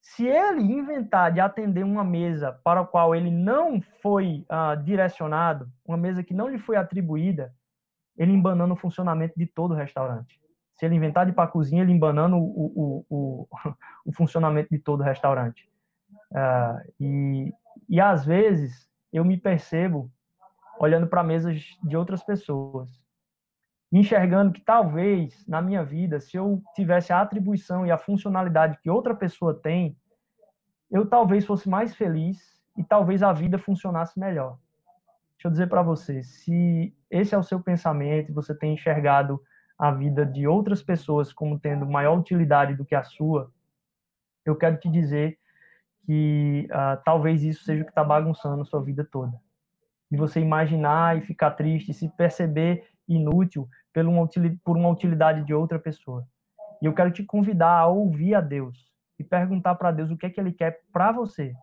Se 0.00 0.26
ele 0.26 0.62
inventar 0.62 1.32
de 1.32 1.40
atender 1.40 1.82
uma 1.82 2.04
mesa 2.04 2.52
para 2.64 2.80
a 2.80 2.86
qual 2.86 3.14
ele 3.14 3.30
não 3.30 3.80
foi 4.02 4.44
uh, 4.50 4.82
direcionado, 4.82 5.68
uma 5.84 5.96
mesa 5.96 6.22
que 6.22 6.34
não 6.34 6.48
lhe 6.48 6.58
foi 6.58 6.76
atribuída, 6.76 7.54
ele 8.16 8.32
embanando 8.32 8.74
o 8.74 8.76
funcionamento 8.76 9.34
de 9.36 9.46
todo 9.46 9.72
o 9.72 9.76
restaurante. 9.76 10.40
Se 10.74 10.84
ele 10.84 10.94
inventar 10.94 11.24
de 11.24 11.32
ir 11.32 11.34
para 11.34 11.44
a 11.44 11.50
cozinha, 11.50 11.82
ele 11.82 11.92
embanando 11.92 12.36
o, 12.36 12.40
o, 12.40 13.06
o, 13.08 13.48
o 14.06 14.12
funcionamento 14.12 14.68
de 14.70 14.78
todo 14.78 15.00
o 15.00 15.04
restaurante. 15.04 15.68
Uh, 16.34 16.92
e, 16.98 17.54
e 17.88 18.00
às 18.00 18.24
vezes 18.24 18.90
eu 19.12 19.24
me 19.24 19.36
percebo 19.36 20.10
olhando 20.80 21.06
para 21.06 21.22
mesas 21.22 21.62
de 21.84 21.96
outras 21.96 22.24
pessoas, 22.24 22.90
enxergando 23.92 24.52
que 24.52 24.60
talvez 24.60 25.46
na 25.46 25.62
minha 25.62 25.84
vida, 25.84 26.18
se 26.18 26.36
eu 26.36 26.60
tivesse 26.74 27.12
a 27.12 27.20
atribuição 27.20 27.86
e 27.86 27.92
a 27.92 27.98
funcionalidade 27.98 28.78
que 28.82 28.90
outra 28.90 29.14
pessoa 29.14 29.54
tem, 29.54 29.96
eu 30.90 31.06
talvez 31.08 31.46
fosse 31.46 31.68
mais 31.68 31.94
feliz 31.94 32.60
e 32.76 32.82
talvez 32.82 33.22
a 33.22 33.32
vida 33.32 33.56
funcionasse 33.56 34.18
melhor. 34.18 34.58
Deixa 35.36 35.46
eu 35.46 35.50
dizer 35.50 35.68
para 35.68 35.82
você, 35.82 36.24
se 36.24 36.92
esse 37.08 37.34
é 37.34 37.38
o 37.38 37.42
seu 37.42 37.60
pensamento 37.60 38.34
você 38.34 38.52
tem 38.52 38.74
enxergado 38.74 39.40
a 39.78 39.92
vida 39.92 40.26
de 40.26 40.46
outras 40.46 40.82
pessoas 40.82 41.32
como 41.32 41.58
tendo 41.58 41.86
maior 41.86 42.18
utilidade 42.18 42.74
do 42.74 42.84
que 42.84 42.94
a 42.94 43.04
sua, 43.04 43.52
eu 44.44 44.56
quero 44.56 44.76
te 44.78 44.88
dizer 44.90 45.38
que 46.04 46.68
uh, 46.70 47.02
talvez 47.04 47.42
isso 47.42 47.64
seja 47.64 47.82
o 47.82 47.84
que 47.84 47.90
está 47.90 48.04
bagunçando 48.04 48.62
a 48.62 48.64
sua 48.64 48.82
vida 48.82 49.06
toda. 49.10 49.32
E 50.10 50.16
você 50.16 50.40
imaginar 50.40 51.16
e 51.16 51.22
ficar 51.22 51.52
triste, 51.52 51.94
se 51.94 52.08
perceber 52.10 52.84
inútil 53.08 53.68
por 54.62 54.76
uma, 54.76 54.90
utilidade 54.90 55.44
de 55.44 55.54
outra 55.54 55.78
pessoa. 55.78 56.26
E 56.82 56.86
eu 56.86 56.94
quero 56.94 57.10
te 57.10 57.22
convidar 57.22 57.78
a 57.78 57.86
ouvir 57.86 58.34
a 58.34 58.40
Deus 58.40 58.92
e 59.18 59.24
perguntar 59.24 59.74
para 59.76 59.92
Deus 59.92 60.10
o 60.10 60.16
que 60.16 60.26
é 60.26 60.30
que 60.30 60.40
Ele 60.40 60.52
quer 60.52 60.80
para 60.92 61.12
você. 61.12 61.54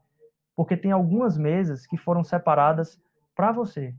Porque 0.55 0.77
tem 0.77 0.91
algumas 0.91 1.37
mesas 1.37 1.85
que 1.85 1.97
foram 1.97 2.23
separadas 2.23 2.99
para 3.35 3.51
você. 3.51 3.93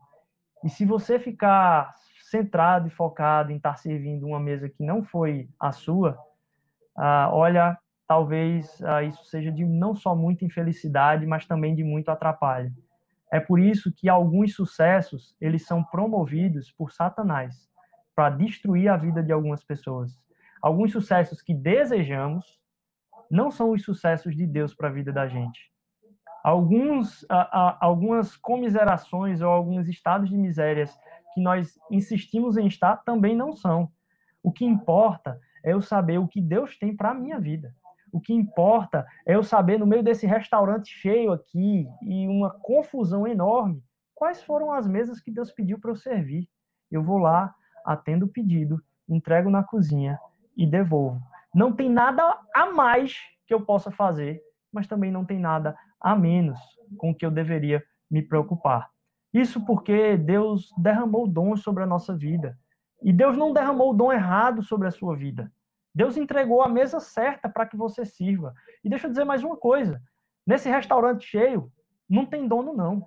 E 0.64 0.68
se 0.68 0.84
você 0.84 1.18
ficar 1.18 1.94
centrado 2.30 2.88
e 2.88 2.90
focado 2.90 3.52
em 3.52 3.56
estar 3.56 3.76
servindo 3.76 4.26
uma 4.26 4.40
mesa 4.40 4.68
que 4.68 4.82
não 4.84 5.02
foi 5.02 5.48
a 5.58 5.72
sua, 5.72 6.18
ah, 6.96 7.30
olha, 7.32 7.78
talvez 8.12 8.78
ah, 8.82 9.02
isso 9.02 9.24
seja 9.24 9.50
de 9.50 9.64
não 9.64 9.94
só 9.94 10.14
muita 10.14 10.44
infelicidade, 10.44 11.24
mas 11.24 11.46
também 11.46 11.74
de 11.74 11.82
muito 11.82 12.10
atrapalho. 12.10 12.70
É 13.32 13.40
por 13.40 13.58
isso 13.58 13.90
que 13.90 14.06
alguns 14.06 14.54
sucessos 14.54 15.34
eles 15.40 15.64
são 15.64 15.82
promovidos 15.82 16.70
por 16.70 16.92
Satanás 16.92 17.66
para 18.14 18.28
destruir 18.28 18.90
a 18.90 18.98
vida 18.98 19.22
de 19.22 19.32
algumas 19.32 19.64
pessoas. 19.64 20.12
Alguns 20.60 20.92
sucessos 20.92 21.40
que 21.40 21.54
desejamos 21.54 22.60
não 23.30 23.50
são 23.50 23.70
os 23.70 23.82
sucessos 23.82 24.36
de 24.36 24.46
Deus 24.46 24.74
para 24.74 24.88
a 24.88 24.92
vida 24.92 25.10
da 25.10 25.26
gente. 25.26 25.72
Alguns, 26.44 27.24
algumas 27.80 28.36
comiserações 28.36 29.40
ou 29.40 29.48
alguns 29.48 29.88
estados 29.88 30.28
de 30.28 30.36
misérias 30.36 30.94
que 31.32 31.40
nós 31.40 31.78
insistimos 31.90 32.58
em 32.58 32.66
estar 32.66 32.98
também 33.06 33.34
não 33.34 33.56
são. 33.56 33.90
O 34.42 34.52
que 34.52 34.66
importa 34.66 35.40
é 35.64 35.72
eu 35.72 35.80
saber 35.80 36.18
o 36.18 36.28
que 36.28 36.42
Deus 36.42 36.76
tem 36.76 36.94
para 36.94 37.12
a 37.12 37.14
minha 37.14 37.40
vida. 37.40 37.74
O 38.12 38.20
que 38.20 38.34
importa 38.34 39.06
é 39.26 39.34
eu 39.34 39.42
saber, 39.42 39.78
no 39.78 39.86
meio 39.86 40.02
desse 40.02 40.26
restaurante 40.26 40.90
cheio 40.90 41.32
aqui 41.32 41.88
e 42.02 42.28
uma 42.28 42.50
confusão 42.50 43.26
enorme, 43.26 43.82
quais 44.14 44.42
foram 44.42 44.70
as 44.70 44.86
mesas 44.86 45.18
que 45.18 45.30
Deus 45.30 45.50
pediu 45.50 45.80
para 45.80 45.90
eu 45.90 45.96
servir. 45.96 46.46
Eu 46.90 47.02
vou 47.02 47.16
lá, 47.16 47.54
atendo 47.84 48.26
o 48.26 48.28
pedido, 48.28 48.80
entrego 49.08 49.48
na 49.48 49.64
cozinha 49.64 50.20
e 50.54 50.66
devolvo. 50.66 51.22
Não 51.54 51.72
tem 51.72 51.90
nada 51.90 52.38
a 52.54 52.70
mais 52.70 53.16
que 53.46 53.54
eu 53.54 53.64
possa 53.64 53.90
fazer, 53.90 54.42
mas 54.70 54.86
também 54.86 55.10
não 55.10 55.24
tem 55.24 55.38
nada 55.38 55.76
a 55.98 56.14
menos 56.14 56.58
com 56.98 57.14
que 57.14 57.24
eu 57.24 57.30
deveria 57.30 57.82
me 58.10 58.20
preocupar. 58.20 58.90
Isso 59.32 59.64
porque 59.64 60.18
Deus 60.18 60.70
derramou 60.76 61.26
dons 61.26 61.62
sobre 61.62 61.82
a 61.82 61.86
nossa 61.86 62.14
vida. 62.14 62.58
E 63.02 63.12
Deus 63.12 63.36
não 63.36 63.52
derramou 63.52 63.90
o 63.90 63.94
dom 63.94 64.12
errado 64.12 64.62
sobre 64.62 64.86
a 64.86 64.90
sua 64.90 65.16
vida. 65.16 65.50
Deus 65.94 66.16
entregou 66.16 66.62
a 66.62 66.68
mesa 66.68 67.00
certa 67.00 67.48
para 67.48 67.66
que 67.66 67.76
você 67.76 68.04
sirva. 68.04 68.54
E 68.84 68.88
deixa 68.88 69.06
eu 69.06 69.10
dizer 69.10 69.24
mais 69.24 69.42
uma 69.42 69.56
coisa: 69.56 70.00
nesse 70.46 70.68
restaurante 70.68 71.26
cheio, 71.26 71.70
não 72.08 72.26
tem 72.26 72.46
dono, 72.48 72.72
não. 72.72 73.06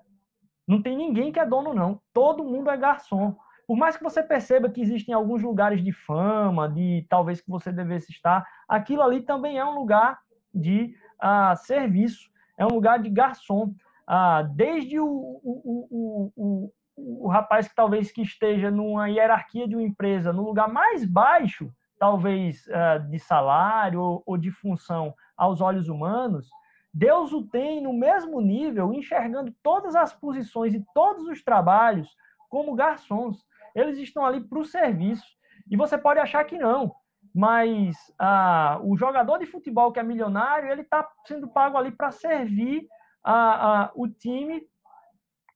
Não 0.67 0.81
tem 0.81 0.97
ninguém 0.97 1.31
que 1.31 1.39
é 1.39 1.45
dono, 1.45 1.73
não. 1.73 2.01
Todo 2.13 2.43
mundo 2.43 2.69
é 2.69 2.77
garçom. 2.77 3.35
Por 3.67 3.77
mais 3.77 3.97
que 3.97 4.03
você 4.03 4.21
perceba 4.21 4.69
que 4.69 4.81
existem 4.81 5.13
alguns 5.13 5.41
lugares 5.41 5.83
de 5.83 5.91
fama, 5.91 6.69
de 6.69 7.05
talvez 7.09 7.41
que 7.41 7.49
você 7.49 7.71
devesse 7.71 8.11
estar, 8.11 8.45
aquilo 8.67 9.01
ali 9.01 9.21
também 9.21 9.57
é 9.57 9.65
um 9.65 9.75
lugar 9.79 10.19
de 10.53 10.95
uh, 11.23 11.55
serviço, 11.57 12.29
é 12.57 12.65
um 12.65 12.69
lugar 12.69 12.99
de 12.99 13.09
garçom 13.09 13.73
ah, 14.07 14.43
desde 14.43 14.99
o, 14.99 15.07
o, 15.07 15.81
o, 15.89 16.31
o, 16.35 17.23
o 17.23 17.27
rapaz 17.27 17.67
que 17.67 17.75
talvez 17.75 18.11
que 18.11 18.21
esteja 18.21 18.69
numa 18.69 19.09
hierarquia 19.09 19.67
de 19.67 19.75
uma 19.75 19.83
empresa, 19.83 20.31
no 20.31 20.43
lugar 20.43 20.71
mais 20.71 21.03
baixo, 21.03 21.71
talvez 21.99 22.67
ah, 22.69 22.97
de 22.97 23.19
salário 23.19 24.21
ou, 24.25 24.37
de 24.37 24.51
função 24.51 25.13
aos 25.35 25.61
olhos 25.61 25.87
humanos, 25.89 26.49
Deus 26.93 27.33
o 27.33 27.45
tem 27.45 27.81
no 27.81 27.93
mesmo 27.93 28.39
nível, 28.39 28.93
enxergando 28.93 29.53
todas 29.61 29.95
as 29.95 30.13
posições 30.13 30.73
e 30.73 30.85
todos 30.93 31.27
os 31.27 31.43
trabalhos 31.43 32.15
como 32.49 32.75
garçons. 32.75 33.45
Eles 33.75 33.97
estão 33.97 34.25
ali 34.25 34.39
para 34.41 34.59
o 34.59 34.65
serviço. 34.65 35.25
E 35.69 35.75
você 35.75 35.97
pode 35.97 36.19
achar 36.19 36.43
que 36.45 36.57
não, 36.57 36.95
mas 37.33 37.97
ah, 38.17 38.79
o 38.83 38.95
jogador 38.95 39.39
de 39.39 39.45
futebol 39.45 39.91
que 39.91 39.99
é 39.99 40.03
milionário, 40.03 40.71
ele 40.71 40.81
está 40.81 41.05
sendo 41.25 41.47
pago 41.47 41.77
ali 41.77 41.91
para 41.91 42.11
servir 42.11 42.87
o 43.95 44.07
time 44.07 44.61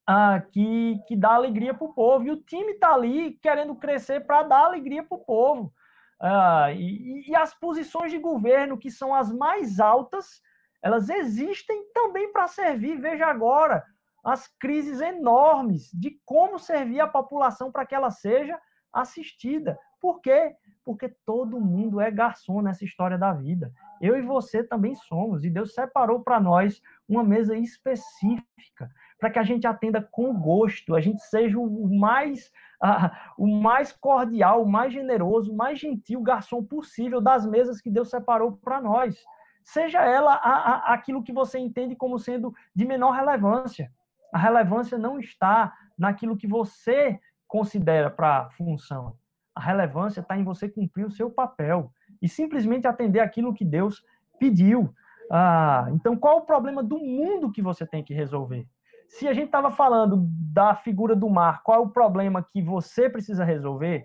a, 0.05 0.41
que, 0.41 0.99
que 1.07 1.15
dá 1.15 1.35
alegria 1.35 1.73
para 1.73 1.85
o 1.85 1.93
povo. 1.93 2.25
E 2.25 2.31
o 2.31 2.41
time 2.41 2.73
está 2.73 2.93
ali 2.93 3.33
querendo 3.41 3.75
crescer 3.75 4.25
para 4.25 4.43
dar 4.43 4.65
alegria 4.65 5.03
para 5.03 5.17
o 5.17 5.23
povo. 5.23 5.71
Ah, 6.19 6.71
e, 6.73 7.29
e, 7.29 7.35
as 7.35 7.53
posições 7.53 8.11
de 8.11 8.19
governo, 8.19 8.77
que 8.77 8.91
são 8.91 9.15
as 9.15 9.31
mais 9.31 9.79
altas, 9.79 10.41
elas 10.81 11.09
existem 11.09 11.85
também 11.93 12.31
para 12.31 12.47
servir. 12.47 12.99
Veja 12.99 13.25
agora 13.27 13.85
as 14.23 14.47
crises 14.59 14.99
enormes 14.99 15.89
de 15.93 16.19
como 16.25 16.59
servir 16.59 16.99
a 16.99 17.07
população 17.07 17.71
para 17.71 17.85
que 17.85 17.95
ela 17.95 18.11
seja 18.11 18.59
assistida. 18.91 19.79
Por 20.01 20.19
quê? 20.19 20.55
Porque 20.83 21.09
todo 21.25 21.59
mundo 21.59 22.01
é 22.01 22.11
garçom 22.11 22.61
nessa 22.61 22.83
história 22.83 23.17
da 23.17 23.31
vida. 23.31 23.71
Eu 24.01 24.17
e 24.17 24.21
você 24.21 24.63
também 24.63 24.95
somos. 24.95 25.43
E 25.43 25.49
Deus 25.49 25.73
separou 25.73 26.21
para 26.21 26.39
nós 26.39 26.81
uma 27.07 27.23
mesa 27.23 27.55
específica 27.55 28.89
para 29.19 29.29
que 29.29 29.39
a 29.39 29.43
gente 29.43 29.67
atenda 29.67 30.01
com 30.01 30.33
gosto, 30.33 30.95
a 30.95 31.01
gente 31.01 31.21
seja 31.23 31.59
o 31.59 31.99
mais, 31.99 32.51
uh, 32.83 33.11
o 33.37 33.47
mais 33.47 33.91
cordial, 33.91 34.63
o 34.63 34.69
mais 34.69 34.93
generoso, 34.93 35.51
o 35.51 35.55
mais 35.55 35.77
gentil 35.77 36.21
garçom 36.21 36.63
possível 36.63 37.19
das 37.19 37.45
mesas 37.45 37.81
que 37.81 37.89
Deus 37.89 38.09
separou 38.09 38.53
para 38.53 38.81
nós. 38.81 39.21
Seja 39.63 40.03
ela 40.03 40.33
a, 40.35 40.51
a, 40.51 40.93
aquilo 40.93 41.21
que 41.21 41.33
você 41.33 41.59
entende 41.59 41.95
como 41.95 42.17
sendo 42.17 42.53
de 42.73 42.85
menor 42.85 43.11
relevância. 43.11 43.91
A 44.33 44.37
relevância 44.37 44.97
não 44.97 45.19
está 45.19 45.73
naquilo 45.97 46.37
que 46.37 46.47
você 46.47 47.19
considera 47.47 48.09
para 48.09 48.43
a 48.43 48.49
função. 48.51 49.17
A 49.53 49.59
relevância 49.59 50.21
está 50.21 50.37
em 50.37 50.43
você 50.43 50.69
cumprir 50.69 51.05
o 51.05 51.11
seu 51.11 51.29
papel 51.29 51.91
e 52.21 52.29
simplesmente 52.29 52.87
atender 52.87 53.19
aquilo 53.19 53.53
que 53.53 53.65
Deus 53.65 54.01
pediu. 54.39 54.93
Ah, 55.29 55.87
então, 55.91 56.15
qual 56.15 56.37
o 56.37 56.45
problema 56.45 56.81
do 56.81 56.97
mundo 56.97 57.51
que 57.51 57.61
você 57.61 57.85
tem 57.85 58.03
que 58.03 58.13
resolver? 58.13 58.65
Se 59.09 59.27
a 59.27 59.33
gente 59.33 59.47
estava 59.47 59.71
falando 59.71 60.25
da 60.53 60.75
figura 60.75 61.15
do 61.15 61.29
mar, 61.29 61.61
qual 61.63 61.77
é 61.77 61.81
o 61.81 61.89
problema 61.89 62.41
que 62.41 62.61
você 62.61 63.09
precisa 63.09 63.43
resolver? 63.43 64.03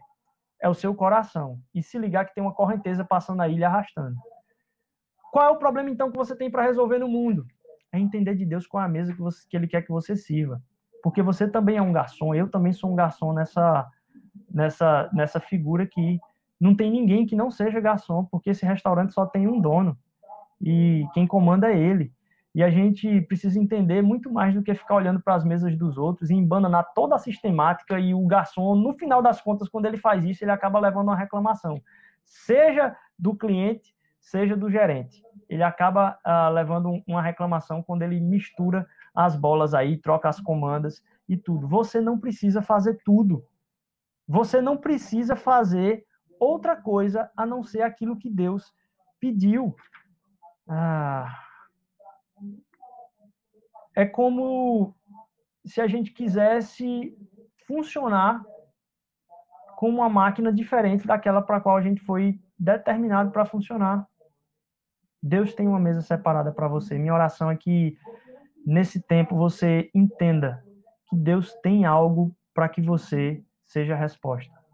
É 0.60 0.68
o 0.68 0.74
seu 0.74 0.94
coração. 0.94 1.60
E 1.72 1.82
se 1.82 1.98
ligar 1.98 2.24
que 2.24 2.34
tem 2.34 2.42
uma 2.42 2.54
correnteza 2.54 3.04
passando 3.04 3.40
a 3.42 3.48
ilha 3.48 3.68
arrastando. 3.68 4.16
Qual 5.30 5.46
é 5.46 5.50
o 5.50 5.58
problema, 5.58 5.90
então, 5.90 6.10
que 6.10 6.16
você 6.16 6.34
tem 6.34 6.50
para 6.50 6.62
resolver 6.62 6.98
no 6.98 7.08
mundo? 7.08 7.46
É 7.92 7.98
entender 7.98 8.34
de 8.34 8.44
Deus 8.44 8.66
qual 8.66 8.82
é 8.82 8.86
a 8.86 8.88
mesa 8.88 9.12
que, 9.12 9.20
você, 9.20 9.46
que 9.48 9.56
Ele 9.56 9.68
quer 9.68 9.82
que 9.82 9.92
você 9.92 10.16
sirva. 10.16 10.60
Porque 11.02 11.22
você 11.22 11.48
também 11.48 11.76
é 11.76 11.82
um 11.82 11.92
garçom, 11.92 12.34
eu 12.34 12.50
também 12.50 12.72
sou 12.72 12.90
um 12.90 12.96
garçom 12.96 13.32
nessa, 13.32 13.86
nessa, 14.50 15.10
nessa 15.12 15.38
figura 15.38 15.84
aqui 15.84 16.18
não 16.60 16.74
tem 16.74 16.90
ninguém 16.90 17.26
que 17.26 17.36
não 17.36 17.50
seja 17.50 17.80
garçom, 17.80 18.24
porque 18.24 18.50
esse 18.50 18.64
restaurante 18.64 19.12
só 19.12 19.26
tem 19.26 19.46
um 19.46 19.60
dono 19.60 19.98
e 20.60 21.06
quem 21.12 21.26
comanda 21.26 21.70
é 21.70 21.78
ele. 21.78 22.12
E 22.54 22.62
a 22.62 22.70
gente 22.70 23.20
precisa 23.22 23.58
entender 23.58 24.00
muito 24.00 24.32
mais 24.32 24.54
do 24.54 24.62
que 24.62 24.74
ficar 24.74 24.94
olhando 24.94 25.20
para 25.20 25.34
as 25.34 25.44
mesas 25.44 25.76
dos 25.76 25.98
outros 25.98 26.30
e 26.30 26.34
embananar 26.34 26.92
toda 26.94 27.16
a 27.16 27.18
sistemática 27.18 27.98
e 27.98 28.14
o 28.14 28.24
garçom, 28.26 28.76
no 28.76 28.94
final 28.94 29.20
das 29.20 29.40
contas, 29.40 29.68
quando 29.68 29.86
ele 29.86 29.96
faz 29.96 30.24
isso, 30.24 30.44
ele 30.44 30.52
acaba 30.52 30.78
levando 30.78 31.08
uma 31.08 31.16
reclamação, 31.16 31.82
seja 32.24 32.96
do 33.18 33.34
cliente, 33.34 33.92
seja 34.20 34.56
do 34.56 34.70
gerente. 34.70 35.20
Ele 35.48 35.62
acaba 35.64 36.18
uh, 36.24 36.52
levando 36.52 37.02
uma 37.06 37.20
reclamação 37.20 37.82
quando 37.82 38.02
ele 38.02 38.20
mistura 38.20 38.86
as 39.14 39.36
bolas 39.36 39.74
aí, 39.74 39.98
troca 39.98 40.28
as 40.28 40.40
comandas 40.40 41.02
e 41.28 41.36
tudo. 41.36 41.66
Você 41.68 42.00
não 42.00 42.18
precisa 42.18 42.62
fazer 42.62 42.98
tudo. 43.04 43.44
Você 44.26 44.60
não 44.60 44.76
precisa 44.76 45.36
fazer 45.36 46.06
outra 46.40 46.76
coisa 46.76 47.30
a 47.36 47.44
não 47.44 47.62
ser 47.62 47.82
aquilo 47.82 48.16
que 48.16 48.30
Deus 48.30 48.72
pediu. 49.20 49.74
Ah, 50.68 51.43
é 53.94 54.04
como 54.04 54.94
se 55.64 55.80
a 55.80 55.86
gente 55.86 56.12
quisesse 56.12 57.16
funcionar 57.66 58.44
com 59.76 59.88
uma 59.88 60.08
máquina 60.08 60.52
diferente 60.52 61.06
daquela 61.06 61.42
para 61.42 61.56
a 61.56 61.60
qual 61.60 61.76
a 61.76 61.82
gente 61.82 62.00
foi 62.00 62.38
determinado 62.58 63.30
para 63.30 63.46
funcionar. 63.46 64.06
Deus 65.22 65.54
tem 65.54 65.66
uma 65.66 65.80
mesa 65.80 66.02
separada 66.02 66.52
para 66.52 66.68
você. 66.68 66.98
Minha 66.98 67.14
oração 67.14 67.50
é 67.50 67.56
que 67.56 67.96
nesse 68.66 69.00
tempo 69.00 69.36
você 69.36 69.90
entenda 69.94 70.64
que 71.08 71.16
Deus 71.16 71.52
tem 71.62 71.84
algo 71.84 72.36
para 72.52 72.68
que 72.68 72.82
você 72.82 73.42
seja 73.64 73.94
a 73.94 73.98
resposta 73.98 74.64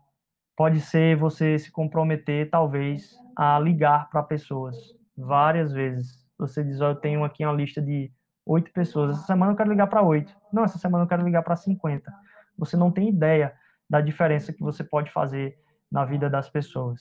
pode 0.61 0.79
ser 0.79 1.17
você 1.17 1.59
se 1.59 1.73
comprometer, 1.73 2.51
talvez, 2.51 3.19
a 3.35 3.59
ligar 3.59 4.11
para 4.11 4.23
pessoas 4.23 4.77
várias 5.17 5.73
vezes. 5.73 6.29
Você 6.39 6.63
diz, 6.63 6.83
oh, 6.83 6.89
eu 6.89 6.97
tenho 6.97 7.25
aqui 7.25 7.47
uma 7.47 7.55
lista 7.55 7.81
de 7.81 8.13
oito 8.51 8.73
pessoas. 8.73 9.17
Essa 9.17 9.27
semana 9.27 9.53
eu 9.53 9.57
quero 9.57 9.71
ligar 9.71 9.87
para 9.87 10.03
oito. 10.03 10.37
Não, 10.53 10.65
essa 10.65 10.79
semana 10.79 11.05
eu 11.05 11.09
quero 11.09 11.25
ligar 11.25 11.43
para 11.43 11.55
50. 11.55 12.13
Você 12.59 12.77
não 12.77 12.91
tem 12.91 13.09
ideia 13.09 13.55
da 13.89 14.01
diferença 14.01 14.53
que 14.53 14.61
você 14.61 14.83
pode 14.83 15.11
fazer 15.13 15.57
na 15.91 16.05
vida 16.05 16.29
das 16.29 16.49
pessoas. 16.51 17.01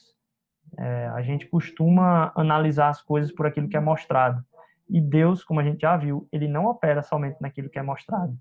É, 0.78 1.08
a 1.08 1.22
gente 1.22 1.46
costuma 1.46 2.32
analisar 2.36 2.88
as 2.88 3.02
coisas 3.02 3.32
por 3.32 3.46
aquilo 3.46 3.68
que 3.68 3.76
é 3.76 3.80
mostrado. 3.80 4.44
E 4.88 5.00
Deus, 5.00 5.44
como 5.44 5.60
a 5.60 5.64
gente 5.64 5.80
já 5.80 5.96
viu, 5.96 6.28
ele 6.32 6.46
não 6.46 6.66
opera 6.66 7.02
somente 7.02 7.40
naquilo 7.40 7.68
que 7.68 7.78
é 7.78 7.82
mostrado. 7.82 8.36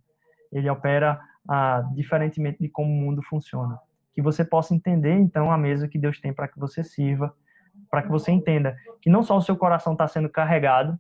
Ele 0.52 0.70
opera 0.70 1.20
ah, 1.48 1.84
diferentemente 1.94 2.60
de 2.60 2.70
como 2.70 2.92
o 2.92 2.96
mundo 2.96 3.22
funciona. 3.24 3.80
que 4.14 4.22
você 4.22 4.44
possa 4.44 4.76
entender 4.76 5.14
então 5.14 5.52
a 5.52 5.58
mesa 5.58 5.88
que 5.88 5.98
Deus 5.98 6.20
tem 6.20 6.34
para 6.34 6.48
que 6.48 6.60
você 6.60 6.84
sirva, 6.84 7.34
para 7.90 8.02
que 8.04 8.10
você 8.10 8.32
entenda 8.32 8.76
que 9.02 9.10
não 9.10 9.24
só 9.24 9.38
o 9.38 9.42
seu 9.42 9.56
coração 9.56 9.94
está 9.94 10.08
sendo 10.08 10.28
carregado, 10.28 11.00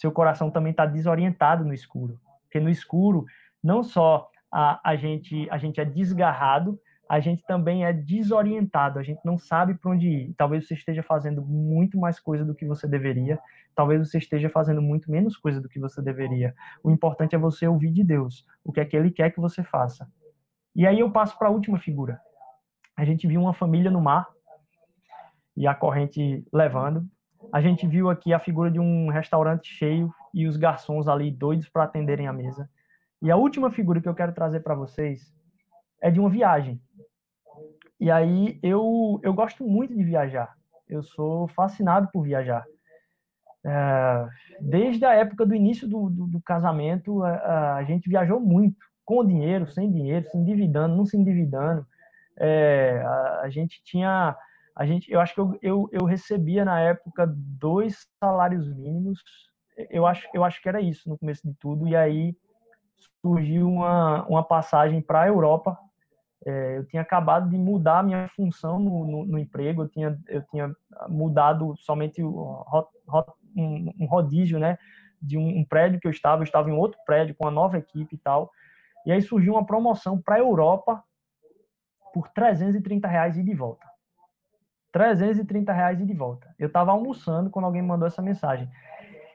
seu 0.00 0.10
coração 0.10 0.50
também 0.50 0.70
está 0.70 0.86
desorientado 0.86 1.62
no 1.62 1.74
escuro, 1.74 2.18
porque 2.44 2.58
no 2.58 2.70
escuro 2.70 3.26
não 3.62 3.82
só 3.82 4.30
a, 4.50 4.80
a 4.82 4.96
gente 4.96 5.46
a 5.50 5.58
gente 5.58 5.78
é 5.78 5.84
desgarrado, 5.84 6.80
a 7.06 7.20
gente 7.20 7.44
também 7.44 7.84
é 7.84 7.92
desorientado, 7.92 8.98
a 8.98 9.02
gente 9.02 9.20
não 9.24 9.36
sabe 9.36 9.74
para 9.74 9.90
onde 9.90 10.08
ir. 10.08 10.34
Talvez 10.38 10.66
você 10.66 10.74
esteja 10.74 11.02
fazendo 11.02 11.42
muito 11.42 11.98
mais 11.98 12.18
coisa 12.18 12.44
do 12.44 12.54
que 12.54 12.64
você 12.64 12.88
deveria, 12.88 13.38
talvez 13.74 14.08
você 14.08 14.16
esteja 14.16 14.48
fazendo 14.48 14.80
muito 14.80 15.10
menos 15.10 15.36
coisa 15.36 15.60
do 15.60 15.68
que 15.68 15.78
você 15.78 16.00
deveria. 16.00 16.54
O 16.82 16.90
importante 16.90 17.34
é 17.34 17.38
você 17.38 17.66
ouvir 17.66 17.92
de 17.92 18.02
Deus, 18.02 18.46
o 18.64 18.72
que 18.72 18.80
é 18.80 18.86
que 18.86 18.96
ele 18.96 19.10
quer 19.10 19.30
que 19.30 19.40
você 19.40 19.62
faça. 19.62 20.08
E 20.74 20.86
aí 20.86 21.00
eu 21.00 21.10
passo 21.10 21.36
para 21.36 21.48
a 21.48 21.50
última 21.50 21.78
figura. 21.78 22.18
A 22.96 23.04
gente 23.04 23.26
viu 23.26 23.42
uma 23.42 23.52
família 23.52 23.90
no 23.90 24.00
mar 24.00 24.26
e 25.56 25.66
a 25.66 25.74
corrente 25.74 26.42
levando. 26.50 27.04
A 27.52 27.60
gente 27.60 27.86
viu 27.86 28.08
aqui 28.08 28.32
a 28.32 28.38
figura 28.38 28.70
de 28.70 28.78
um 28.78 29.08
restaurante 29.08 29.68
cheio 29.68 30.12
e 30.32 30.46
os 30.46 30.56
garçons 30.56 31.08
ali 31.08 31.30
doidos 31.30 31.68
para 31.68 31.84
atenderem 31.84 32.28
a 32.28 32.32
mesa. 32.32 32.68
E 33.20 33.30
a 33.30 33.36
última 33.36 33.70
figura 33.70 34.00
que 34.00 34.08
eu 34.08 34.14
quero 34.14 34.32
trazer 34.32 34.60
para 34.60 34.74
vocês 34.74 35.34
é 36.00 36.10
de 36.10 36.20
uma 36.20 36.30
viagem. 36.30 36.80
E 37.98 38.10
aí 38.10 38.58
eu, 38.62 39.20
eu 39.22 39.34
gosto 39.34 39.64
muito 39.64 39.94
de 39.94 40.02
viajar. 40.02 40.56
Eu 40.88 41.02
sou 41.02 41.46
fascinado 41.48 42.08
por 42.12 42.22
viajar. 42.22 42.64
É, 43.64 44.28
desde 44.58 45.04
a 45.04 45.12
época 45.12 45.44
do 45.44 45.54
início 45.54 45.86
do, 45.86 46.08
do, 46.08 46.26
do 46.26 46.40
casamento, 46.40 47.22
a, 47.22 47.76
a, 47.76 47.84
gente 47.84 48.08
viajou 48.08 48.40
muito, 48.40 48.76
com 49.04 49.24
dinheiro, 49.24 49.70
sem 49.70 49.90
dinheiro, 49.90 50.26
se 50.30 50.36
endividando, 50.36 50.96
não 50.96 51.04
se 51.04 51.16
endividando. 51.16 51.86
É, 52.38 53.02
a, 53.04 53.40
a, 53.42 53.50
gente 53.50 53.82
tinha, 53.84 54.34
a 54.76 54.86
gente, 54.86 55.10
eu 55.10 55.20
acho 55.20 55.34
que 55.34 55.40
eu, 55.40 55.58
eu, 55.62 55.88
eu, 55.92 56.04
recebia 56.04 56.64
na 56.64 56.80
época 56.80 57.26
dois 57.26 58.06
salários 58.22 58.68
mínimos. 58.74 59.22
Eu 59.90 60.06
acho, 60.06 60.28
eu 60.32 60.44
acho 60.44 60.60
que 60.62 60.68
era 60.68 60.80
isso 60.80 61.08
no 61.08 61.18
começo 61.18 61.46
de 61.46 61.54
tudo. 61.54 61.86
E 61.88 61.96
aí 61.96 62.36
surgiu 63.22 63.68
uma, 63.68 64.26
uma 64.26 64.42
passagem 64.42 65.00
para 65.00 65.22
a 65.22 65.28
Europa 65.28 65.78
é, 66.46 66.78
eu 66.78 66.86
tinha 66.86 67.02
acabado 67.02 67.50
de 67.50 67.58
mudar 67.58 67.98
a 67.98 68.02
minha 68.02 68.28
função 68.34 68.78
no, 68.78 69.06
no, 69.06 69.26
no, 69.26 69.38
emprego, 69.38 69.82
eu 69.82 69.88
tinha, 69.88 70.18
eu 70.26 70.42
tinha 70.44 70.74
mudado 71.08 71.74
somente 71.76 72.22
o, 72.22 72.64
um, 73.54 73.92
um, 74.00 74.06
rodízio, 74.06 74.58
né, 74.58 74.78
de 75.20 75.36
um, 75.36 75.58
um, 75.58 75.64
prédio 75.64 76.00
que 76.00 76.06
eu 76.06 76.10
estava, 76.10 76.40
eu 76.40 76.44
estava 76.44 76.70
em 76.70 76.72
outro 76.72 76.98
prédio 77.04 77.34
com 77.34 77.44
uma 77.44 77.50
nova 77.50 77.76
equipe 77.76 78.14
e 78.14 78.18
tal, 78.18 78.50
e 79.04 79.12
aí 79.12 79.20
surgiu 79.20 79.52
uma 79.52 79.66
promoção 79.66 80.20
para 80.20 80.36
a 80.36 80.38
Europa 80.38 81.04
por 82.14 82.28
330 82.28 83.06
reais 83.06 83.36
e 83.36 83.42
de 83.42 83.54
volta. 83.54 83.86
330 84.92 85.72
reais 85.72 86.00
e 86.00 86.04
de 86.04 86.14
volta. 86.14 86.54
Eu 86.58 86.66
estava 86.66 86.90
almoçando 86.90 87.50
quando 87.50 87.64
alguém 87.64 87.82
me 87.82 87.88
mandou 87.88 88.06
essa 88.06 88.22
mensagem. 88.22 88.68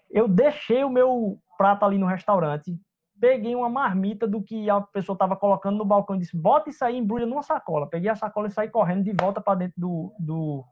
Eu 0.10 0.28
deixei 0.28 0.84
o 0.84 0.90
meu 0.90 1.40
prato 1.58 1.86
ali 1.86 1.98
no 1.98 2.06
restaurante, 2.06 2.78
peguei 3.20 3.56
uma 3.56 3.70
marmita 3.70 4.28
do 4.28 4.42
que 4.42 4.70
a 4.70 4.82
pessoa 4.82 5.16
estava 5.16 5.36
colocando 5.36 5.78
no 5.78 5.86
balcão 5.86 6.16
e 6.16 6.20
disse: 6.20 6.38
bota 6.38 6.70
isso 6.70 6.84
aí, 6.84 6.98
embrulha 6.98 7.26
numa 7.26 7.44
sacola. 7.44 7.88
Peguei 7.88 8.10
a 8.10 8.16
sacola 8.16 8.48
e 8.48 8.52
saí 8.52 8.70
correndo 8.70 9.04
de 9.04 9.14
volta 9.14 9.42
para 9.42 9.56
dentro 9.56 9.76
do, 9.78 10.14
do, 10.20 10.66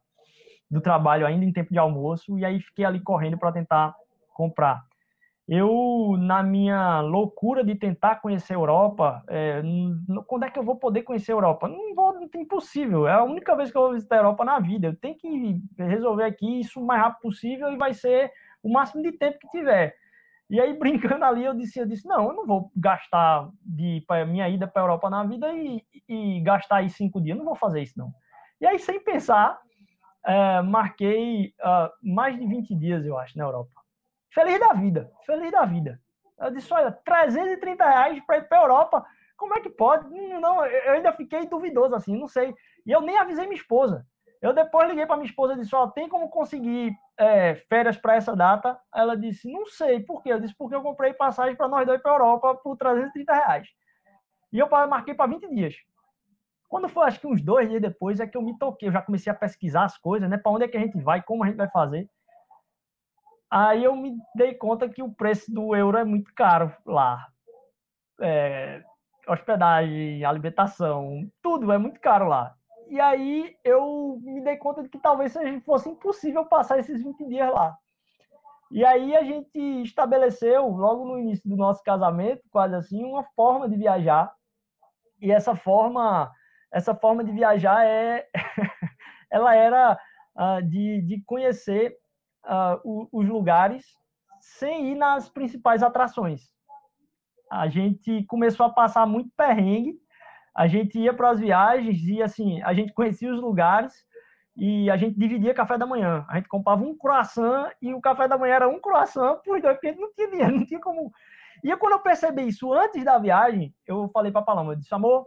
do, 0.69 0.81
trabalho, 0.81 1.25
ainda 1.25 1.45
em 1.45 1.53
tempo 1.53 1.71
de 1.71 1.79
almoço, 1.79 2.37
e 2.37 2.45
aí 2.45 2.59
fiquei 2.59 2.85
ali 2.85 2.99
correndo 2.99 3.37
para 3.37 3.51
tentar 3.51 3.95
comprar. 4.33 4.83
Eu, 5.47 6.15
na 6.19 6.41
minha 6.41 7.01
loucura 7.01 7.65
de 7.65 7.75
tentar 7.75 8.21
conhecer 8.21 8.53
a 8.53 8.55
Europa, 8.55 9.23
é, 9.27 9.61
quando 10.25 10.45
é 10.45 10.49
que 10.49 10.57
eu 10.57 10.63
vou 10.63 10.77
poder 10.77 11.03
conhecer 11.03 11.33
a 11.33 11.35
Europa? 11.35 11.67
Não 11.67 11.93
vou, 11.93 12.17
é 12.17 12.37
impossível. 12.37 13.05
É 13.07 13.13
a 13.13 13.23
única 13.23 13.55
vez 13.55 13.69
que 13.69 13.77
eu 13.77 13.81
vou 13.81 13.93
visitar 13.93 14.15
a 14.15 14.19
Europa 14.19 14.45
na 14.45 14.59
vida. 14.59 14.87
Eu 14.87 14.95
tenho 14.95 15.15
que 15.17 15.61
resolver 15.77 16.23
aqui 16.23 16.61
isso 16.61 16.79
o 16.79 16.85
mais 16.85 17.01
rápido 17.01 17.21
possível 17.21 17.71
e 17.71 17.77
vai 17.77 17.93
ser 17.93 18.31
o 18.63 18.71
máximo 18.71 19.03
de 19.03 19.11
tempo 19.11 19.37
que 19.39 19.49
tiver. 19.49 19.97
E 20.49 20.61
aí, 20.61 20.73
brincando 20.79 21.25
ali, 21.25 21.43
eu 21.43 21.53
disse, 21.53 21.77
eu 21.77 21.85
disse, 21.85 22.07
não, 22.07 22.29
eu 22.29 22.33
não 22.33 22.45
vou 22.45 22.71
gastar 22.75 23.49
de 23.65 24.01
minha 24.27 24.47
ida 24.47 24.65
para 24.65 24.81
a 24.81 24.85
Europa 24.85 25.09
na 25.09 25.25
vida 25.25 25.51
e, 25.51 25.83
e 26.07 26.39
gastar 26.39 26.77
aí 26.77 26.89
cinco 26.89 27.21
dias, 27.21 27.37
não 27.37 27.45
vou 27.45 27.55
fazer 27.55 27.81
isso, 27.81 27.97
não. 27.97 28.13
E 28.61 28.65
aí, 28.65 28.79
sem 28.79 29.03
pensar, 29.03 29.59
é, 30.25 30.61
marquei 30.61 31.53
uh, 31.59 31.91
mais 32.01 32.39
de 32.39 32.47
20 32.47 32.73
dias, 32.75 33.05
eu 33.05 33.17
acho, 33.17 33.37
na 33.37 33.43
Europa. 33.43 33.82
Feliz 34.33 34.59
da 34.59 34.73
vida, 34.73 35.11
feliz 35.25 35.51
da 35.51 35.65
vida. 35.65 35.99
Eu 36.39 36.51
disse, 36.51 36.73
olha, 36.73 36.91
330 36.91 37.85
reais 37.85 38.25
para 38.25 38.37
ir 38.37 38.47
para 38.47 38.59
a 38.59 38.61
Europa, 38.61 39.05
como 39.37 39.55
é 39.55 39.61
que 39.61 39.69
pode? 39.69 40.09
Não, 40.09 40.65
eu 40.65 40.93
ainda 40.93 41.13
fiquei 41.13 41.45
duvidoso, 41.45 41.95
assim, 41.95 42.17
não 42.17 42.27
sei. 42.27 42.53
E 42.85 42.91
eu 42.91 43.01
nem 43.01 43.17
avisei 43.17 43.45
minha 43.45 43.57
esposa. 43.57 44.05
Eu 44.41 44.53
depois 44.53 44.89
liguei 44.89 45.05
para 45.05 45.15
minha 45.15 45.29
esposa 45.29 45.53
e 45.53 45.57
disse, 45.57 45.73
ó, 45.73 45.87
tem 45.87 46.09
como 46.09 46.29
conseguir 46.29 46.93
é, 47.17 47.55
férias 47.69 47.95
para 47.95 48.15
essa 48.15 48.35
data? 48.35 48.77
Ela 48.93 49.15
disse, 49.15 49.49
não 49.49 49.65
sei. 49.65 50.01
Por 50.01 50.21
quê? 50.21 50.33
Eu 50.33 50.39
disse, 50.39 50.55
porque 50.57 50.75
eu 50.75 50.81
comprei 50.81 51.13
passagem 51.13 51.55
para 51.55 51.67
nós 51.67 51.85
dois 51.85 52.01
para 52.01 52.11
a 52.11 52.15
Europa 52.15 52.55
por 52.55 52.75
330 52.75 53.33
reais. 53.33 53.67
E 54.51 54.59
eu 54.59 54.67
marquei 54.69 55.13
para 55.13 55.31
20 55.31 55.47
dias. 55.49 55.75
Quando 56.67 56.89
foi, 56.89 57.05
acho 57.05 57.19
que 57.19 57.27
uns 57.27 57.41
dois 57.41 57.69
dias 57.69 57.81
depois, 57.81 58.19
é 58.19 58.27
que 58.27 58.35
eu 58.35 58.41
me 58.41 58.57
toquei. 58.57 58.89
Eu 58.89 58.93
já 58.93 59.01
comecei 59.01 59.31
a 59.31 59.35
pesquisar 59.35 59.85
as 59.85 59.97
coisas, 59.97 60.29
né? 60.29 60.37
Para 60.37 60.51
onde 60.51 60.65
é 60.65 60.67
que 60.67 60.75
a 60.75 60.79
gente 60.79 60.99
vai, 60.99 61.21
como 61.21 61.43
a 61.43 61.47
gente 61.47 61.55
vai 61.55 61.69
fazer. 61.69 62.09
Aí 63.55 63.83
eu 63.83 63.95
me 63.95 64.17
dei 64.33 64.55
conta 64.55 64.89
que 64.89 65.03
o 65.03 65.13
preço 65.13 65.53
do 65.53 65.75
euro 65.75 65.95
é 65.95 66.03
muito 66.03 66.33
caro 66.33 66.75
lá. 66.83 67.27
É, 68.19 68.83
hospedagem, 69.27 70.25
alimentação, 70.25 71.29
tudo 71.39 71.71
é 71.71 71.77
muito 71.77 71.99
caro 71.99 72.27
lá. 72.27 72.55
E 72.89 72.99
aí 72.99 73.55
eu 73.63 74.19
me 74.23 74.41
dei 74.41 74.57
conta 74.57 74.81
de 74.81 74.89
que 74.89 74.97
talvez 74.97 75.35
fosse 75.63 75.87
impossível 75.87 76.43
passar 76.47 76.79
esses 76.79 77.03
20 77.03 77.27
dias 77.27 77.53
lá. 77.53 77.77
E 78.71 78.83
aí 78.83 79.15
a 79.15 79.21
gente 79.21 79.83
estabeleceu, 79.83 80.65
logo 80.69 81.05
no 81.05 81.19
início 81.19 81.47
do 81.47 81.55
nosso 81.55 81.83
casamento, 81.83 82.41
quase 82.49 82.73
assim, 82.73 83.03
uma 83.03 83.23
forma 83.35 83.69
de 83.69 83.77
viajar. 83.77 84.33
E 85.21 85.31
essa 85.31 85.55
forma, 85.55 86.31
essa 86.71 86.95
forma 86.95 87.23
de 87.23 87.31
viajar 87.31 87.85
é, 87.85 88.27
ela 89.31 89.55
era 89.55 89.95
uh, 90.35 90.67
de, 90.67 91.03
de 91.03 91.23
conhecer 91.23 91.95
uh, 92.45 93.07
os 93.11 93.27
lugares 93.27 93.85
sem 94.39 94.91
ir 94.91 94.95
nas 94.95 95.29
principais 95.29 95.81
atrações. 95.81 96.51
A 97.51 97.67
gente 97.67 98.23
começou 98.25 98.65
a 98.65 98.69
passar 98.69 99.05
muito 99.05 99.29
perrengue 99.37 100.01
a 100.55 100.67
gente 100.67 100.99
ia 100.99 101.13
para 101.13 101.31
as 101.31 101.39
viagens 101.39 102.03
e 102.03 102.21
assim, 102.21 102.61
a 102.61 102.73
gente 102.73 102.93
conhecia 102.93 103.33
os 103.33 103.41
lugares 103.41 104.05
e 104.55 104.89
a 104.89 104.95
gente 104.95 105.17
dividia 105.17 105.53
café 105.53 105.79
da 105.79 105.85
manhã. 105.85 106.25
A 106.29 106.35
gente 106.35 106.47
comprava 106.47 106.83
um 106.83 106.95
croissant 106.95 107.71
e 107.81 107.93
o 107.93 107.99
café 107.99 108.27
da 108.27 108.37
manhã 108.37 108.55
era 108.55 108.69
um 108.69 108.79
croissant 108.79 109.37
por 109.43 109.59
dois, 109.59 109.73
porque 109.79 109.93
não 109.93 110.13
tinha 110.13 110.29
dinheiro, 110.29 110.55
não 110.57 110.65
tinha 110.65 110.79
como. 110.79 111.11
E 111.63 111.75
quando 111.77 111.93
eu 111.93 111.99
percebi 111.99 112.47
isso 112.47 112.71
antes 112.71 113.03
da 113.03 113.17
viagem, 113.17 113.73
eu 113.87 114.07
falei 114.13 114.31
para 114.31 114.41
a 114.41 114.45
Paloma, 114.45 114.73
eu 114.73 114.75
disse, 114.75 114.93
amor, 114.93 115.25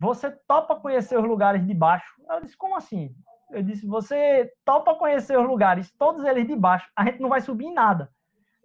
você 0.00 0.30
topa 0.48 0.74
conhecer 0.74 1.16
os 1.16 1.24
lugares 1.24 1.64
de 1.64 1.72
baixo? 1.72 2.20
Ela 2.28 2.40
disse, 2.40 2.56
como 2.56 2.76
assim? 2.76 3.14
Eu 3.52 3.62
disse, 3.62 3.86
você 3.86 4.50
topa 4.64 4.94
conhecer 4.94 5.38
os 5.38 5.46
lugares, 5.46 5.92
todos 5.98 6.24
eles 6.24 6.46
de 6.46 6.56
baixo, 6.56 6.90
a 6.96 7.04
gente 7.04 7.20
não 7.20 7.28
vai 7.28 7.40
subir 7.40 7.66
em 7.66 7.74
nada. 7.74 8.10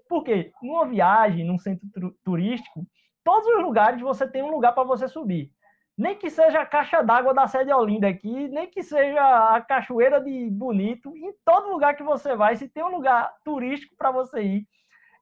Por 0.07 0.23
quê? 0.23 0.51
Numa 0.61 0.85
viagem, 0.85 1.45
num 1.45 1.57
centro 1.57 2.15
turístico, 2.23 2.85
todos 3.23 3.47
os 3.47 3.61
lugares 3.61 4.01
você 4.01 4.27
tem 4.27 4.41
um 4.41 4.51
lugar 4.51 4.73
para 4.73 4.83
você 4.83 5.07
subir 5.07 5.51
nem 5.97 6.15
que 6.15 6.29
seja 6.29 6.61
a 6.61 6.65
caixa 6.65 7.01
d'água 7.01 7.33
da 7.33 7.47
sede 7.47 7.73
Olinda 7.73 8.07
aqui, 8.07 8.47
nem 8.49 8.69
que 8.69 8.83
seja 8.83 9.55
a 9.55 9.59
cachoeira 9.61 10.21
de 10.21 10.49
Bonito, 10.51 11.17
em 11.17 11.33
todo 11.43 11.71
lugar 11.71 11.95
que 11.95 12.03
você 12.03 12.35
vai, 12.35 12.55
se 12.55 12.69
tem 12.69 12.83
um 12.83 12.91
lugar 12.91 13.33
turístico 13.43 13.95
para 13.97 14.11
você 14.11 14.43
ir, 14.43 14.67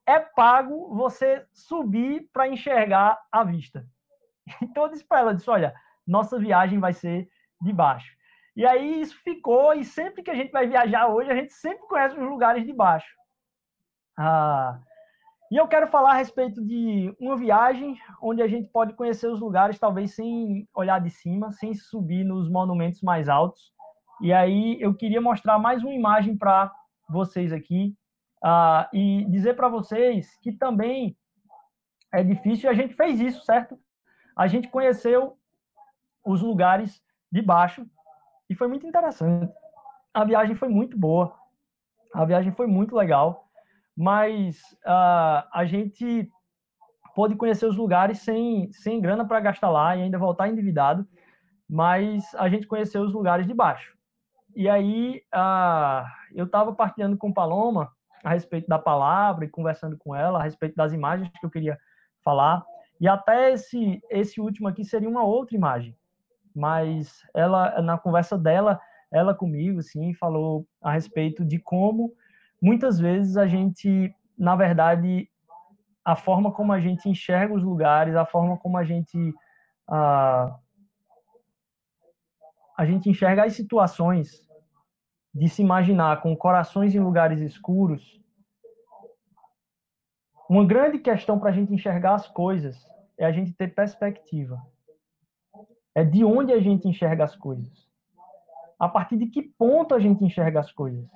é 0.04 0.20
pago 0.20 0.94
você 0.94 1.46
subir 1.52 2.28
para 2.30 2.46
enxergar 2.46 3.18
a 3.32 3.42
vista. 3.42 3.86
Então 4.62 4.84
eu 4.84 4.90
disse 4.90 5.04
para 5.04 5.20
ela, 5.20 5.34
disse, 5.34 5.50
olha, 5.50 5.74
nossa 6.06 6.38
viagem 6.38 6.78
vai 6.78 6.92
ser 6.92 7.28
de 7.60 7.72
baixo. 7.72 8.15
E 8.56 8.64
aí 8.64 9.02
isso 9.02 9.14
ficou, 9.22 9.74
e 9.74 9.84
sempre 9.84 10.22
que 10.22 10.30
a 10.30 10.34
gente 10.34 10.50
vai 10.50 10.66
viajar 10.66 11.08
hoje, 11.08 11.30
a 11.30 11.34
gente 11.34 11.52
sempre 11.52 11.86
conhece 11.86 12.18
os 12.18 12.26
lugares 12.26 12.64
de 12.64 12.72
baixo. 12.72 13.14
Ah, 14.18 14.80
e 15.52 15.56
eu 15.56 15.68
quero 15.68 15.86
falar 15.88 16.12
a 16.12 16.16
respeito 16.16 16.64
de 16.64 17.14
uma 17.20 17.36
viagem 17.36 17.96
onde 18.20 18.40
a 18.42 18.48
gente 18.48 18.68
pode 18.68 18.94
conhecer 18.94 19.28
os 19.28 19.40
lugares, 19.40 19.78
talvez 19.78 20.14
sem 20.14 20.66
olhar 20.74 21.00
de 21.00 21.10
cima, 21.10 21.52
sem 21.52 21.74
subir 21.74 22.24
nos 22.24 22.50
monumentos 22.50 23.02
mais 23.02 23.28
altos. 23.28 23.72
E 24.22 24.32
aí 24.32 24.78
eu 24.80 24.94
queria 24.94 25.20
mostrar 25.20 25.58
mais 25.58 25.84
uma 25.84 25.92
imagem 25.92 26.36
para 26.36 26.72
vocês 27.08 27.52
aqui 27.52 27.94
uh, 28.42 28.88
e 28.92 29.26
dizer 29.26 29.54
para 29.54 29.68
vocês 29.68 30.34
que 30.42 30.50
também 30.50 31.14
é 32.12 32.24
difícil. 32.24 32.70
A 32.70 32.74
gente 32.74 32.94
fez 32.94 33.20
isso, 33.20 33.44
certo? 33.44 33.78
A 34.34 34.46
gente 34.46 34.68
conheceu 34.68 35.38
os 36.24 36.42
lugares 36.42 37.00
de 37.30 37.42
baixo 37.42 37.86
e 38.48 38.54
foi 38.54 38.68
muito 38.68 38.86
interessante. 38.86 39.52
A 40.14 40.24
viagem 40.24 40.54
foi 40.54 40.68
muito 40.68 40.98
boa. 40.98 41.34
A 42.14 42.24
viagem 42.24 42.52
foi 42.52 42.66
muito 42.66 42.94
legal 42.94 43.46
mas 43.96 44.60
uh, 44.84 45.48
a 45.52 45.64
gente 45.64 46.30
pôde 47.14 47.34
conhecer 47.34 47.64
os 47.64 47.76
lugares 47.76 48.18
sem, 48.18 48.70
sem 48.72 49.00
grana 49.00 49.26
para 49.26 49.40
gastar 49.40 49.70
lá 49.70 49.96
e 49.96 50.02
ainda 50.02 50.18
voltar 50.18 50.48
endividado. 50.48 51.06
mas 51.68 52.32
a 52.34 52.48
gente 52.48 52.66
conheceu 52.66 53.02
os 53.02 53.12
lugares 53.12 53.46
de 53.46 53.54
baixo. 53.54 53.96
E 54.54 54.68
aí 54.68 55.22
uh, 55.34 56.06
eu 56.34 56.44
estava 56.44 56.74
partilhando 56.74 57.16
com 57.16 57.32
Paloma 57.32 57.90
a 58.22 58.30
respeito 58.30 58.68
da 58.68 58.78
palavra 58.78 59.44
e 59.44 59.48
conversando 59.48 59.96
com 59.96 60.14
ela 60.14 60.38
a 60.38 60.42
respeito 60.42 60.76
das 60.76 60.92
imagens 60.92 61.30
que 61.40 61.46
eu 61.46 61.50
queria 61.50 61.78
falar. 62.22 62.64
E 63.00 63.08
até 63.08 63.52
esse, 63.52 64.00
esse 64.10 64.40
último 64.40 64.68
aqui 64.68 64.84
seria 64.84 65.08
uma 65.08 65.24
outra 65.24 65.56
imagem. 65.56 65.96
Mas 66.56 67.20
ela, 67.34 67.82
na 67.82 67.98
conversa 67.98 68.38
dela, 68.38 68.80
ela 69.12 69.34
comigo, 69.34 69.82
sim, 69.82 70.14
falou 70.14 70.66
a 70.80 70.92
respeito 70.92 71.44
de 71.44 71.58
como 71.58 72.14
muitas 72.60 72.98
vezes 72.98 73.36
a 73.36 73.46
gente, 73.46 74.14
na 74.38 74.56
verdade, 74.56 75.28
a 76.02 76.16
forma 76.16 76.50
como 76.50 76.72
a 76.72 76.80
gente 76.80 77.08
enxerga 77.08 77.54
os 77.54 77.62
lugares, 77.62 78.16
a 78.16 78.24
forma 78.24 78.56
como 78.56 78.78
a 78.78 78.84
gente 78.84 79.34
a, 79.86 80.58
a 82.78 82.86
gente 82.86 83.10
enxerga 83.10 83.44
as 83.44 83.54
situações 83.54 84.46
de 85.34 85.48
se 85.48 85.62
imaginar 85.62 86.22
com 86.22 86.34
corações 86.34 86.94
em 86.94 87.00
lugares 87.00 87.40
escuros, 87.40 88.18
uma 90.48 90.64
grande 90.64 90.98
questão 90.98 91.38
para 91.38 91.50
a 91.50 91.52
gente 91.52 91.74
enxergar 91.74 92.14
as 92.14 92.28
coisas 92.28 92.76
é 93.18 93.26
a 93.26 93.32
gente 93.32 93.52
ter 93.52 93.74
perspectiva. 93.74 94.56
É 95.96 96.04
de 96.04 96.22
onde 96.22 96.52
a 96.52 96.60
gente 96.60 96.86
enxerga 96.86 97.24
as 97.24 97.34
coisas. 97.34 97.88
A 98.78 98.86
partir 98.86 99.16
de 99.16 99.26
que 99.26 99.42
ponto 99.42 99.94
a 99.94 99.98
gente 99.98 100.22
enxerga 100.22 100.60
as 100.60 100.70
coisas. 100.70 101.08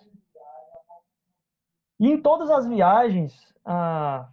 E 2.00 2.08
em 2.08 2.18
todas 2.20 2.50
as 2.50 2.66
viagens, 2.66 3.34
a, 3.62 4.26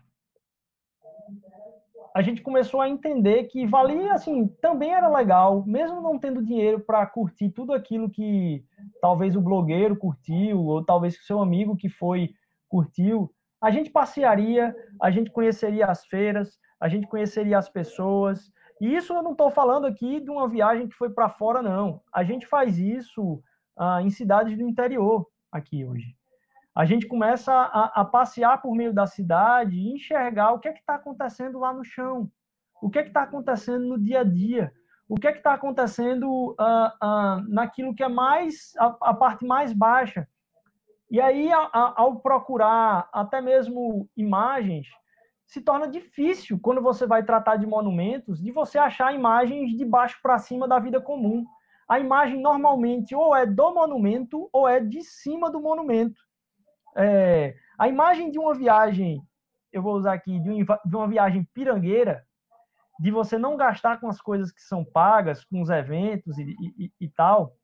a 2.15 2.21
gente 2.21 2.41
começou 2.41 2.79
a 2.79 2.87
entender 2.87 3.43
que 3.43 3.67
valia, 3.67 4.13
assim, 4.13 4.47
também 4.61 4.93
era 4.93 5.09
legal, 5.09 5.65
mesmo 5.65 5.99
não 5.99 6.17
tendo 6.17 6.41
dinheiro 6.41 6.79
para 6.79 7.05
curtir 7.05 7.49
tudo 7.49 7.73
aquilo 7.73 8.09
que 8.09 8.63
talvez 9.01 9.35
o 9.35 9.41
blogueiro 9.41 9.97
curtiu, 9.97 10.63
ou 10.63 10.81
talvez 10.83 11.17
o 11.17 11.23
seu 11.23 11.41
amigo 11.41 11.75
que 11.75 11.89
foi 11.89 12.33
curtiu, 12.69 13.29
a 13.61 13.69
gente 13.69 13.89
passearia, 13.89 14.73
a 15.01 15.11
gente 15.11 15.29
conheceria 15.29 15.87
as 15.87 16.05
feiras, 16.05 16.57
a 16.79 16.87
gente 16.87 17.05
conheceria 17.07 17.57
as 17.57 17.67
pessoas. 17.67 18.51
E 18.79 18.95
isso 18.95 19.13
eu 19.13 19.23
não 19.23 19.31
estou 19.31 19.49
falando 19.49 19.85
aqui 19.87 20.19
de 20.19 20.29
uma 20.29 20.47
viagem 20.47 20.87
que 20.87 20.95
foi 20.95 21.09
para 21.09 21.29
fora, 21.29 21.61
não. 21.61 22.01
A 22.13 22.23
gente 22.23 22.45
faz 22.45 22.77
isso 22.77 23.41
ah, 23.77 24.01
em 24.01 24.09
cidades 24.09 24.57
do 24.57 24.63
interior 24.63 25.27
aqui 25.51 25.85
hoje. 25.85 26.15
A 26.75 26.85
gente 26.85 27.07
começa 27.07 27.51
a, 27.51 28.01
a 28.01 28.05
passear 28.05 28.61
por 28.61 28.75
meio 28.75 28.93
da 28.93 29.07
cidade 29.07 29.75
e 29.75 29.93
enxergar 29.93 30.53
o 30.53 30.59
que 30.59 30.67
é 30.67 30.73
que 30.73 30.79
está 30.79 30.95
acontecendo 30.95 31.57
lá 31.59 31.73
no 31.73 31.83
chão, 31.83 32.29
o 32.81 32.89
que 32.89 32.99
é 32.99 33.01
que 33.01 33.09
está 33.09 33.23
acontecendo 33.23 33.85
no 33.85 33.99
dia 33.99 34.19
a 34.19 34.23
dia, 34.23 34.71
o 35.09 35.15
que 35.15 35.27
é 35.27 35.31
que 35.31 35.39
está 35.39 35.53
acontecendo 35.53 36.55
ah, 36.59 36.95
ah, 37.01 37.43
naquilo 37.47 37.95
que 37.95 38.03
é 38.03 38.07
mais 38.07 38.73
a, 38.77 38.95
a 39.01 39.13
parte 39.13 39.45
mais 39.45 39.73
baixa 39.73 40.27
e 41.09 41.21
aí, 41.21 41.49
ao 41.51 42.19
procurar 42.19 43.09
até 43.13 43.39
mesmo 43.39 44.09
imagens, 44.15 44.87
se 45.47 45.61
torna 45.61 45.87
difícil, 45.87 46.59
quando 46.59 46.81
você 46.81 47.07
vai 47.07 47.23
tratar 47.23 47.55
de 47.55 47.65
monumentos, 47.65 48.41
de 48.41 48.51
você 48.51 48.77
achar 48.77 49.15
imagens 49.15 49.71
de 49.71 49.85
baixo 49.85 50.19
para 50.21 50.37
cima 50.37 50.67
da 50.67 50.77
vida 50.77 50.99
comum. 50.99 51.45
A 51.87 51.99
imagem 51.99 52.41
normalmente 52.41 53.15
ou 53.15 53.33
é 53.33 53.45
do 53.45 53.73
monumento 53.73 54.49
ou 54.51 54.67
é 54.67 54.81
de 54.81 55.01
cima 55.01 55.49
do 55.49 55.61
monumento. 55.61 56.21
É, 56.97 57.55
a 57.79 57.87
imagem 57.87 58.29
de 58.29 58.37
uma 58.37 58.53
viagem, 58.53 59.21
eu 59.71 59.81
vou 59.81 59.95
usar 59.95 60.13
aqui, 60.13 60.37
de, 60.37 60.65
de 60.85 60.95
uma 60.95 61.07
viagem 61.07 61.47
pirangueira, 61.53 62.25
de 62.99 63.09
você 63.09 63.37
não 63.37 63.55
gastar 63.55 64.01
com 64.01 64.09
as 64.09 64.19
coisas 64.19 64.51
que 64.51 64.61
são 64.61 64.83
pagas, 64.83 65.45
com 65.45 65.61
os 65.61 65.69
eventos 65.69 66.37
e, 66.37 66.55
e, 66.77 66.91
e 66.99 67.07
tal, 67.07 67.55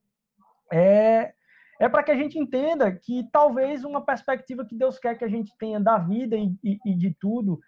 é 0.72 1.34
é 1.80 1.90
para 1.90 2.04
que 2.04 2.12
a 2.12 2.16
gente 2.16 2.40
entenda 2.40 2.92
que 2.92 3.28
talvez 3.32 3.84
uma 3.84 4.00
perspectiva 4.06 4.66
que 4.66 4.74
Deus 4.74 4.98
quer 5.00 5.18
que 5.18 5.26
a 5.26 5.28
gente 5.28 5.52
tenha 5.58 5.80
da 5.82 5.98
vida 5.98 6.38
e, 6.38 6.56
e, 6.64 6.80
e 6.86 6.96
de 6.96 7.14
tudo 7.20 7.60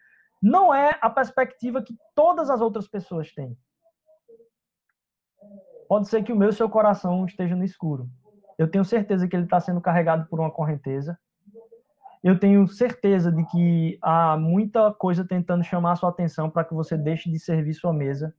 não 0.46 0.72
é 0.72 0.96
a 1.02 1.10
perspectiva 1.10 1.82
que 1.82 1.98
todas 2.14 2.52
as 2.52 2.62
outras 2.62 2.88
pessoas 2.88 3.34
têm. 3.34 3.58
Pode 5.90 6.08
ser 6.08 6.22
que 6.22 6.32
o 6.32 6.36
meu 6.36 6.54
seu 6.54 6.70
coração 6.70 7.26
esteja 7.26 7.56
no 7.56 7.64
escuro. 7.64 8.08
Eu 8.56 8.70
tenho 8.70 8.86
certeza 8.86 9.28
que 9.28 9.36
ele 9.36 9.46
está 9.46 9.60
sendo 9.60 9.82
carregado 9.82 10.28
por 10.28 10.40
uma 10.40 10.52
correnteza. 10.52 11.18
Eu 12.24 12.40
tenho 12.40 12.68
certeza 12.68 13.32
de 13.32 13.44
que 13.48 13.98
há 14.00 14.38
muita 14.38 14.94
coisa 14.94 15.26
tentando 15.28 15.64
chamar 15.64 15.94
a 15.94 15.96
sua 15.96 16.10
atenção 16.10 16.48
para 16.48 16.64
que 16.64 16.76
você 16.76 16.96
deixe 16.96 17.28
de 17.28 17.40
servir 17.40 17.74
sua 17.74 17.92
mesa. 17.92 18.32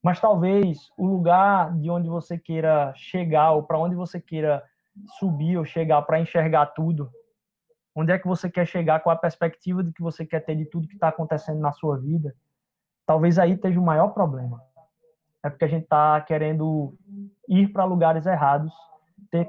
Mas 0.00 0.20
talvez 0.20 0.78
o 0.96 1.06
lugar 1.06 1.76
de 1.76 1.90
onde 1.90 2.08
você 2.08 2.38
queira 2.38 2.92
chegar 2.94 3.50
ou 3.50 3.64
para 3.64 3.78
onde 3.78 3.96
você 3.96 4.20
queira 4.20 4.62
subir 5.18 5.58
ou 5.58 5.64
chegar 5.64 6.02
para 6.02 6.20
enxergar 6.20 6.66
tudo? 6.66 7.10
Onde 7.98 8.12
é 8.12 8.18
que 8.18 8.28
você 8.28 8.50
quer 8.50 8.66
chegar 8.66 9.00
com 9.00 9.08
a 9.08 9.16
perspectiva 9.16 9.82
de 9.82 9.90
que 9.90 10.02
você 10.02 10.26
quer 10.26 10.40
ter 10.40 10.54
de 10.54 10.66
tudo 10.66 10.86
que 10.86 10.94
está 10.94 11.08
acontecendo 11.08 11.60
na 11.60 11.72
sua 11.72 11.96
vida? 11.96 12.36
Talvez 13.06 13.38
aí 13.38 13.52
esteja 13.52 13.80
o 13.80 13.84
maior 13.84 14.08
problema. 14.08 14.60
É 15.42 15.48
porque 15.48 15.64
a 15.64 15.68
gente 15.68 15.84
está 15.84 16.20
querendo 16.20 16.94
ir 17.48 17.72
para 17.72 17.84
lugares 17.84 18.26
errados, 18.26 18.70
ter 19.30 19.48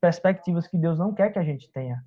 perspectivas 0.00 0.66
que 0.66 0.76
Deus 0.76 0.98
não 0.98 1.14
quer 1.14 1.32
que 1.32 1.38
a 1.38 1.44
gente 1.44 1.70
tenha. 1.70 2.02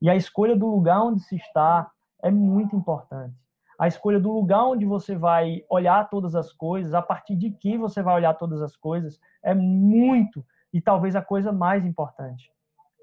E 0.00 0.08
a 0.08 0.16
escolha 0.16 0.56
do 0.56 0.66
lugar 0.66 1.02
onde 1.02 1.20
se 1.20 1.36
está 1.36 1.90
é 2.22 2.30
muito 2.30 2.74
importante. 2.74 3.36
A 3.78 3.86
escolha 3.86 4.18
do 4.18 4.32
lugar 4.32 4.64
onde 4.64 4.86
você 4.86 5.16
vai 5.16 5.62
olhar 5.68 6.08
todas 6.08 6.34
as 6.34 6.50
coisas, 6.50 6.94
a 6.94 7.02
partir 7.02 7.36
de 7.36 7.50
que 7.50 7.76
você 7.76 8.02
vai 8.02 8.14
olhar 8.14 8.32
todas 8.32 8.62
as 8.62 8.74
coisas, 8.74 9.20
é 9.42 9.54
muito 9.54 10.42
e 10.72 10.80
talvez 10.80 11.14
a 11.14 11.20
coisa 11.20 11.52
mais 11.52 11.84
importante. 11.84 12.50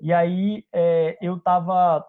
E 0.01 0.11
aí 0.11 0.65
é, 0.73 1.15
eu 1.21 1.37
estava 1.37 2.03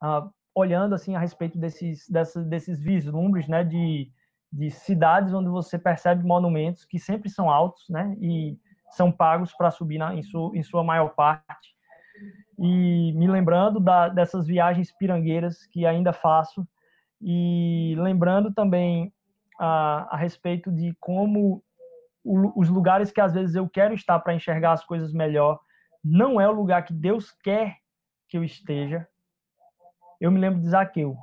ah, 0.00 0.28
olhando 0.54 0.94
assim 0.94 1.14
a 1.14 1.18
respeito 1.18 1.58
desses, 1.58 2.08
desses 2.48 2.80
vislumbres, 2.80 3.46
né, 3.46 3.62
de, 3.62 4.10
de 4.52 4.70
cidades 4.70 5.34
onde 5.34 5.48
você 5.48 5.78
percebe 5.78 6.26
monumentos 6.26 6.84
que 6.84 6.98
sempre 6.98 7.28
são 7.28 7.50
altos, 7.50 7.84
né, 7.88 8.16
e 8.20 8.58
são 8.90 9.12
pagos 9.12 9.52
para 9.52 9.70
subir 9.70 9.98
na, 9.98 10.14
em, 10.14 10.22
su, 10.22 10.52
em 10.54 10.62
sua 10.62 10.82
maior 10.82 11.14
parte. 11.14 11.76
E 12.58 13.12
me 13.12 13.28
lembrando 13.28 13.78
da, 13.78 14.08
dessas 14.08 14.46
viagens 14.46 14.90
pirangueiras 14.92 15.66
que 15.66 15.84
ainda 15.84 16.12
faço, 16.12 16.66
e 17.20 17.94
lembrando 17.98 18.52
também 18.52 19.12
a, 19.58 20.14
a 20.14 20.16
respeito 20.16 20.70
de 20.72 20.96
como 21.00 21.62
os 22.24 22.68
lugares 22.68 23.12
que 23.12 23.20
às 23.20 23.34
vezes 23.34 23.54
eu 23.54 23.68
quero 23.68 23.94
estar 23.94 24.18
para 24.18 24.34
enxergar 24.34 24.72
as 24.72 24.84
coisas 24.84 25.12
melhor, 25.12 25.60
não 26.02 26.40
é 26.40 26.48
o 26.48 26.52
lugar 26.52 26.84
que 26.84 26.92
Deus 26.92 27.30
quer 27.30 27.76
que 28.28 28.36
eu 28.36 28.42
esteja. 28.42 29.06
Eu 30.20 30.30
me 30.30 30.40
lembro 30.40 30.60
de 30.60 30.68
Zaqueu. 30.68 31.16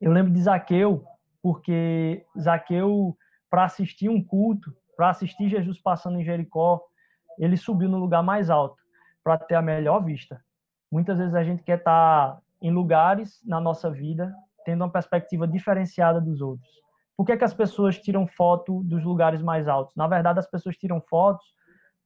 Eu 0.00 0.12
lembro 0.12 0.32
de 0.32 0.40
Zaqueu 0.40 1.04
porque 1.42 2.24
Zaqueu, 2.38 3.16
para 3.48 3.64
assistir 3.64 4.08
um 4.08 4.22
culto, 4.22 4.74
para 4.96 5.10
assistir 5.10 5.48
Jesus 5.48 5.80
passando 5.80 6.18
em 6.18 6.24
Jericó, 6.24 6.82
ele 7.38 7.56
subiu 7.56 7.88
no 7.88 7.98
lugar 7.98 8.22
mais 8.22 8.50
alto 8.50 8.82
para 9.22 9.38
ter 9.38 9.54
a 9.54 9.62
melhor 9.62 10.02
vista. 10.02 10.40
Muitas 10.90 11.18
vezes 11.18 11.34
a 11.34 11.44
gente 11.44 11.62
quer 11.62 11.78
estar 11.78 12.40
em 12.60 12.70
lugares 12.70 13.40
na 13.44 13.60
nossa 13.60 13.90
vida 13.90 14.34
tendo 14.64 14.82
uma 14.82 14.90
perspectiva 14.90 15.46
diferenciada 15.46 16.20
dos 16.20 16.40
outros. 16.40 16.68
Por 17.16 17.24
que, 17.24 17.32
é 17.32 17.36
que 17.36 17.44
as 17.44 17.54
pessoas 17.54 17.98
tiram 17.98 18.26
foto 18.26 18.82
dos 18.82 19.04
lugares 19.04 19.40
mais 19.40 19.68
altos? 19.68 19.94
Na 19.94 20.08
verdade, 20.08 20.40
as 20.40 20.50
pessoas 20.50 20.76
tiram 20.76 21.00
fotos 21.00 21.46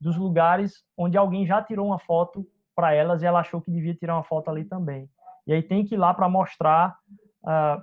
dos 0.00 0.16
lugares 0.16 0.84
onde 0.96 1.16
alguém 1.16 1.46
já 1.46 1.62
tirou 1.62 1.86
uma 1.86 1.98
foto 1.98 2.46
para 2.76 2.92
elas 2.92 3.22
e 3.22 3.26
ela 3.26 3.40
achou 3.40 3.60
que 3.60 3.70
devia 3.70 3.94
tirar 3.94 4.16
uma 4.16 4.24
foto 4.24 4.50
ali 4.50 4.64
também. 4.64 5.08
E 5.50 5.52
aí 5.52 5.64
tem 5.64 5.84
que 5.84 5.96
ir 5.96 5.98
lá 5.98 6.14
para 6.14 6.28
mostrar 6.28 6.96
uh, 7.42 7.82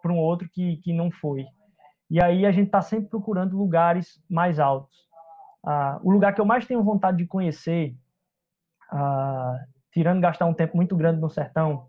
para 0.00 0.12
um 0.12 0.16
outro 0.16 0.48
que, 0.48 0.76
que 0.76 0.92
não 0.92 1.10
foi. 1.10 1.44
E 2.08 2.22
aí 2.22 2.46
a 2.46 2.52
gente 2.52 2.66
está 2.66 2.80
sempre 2.80 3.10
procurando 3.10 3.58
lugares 3.58 4.22
mais 4.30 4.60
altos. 4.60 4.96
Uh, 5.66 5.98
o 6.04 6.12
lugar 6.12 6.32
que 6.32 6.40
eu 6.40 6.44
mais 6.44 6.64
tenho 6.68 6.84
vontade 6.84 7.16
de 7.16 7.26
conhecer, 7.26 7.96
uh, 8.92 9.58
tirando 9.92 10.20
gastar 10.20 10.46
um 10.46 10.54
tempo 10.54 10.76
muito 10.76 10.96
grande 10.96 11.20
no 11.20 11.28
sertão, 11.28 11.88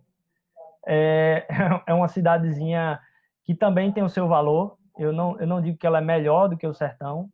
é, 0.87 1.45
é 1.85 1.93
uma 1.93 2.07
cidadezinha 2.07 2.99
que 3.43 3.53
também 3.53 3.91
tem 3.91 4.01
o 4.01 4.09
seu 4.09 4.27
valor. 4.27 4.75
Eu 4.97 5.13
não, 5.13 5.39
eu 5.39 5.45
não 5.45 5.61
digo 5.61 5.77
que 5.77 5.85
ela 5.85 5.99
é 5.99 6.01
melhor 6.01 6.47
do 6.47 6.57
que 6.57 6.65
o 6.65 6.73
sertão, 6.73 7.29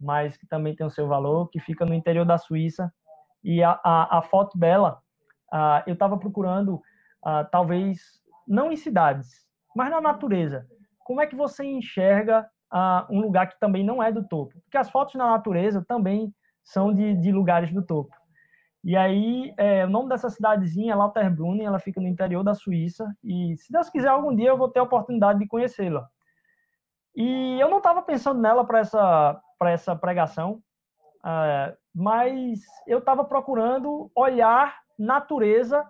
mas 0.00 0.36
que 0.36 0.46
também 0.46 0.76
tem 0.76 0.86
o 0.86 0.90
seu 0.90 1.08
valor, 1.08 1.48
que 1.48 1.58
fica 1.58 1.84
no 1.84 1.94
interior 1.94 2.24
da 2.24 2.38
Suíça. 2.38 2.94
E 3.42 3.60
a, 3.60 3.72
a, 3.82 4.18
a 4.18 4.22
foto 4.22 4.56
dela, 4.56 5.00
uh, 5.52 5.82
eu 5.84 5.94
estava 5.94 6.16
procurando, 6.16 6.80
uh, 7.24 7.48
talvez, 7.50 8.00
não 8.46 8.70
em 8.70 8.76
cidades, 8.76 9.46
mas 9.74 9.90
na 9.90 10.00
natureza. 10.00 10.66
Como 11.00 11.20
é 11.20 11.26
que 11.26 11.36
você 11.36 11.64
enxerga 11.64 12.48
uh, 12.72 13.12
um 13.14 13.20
lugar 13.20 13.48
que 13.48 13.58
também 13.58 13.84
não 13.84 14.02
é 14.02 14.12
do 14.12 14.26
topo? 14.26 14.54
Porque 14.62 14.78
as 14.78 14.90
fotos 14.90 15.14
na 15.14 15.30
natureza 15.30 15.84
também 15.86 16.32
são 16.62 16.92
de, 16.92 17.14
de 17.14 17.32
lugares 17.32 17.72
do 17.72 17.84
topo. 17.84 18.14
E 18.82 18.96
aí, 18.96 19.54
é, 19.56 19.86
o 19.86 19.88
nome 19.88 20.10
dessa 20.10 20.28
cidadezinha 20.28 20.92
é 20.92 20.94
Lauterbrunnen, 20.94 21.64
ela 21.64 21.78
fica 21.78 22.00
no 22.00 22.06
interior 22.06 22.44
da 22.44 22.52
Suíça, 22.52 23.10
e 23.24 23.56
se 23.56 23.72
Deus 23.72 23.88
quiser, 23.88 24.08
algum 24.08 24.34
dia 24.36 24.50
eu 24.50 24.58
vou 24.58 24.68
ter 24.68 24.78
a 24.78 24.82
oportunidade 24.82 25.38
de 25.38 25.48
conhecê-la. 25.48 26.06
E 27.16 27.58
eu 27.58 27.70
não 27.70 27.78
estava 27.78 28.02
pensando 28.02 28.42
nela 28.42 28.62
para 28.62 28.80
essa, 28.80 29.40
essa 29.62 29.96
pregação, 29.96 30.60
uh, 31.24 31.74
mas 31.94 32.60
eu 32.86 32.98
estava 32.98 33.24
procurando 33.24 34.10
olhar 34.14 34.76
natureza 34.98 35.82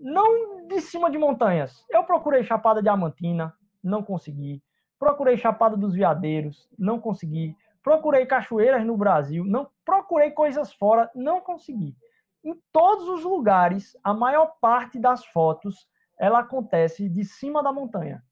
não 0.00 0.66
de 0.66 0.80
cima 0.80 1.10
de 1.10 1.18
montanhas. 1.18 1.84
Eu 1.90 2.02
procurei 2.04 2.42
Chapada 2.42 2.82
Diamantina, 2.82 3.54
não 3.84 4.02
consegui. 4.02 4.62
Procurei 4.98 5.36
Chapada 5.36 5.76
dos 5.76 5.94
Veadeiros, 5.94 6.68
não 6.78 6.98
consegui. 6.98 7.54
Procurei 7.82 8.26
cachoeiras 8.26 8.84
no 8.84 8.96
Brasil, 8.96 9.44
não 9.44 9.68
procurei 9.84 10.30
coisas 10.30 10.72
fora, 10.72 11.10
não 11.14 11.40
consegui. 11.40 11.94
Em 12.42 12.58
todos 12.72 13.08
os 13.08 13.24
lugares, 13.24 13.96
a 14.02 14.14
maior 14.14 14.54
parte 14.60 14.98
das 14.98 15.24
fotos 15.26 15.86
ela 16.18 16.40
acontece 16.40 17.08
de 17.08 17.24
cima 17.24 17.62
da 17.62 17.72
montanha. 17.72 18.22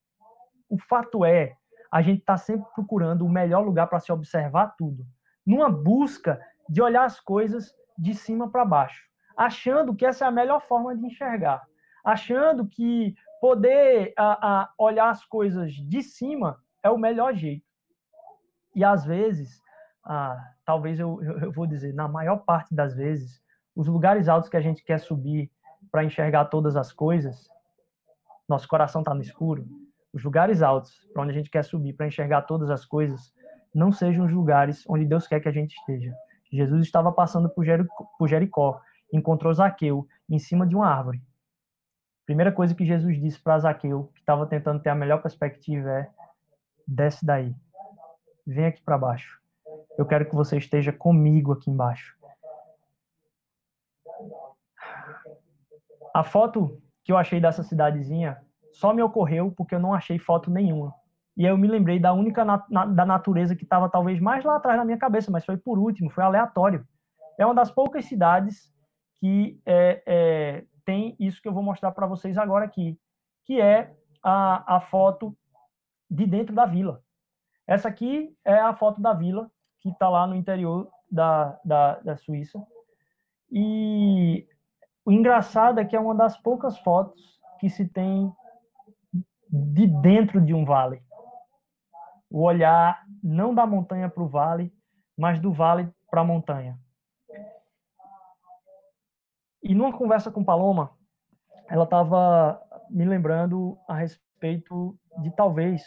O 0.69 0.79
fato 0.79 1.25
é, 1.25 1.57
a 1.91 2.03
gente 2.03 2.21
está 2.21 2.37
sempre 2.37 2.67
procurando 2.75 3.25
o 3.25 3.31
melhor 3.31 3.65
lugar 3.65 3.87
para 3.87 4.01
se 4.01 4.13
observar 4.13 4.75
tudo, 4.77 5.07
numa 5.47 5.71
busca 5.71 6.39
de 6.69 6.83
olhar 6.83 7.05
as 7.05 7.19
coisas 7.19 7.75
de 7.97 8.15
cima 8.15 8.51
para 8.51 8.65
baixo, 8.65 9.08
achando 9.39 9.95
que 9.95 10.05
essa 10.05 10.25
é 10.25 10.29
a 10.29 10.33
melhor 10.33 10.61
forma 10.67 10.97
de 10.97 11.07
enxergar, 11.07 11.65
achando 12.05 12.67
que 12.67 13.15
poder 13.41 14.13
a, 14.19 14.63
a 14.63 14.73
olhar 14.77 15.11
as 15.11 15.25
coisas 15.25 15.73
de 15.73 16.03
cima 16.03 16.59
é 16.83 16.91
o 16.91 16.99
melhor 16.99 17.33
jeito. 17.35 17.65
E 18.75 18.85
às 18.85 19.05
vezes, 19.05 19.63
talvez 20.65 20.99
eu, 20.99 21.23
eu 21.23 21.53
vou 21.53 21.69
dizer, 21.69 21.95
na 21.95 22.09
maior 22.09 22.39
parte 22.39 22.75
das 22.75 22.97
vezes, 22.97 23.41
os 23.77 23.87
lugares 23.87 24.29
altos 24.29 24.51
que 24.51 24.57
a 24.57 24.61
gente 24.61 24.85
quer 24.85 24.99
subir 24.99 25.49
para 25.93 26.03
enxergar 26.03 26.47
todas 26.47 26.77
as 26.77 26.93
coisas, 26.93 27.49
nosso 28.49 28.67
coração 28.67 29.03
está 29.03 29.15
no 29.15 29.23
escuro, 29.23 29.65
os 30.13 30.25
lugares 30.25 30.63
altos 30.63 30.93
para 31.13 31.23
onde 31.23 31.31
a 31.31 31.35
gente 31.35 31.51
quer 31.51 31.63
subir 31.63 31.93
para 31.93 32.09
enxergar 32.09 32.43
todas 32.43 32.71
as 32.71 32.85
coisas, 32.85 33.33
não 33.73 33.93
sejam 33.93 34.25
os 34.25 34.33
lugares 34.33 34.85
onde 34.89 35.05
Deus 35.05 35.29
quer 35.29 35.39
que 35.39 35.49
a 35.49 35.53
gente 35.53 35.77
esteja. 35.77 36.13
Jesus 36.51 36.87
estava 36.87 37.13
passando 37.13 37.49
por 37.49 37.65
Jericó, 37.65 38.05
por 38.19 38.27
Jericó 38.27 38.81
encontrou 39.13 39.53
Zaqueu 39.53 40.07
em 40.29 40.39
cima 40.39 40.67
de 40.67 40.75
uma 40.77 40.87
árvore. 40.87 41.23
Primeira 42.27 42.53
coisa 42.53 42.75
que 42.75 42.85
Jesus 42.85 43.19
disse 43.21 43.41
para 43.43 43.59
Zaqueu, 43.59 44.11
que 44.15 44.21
estava 44.21 44.47
tentando 44.47 44.81
ter 44.81 44.91
a 44.91 44.95
melhor 44.95 45.23
perspectiva, 45.23 45.89
é: 45.89 46.11
desce 46.87 47.25
daí, 47.25 47.55
vem 48.47 48.67
aqui 48.67 48.83
para 48.83 48.99
baixo. 48.99 49.41
Eu 49.97 50.07
quero 50.07 50.29
que 50.29 50.35
você 50.35 50.57
esteja 50.59 50.93
comigo 50.93 51.53
aqui 51.53 51.71
embaixo. 51.71 52.17
A 56.15 56.23
foto 56.23 56.81
que 57.05 57.13
eu 57.13 57.17
achei 57.17 57.41
dessa 57.41 57.63
cidadezinha 57.63 58.39
só 58.73 58.93
me 58.93 59.03
ocorreu 59.03 59.51
porque 59.51 59.75
eu 59.75 59.81
não 59.81 59.95
achei 59.95 60.19
foto 60.19 60.51
nenhuma. 60.51 60.95
E 61.37 61.45
eu 61.45 61.57
me 61.57 61.69
lembrei 61.69 61.99
da 61.99 62.13
única 62.13 62.45
da 62.45 63.07
natureza 63.07 63.55
que 63.55 63.63
estava 63.63 63.89
talvez 63.89 64.21
mais 64.21 64.45
lá 64.45 64.57
atrás 64.57 64.77
na 64.77 64.85
minha 64.85 64.99
cabeça, 64.99 65.31
mas 65.31 65.45
foi 65.45 65.57
por 65.57 65.79
último, 65.79 66.11
foi 66.11 66.25
aleatório. 66.25 66.87
É 67.39 67.47
uma 67.47 67.55
das 67.55 67.71
poucas 67.71 68.05
cidades 68.05 68.73
que 69.21 69.61
é, 69.67 70.03
é, 70.07 70.65
tem 70.85 71.17
isso 71.19 71.41
que 71.43 71.49
eu 71.49 71.53
vou 71.53 71.63
mostrar 71.63 71.93
para 71.93 72.07
vocês 72.07 72.39
agora 72.39 72.65
aqui, 72.65 72.99
que 73.45 73.61
é 73.61 73.95
a, 74.23 74.77
a 74.77 74.81
foto 74.81 75.37
de 76.11 76.27
dentro 76.27 76.55
da 76.55 76.65
vila. 76.67 77.03
Essa 77.67 77.89
aqui 77.89 78.35
é 78.45 78.59
a 78.59 78.75
foto 78.75 79.01
da 79.01 79.13
vila, 79.13 79.51
que 79.81 79.91
está 79.91 80.09
lá 80.09 80.27
no 80.27 80.35
interior 80.35 80.91
da, 81.11 81.59
da, 81.65 82.01
da 82.01 82.17
Suíça. 82.17 82.59
E 83.51 84.47
o 85.05 85.13
engraçado 85.13 85.79
é 85.81 85.85
que 85.85 85.97
é 85.97 86.01
uma 86.01 86.15
das 86.15 86.37
poucas 86.39 86.79
fotos 86.79 87.39
que 87.59 87.69
se 87.69 87.87
tem 87.87 88.33
de 89.51 89.87
dentro 89.87 90.41
de 90.41 90.55
um 90.55 90.65
vale. 90.65 91.03
O 92.31 92.43
olhar 92.43 93.03
não 93.23 93.55
da 93.55 93.67
montanha 93.67 94.09
para 94.09 94.23
o 94.23 94.29
vale, 94.29 94.73
mas 95.17 95.41
do 95.41 95.53
vale 95.53 95.91
para 96.11 96.21
a 96.21 96.25
montanha. 96.25 96.79
E 99.63 99.75
numa 99.75 99.93
conversa 99.93 100.31
com 100.31 100.45
Paloma, 100.45 100.91
ela 101.69 101.85
estava 101.85 102.61
me 102.89 103.05
lembrando 103.05 103.77
a 103.89 103.95
respeito 103.95 104.99
de 105.21 105.31
talvez 105.31 105.83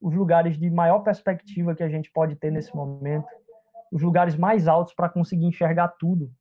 os 0.00 0.14
lugares 0.14 0.58
de 0.58 0.68
maior 0.68 1.00
perspectiva 1.00 1.74
que 1.74 1.82
a 1.82 1.88
gente 1.88 2.10
pode 2.10 2.34
ter 2.34 2.50
nesse 2.50 2.74
momento, 2.74 3.26
os 3.90 4.02
lugares 4.02 4.36
mais 4.36 4.66
altos 4.66 4.94
para 4.94 5.08
conseguir 5.08 5.46
enxergar 5.46 5.88
tudo. 5.98 6.32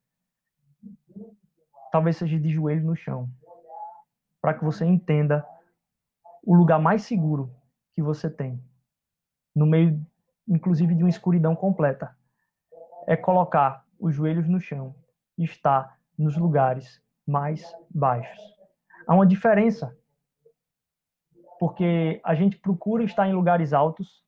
Talvez 1.91 2.17
seja 2.17 2.39
de 2.39 2.49
joelho 2.49 2.83
no 2.83 2.95
chão, 2.95 3.29
para 4.41 4.53
que 4.53 4.63
você 4.63 4.85
entenda 4.85 5.45
o 6.43 6.55
lugar 6.55 6.79
mais 6.79 7.03
seguro 7.03 7.53
que 7.93 8.01
você 8.01 8.29
tem, 8.29 8.59
no 9.55 9.65
meio, 9.65 10.03
inclusive, 10.47 10.95
de 10.95 11.03
uma 11.03 11.09
escuridão 11.09 11.55
completa, 11.55 12.15
é 13.05 13.15
colocar 13.15 13.85
os 13.99 14.15
joelhos 14.15 14.47
no 14.47 14.59
chão 14.59 14.95
estar 15.37 15.99
nos 16.21 16.37
lugares 16.37 17.01
mais 17.27 17.63
baixos. 17.89 18.39
Há 19.07 19.15
uma 19.15 19.25
diferença, 19.25 19.95
porque 21.59 22.21
a 22.23 22.35
gente 22.35 22.57
procura 22.57 23.03
estar 23.03 23.27
em 23.27 23.33
lugares 23.33 23.73
altos 23.73 24.23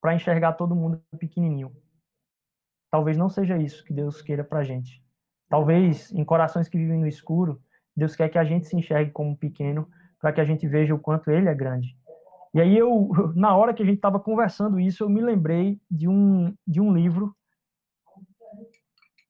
para 0.00 0.14
enxergar 0.14 0.54
todo 0.54 0.76
mundo 0.76 1.02
pequenininho. 1.18 1.72
Talvez 2.90 3.16
não 3.16 3.28
seja 3.28 3.56
isso 3.58 3.84
que 3.84 3.92
Deus 3.92 4.22
queira 4.22 4.42
para 4.42 4.60
a 4.60 4.64
gente. 4.64 5.02
Talvez 5.48 6.12
em 6.12 6.24
corações 6.24 6.68
que 6.68 6.78
vivem 6.78 7.00
no 7.00 7.06
escuro, 7.06 7.60
Deus 7.96 8.14
quer 8.14 8.28
que 8.28 8.38
a 8.38 8.44
gente 8.44 8.66
se 8.66 8.76
enxergue 8.76 9.10
como 9.10 9.36
pequeno 9.36 9.88
para 10.20 10.32
que 10.32 10.40
a 10.40 10.44
gente 10.44 10.66
veja 10.66 10.94
o 10.94 10.98
quanto 10.98 11.30
ele 11.30 11.48
é 11.48 11.54
grande. 11.54 11.96
E 12.54 12.60
aí 12.60 12.76
eu, 12.76 13.10
na 13.34 13.56
hora 13.56 13.74
que 13.74 13.82
a 13.82 13.86
gente 13.86 13.96
estava 13.96 14.18
conversando 14.18 14.80
isso, 14.80 15.04
eu 15.04 15.08
me 15.08 15.20
lembrei 15.20 15.80
de 15.90 16.08
um 16.08 16.54
de 16.66 16.80
um 16.80 16.92
livro 16.92 17.34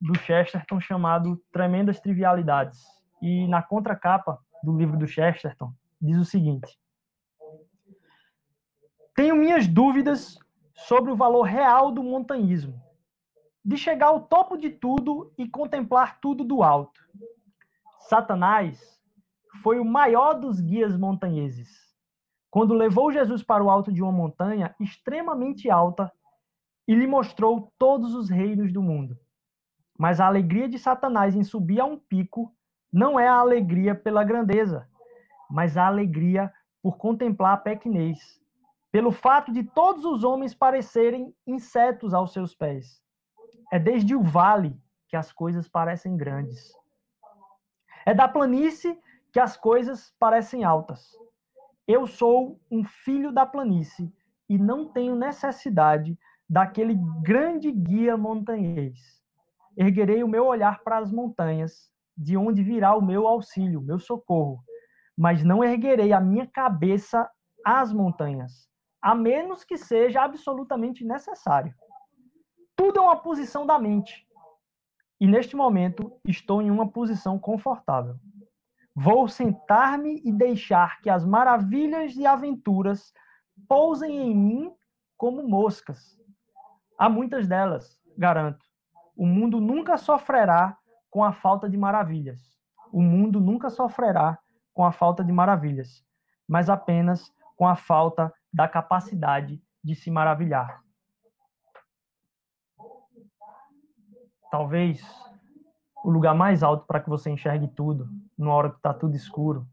do 0.00 0.16
Chesterton 0.18 0.80
chamado 0.80 1.42
Tremendas 1.52 2.00
Trivialidades. 2.00 2.84
E 3.20 3.46
na 3.48 3.62
contracapa 3.62 4.38
do 4.62 4.76
livro 4.76 4.96
do 4.96 5.06
Chesterton 5.06 5.72
diz 6.00 6.16
o 6.18 6.24
seguinte: 6.24 6.78
Tenho 9.14 9.36
minhas 9.36 9.66
dúvidas 9.66 10.38
sobre 10.74 11.10
o 11.10 11.16
valor 11.16 11.42
real 11.42 11.90
do 11.90 12.02
montanhismo 12.02 12.80
de 13.64 13.76
chegar 13.76 14.06
ao 14.06 14.20
topo 14.22 14.56
de 14.56 14.70
tudo 14.70 15.30
e 15.36 15.46
contemplar 15.46 16.20
tudo 16.20 16.42
do 16.42 16.62
alto. 16.62 17.00
Satanás 18.08 18.98
foi 19.62 19.78
o 19.78 19.84
maior 19.84 20.34
dos 20.34 20.60
guias 20.60 20.96
montanheses. 20.96 21.68
Quando 22.50 22.72
levou 22.72 23.12
Jesus 23.12 23.42
para 23.42 23.62
o 23.62 23.68
alto 23.68 23.92
de 23.92 24.02
uma 24.02 24.10
montanha 24.12 24.74
extremamente 24.80 25.68
alta 25.68 26.10
e 26.86 26.94
lhe 26.94 27.06
mostrou 27.06 27.70
todos 27.78 28.14
os 28.14 28.30
reinos 28.30 28.72
do 28.72 28.80
mundo. 28.80 29.18
Mas 29.98 30.20
a 30.20 30.26
alegria 30.26 30.68
de 30.68 30.78
Satanás 30.78 31.34
em 31.34 31.42
subir 31.42 31.80
a 31.80 31.84
um 31.84 31.98
pico 31.98 32.54
não 32.90 33.18
é 33.18 33.26
a 33.26 33.34
alegria 33.34 33.94
pela 33.94 34.22
grandeza, 34.22 34.88
mas 35.50 35.76
a 35.76 35.86
alegria 35.86 36.52
por 36.80 36.96
contemplar 36.96 37.54
a 37.54 37.56
pequenez, 37.56 38.40
pelo 38.92 39.10
fato 39.10 39.52
de 39.52 39.64
todos 39.64 40.04
os 40.04 40.22
homens 40.22 40.54
parecerem 40.54 41.34
insetos 41.44 42.14
aos 42.14 42.32
seus 42.32 42.54
pés. 42.54 43.02
É 43.72 43.78
desde 43.78 44.14
o 44.14 44.22
vale 44.22 44.80
que 45.08 45.16
as 45.16 45.32
coisas 45.32 45.68
parecem 45.68 46.16
grandes. 46.16 46.72
É 48.06 48.14
da 48.14 48.28
planície 48.28 48.98
que 49.32 49.40
as 49.40 49.56
coisas 49.56 50.14
parecem 50.18 50.64
altas. 50.64 51.10
Eu 51.86 52.06
sou 52.06 52.60
um 52.70 52.84
filho 52.84 53.32
da 53.32 53.44
planície 53.44 54.12
e 54.48 54.56
não 54.56 54.88
tenho 54.88 55.14
necessidade 55.14 56.18
daquele 56.48 56.94
grande 57.22 57.70
guia 57.70 58.16
montanhês. 58.16 59.22
Erguerei 59.78 60.24
o 60.24 60.28
meu 60.28 60.44
olhar 60.44 60.82
para 60.82 60.98
as 60.98 61.12
montanhas, 61.12 61.88
de 62.16 62.36
onde 62.36 62.64
virá 62.64 62.96
o 62.96 63.00
meu 63.00 63.28
auxílio, 63.28 63.80
meu 63.80 64.00
socorro, 64.00 64.58
mas 65.16 65.44
não 65.44 65.62
erguerei 65.62 66.12
a 66.12 66.20
minha 66.20 66.48
cabeça 66.48 67.30
às 67.64 67.92
montanhas, 67.92 68.68
a 69.00 69.14
menos 69.14 69.62
que 69.62 69.78
seja 69.78 70.22
absolutamente 70.22 71.04
necessário. 71.04 71.72
Tudo 72.74 72.98
é 72.98 73.02
uma 73.02 73.22
posição 73.22 73.64
da 73.64 73.78
mente. 73.78 74.26
E 75.20 75.28
neste 75.28 75.54
momento 75.54 76.20
estou 76.26 76.60
em 76.60 76.72
uma 76.72 76.90
posição 76.90 77.38
confortável. 77.38 78.16
Vou 78.92 79.28
sentar-me 79.28 80.20
e 80.24 80.32
deixar 80.32 81.00
que 81.00 81.08
as 81.08 81.24
maravilhas 81.24 82.16
e 82.16 82.26
aventuras 82.26 83.12
pousem 83.68 84.16
em 84.16 84.36
mim 84.36 84.72
como 85.16 85.46
moscas. 85.46 86.18
Há 86.98 87.08
muitas 87.08 87.46
delas, 87.46 87.96
garanto. 88.16 88.67
O 89.18 89.26
mundo 89.26 89.60
nunca 89.60 89.98
sofrerá 89.98 90.78
com 91.10 91.22
a 91.22 91.32
falta 91.32 91.68
de 91.68 91.76
maravilhas. 91.76 92.40
O 92.90 93.02
mundo 93.02 93.38
nunca 93.40 93.68
sofrerá 93.68 94.38
com 94.72 94.82
a 94.82 94.92
falta 94.92 95.22
de 95.22 95.32
maravilhas, 95.32 96.02
mas 96.48 96.70
apenas 96.70 97.30
com 97.54 97.66
a 97.66 97.76
falta 97.76 98.32
da 98.50 98.66
capacidade 98.66 99.60
de 99.84 99.94
se 99.94 100.10
maravilhar. 100.10 100.82
talvez 104.50 105.02
o 106.04 106.10
lugar 106.10 106.34
mais 106.34 106.62
alto 106.62 106.86
para 106.86 107.00
que 107.00 107.08
você 107.08 107.30
enxergue 107.30 107.68
tudo, 107.68 108.08
numa 108.36 108.54
hora 108.54 108.70
que 108.70 108.76
está 108.76 108.94
tudo 108.94 109.14
escuro, 109.14 109.66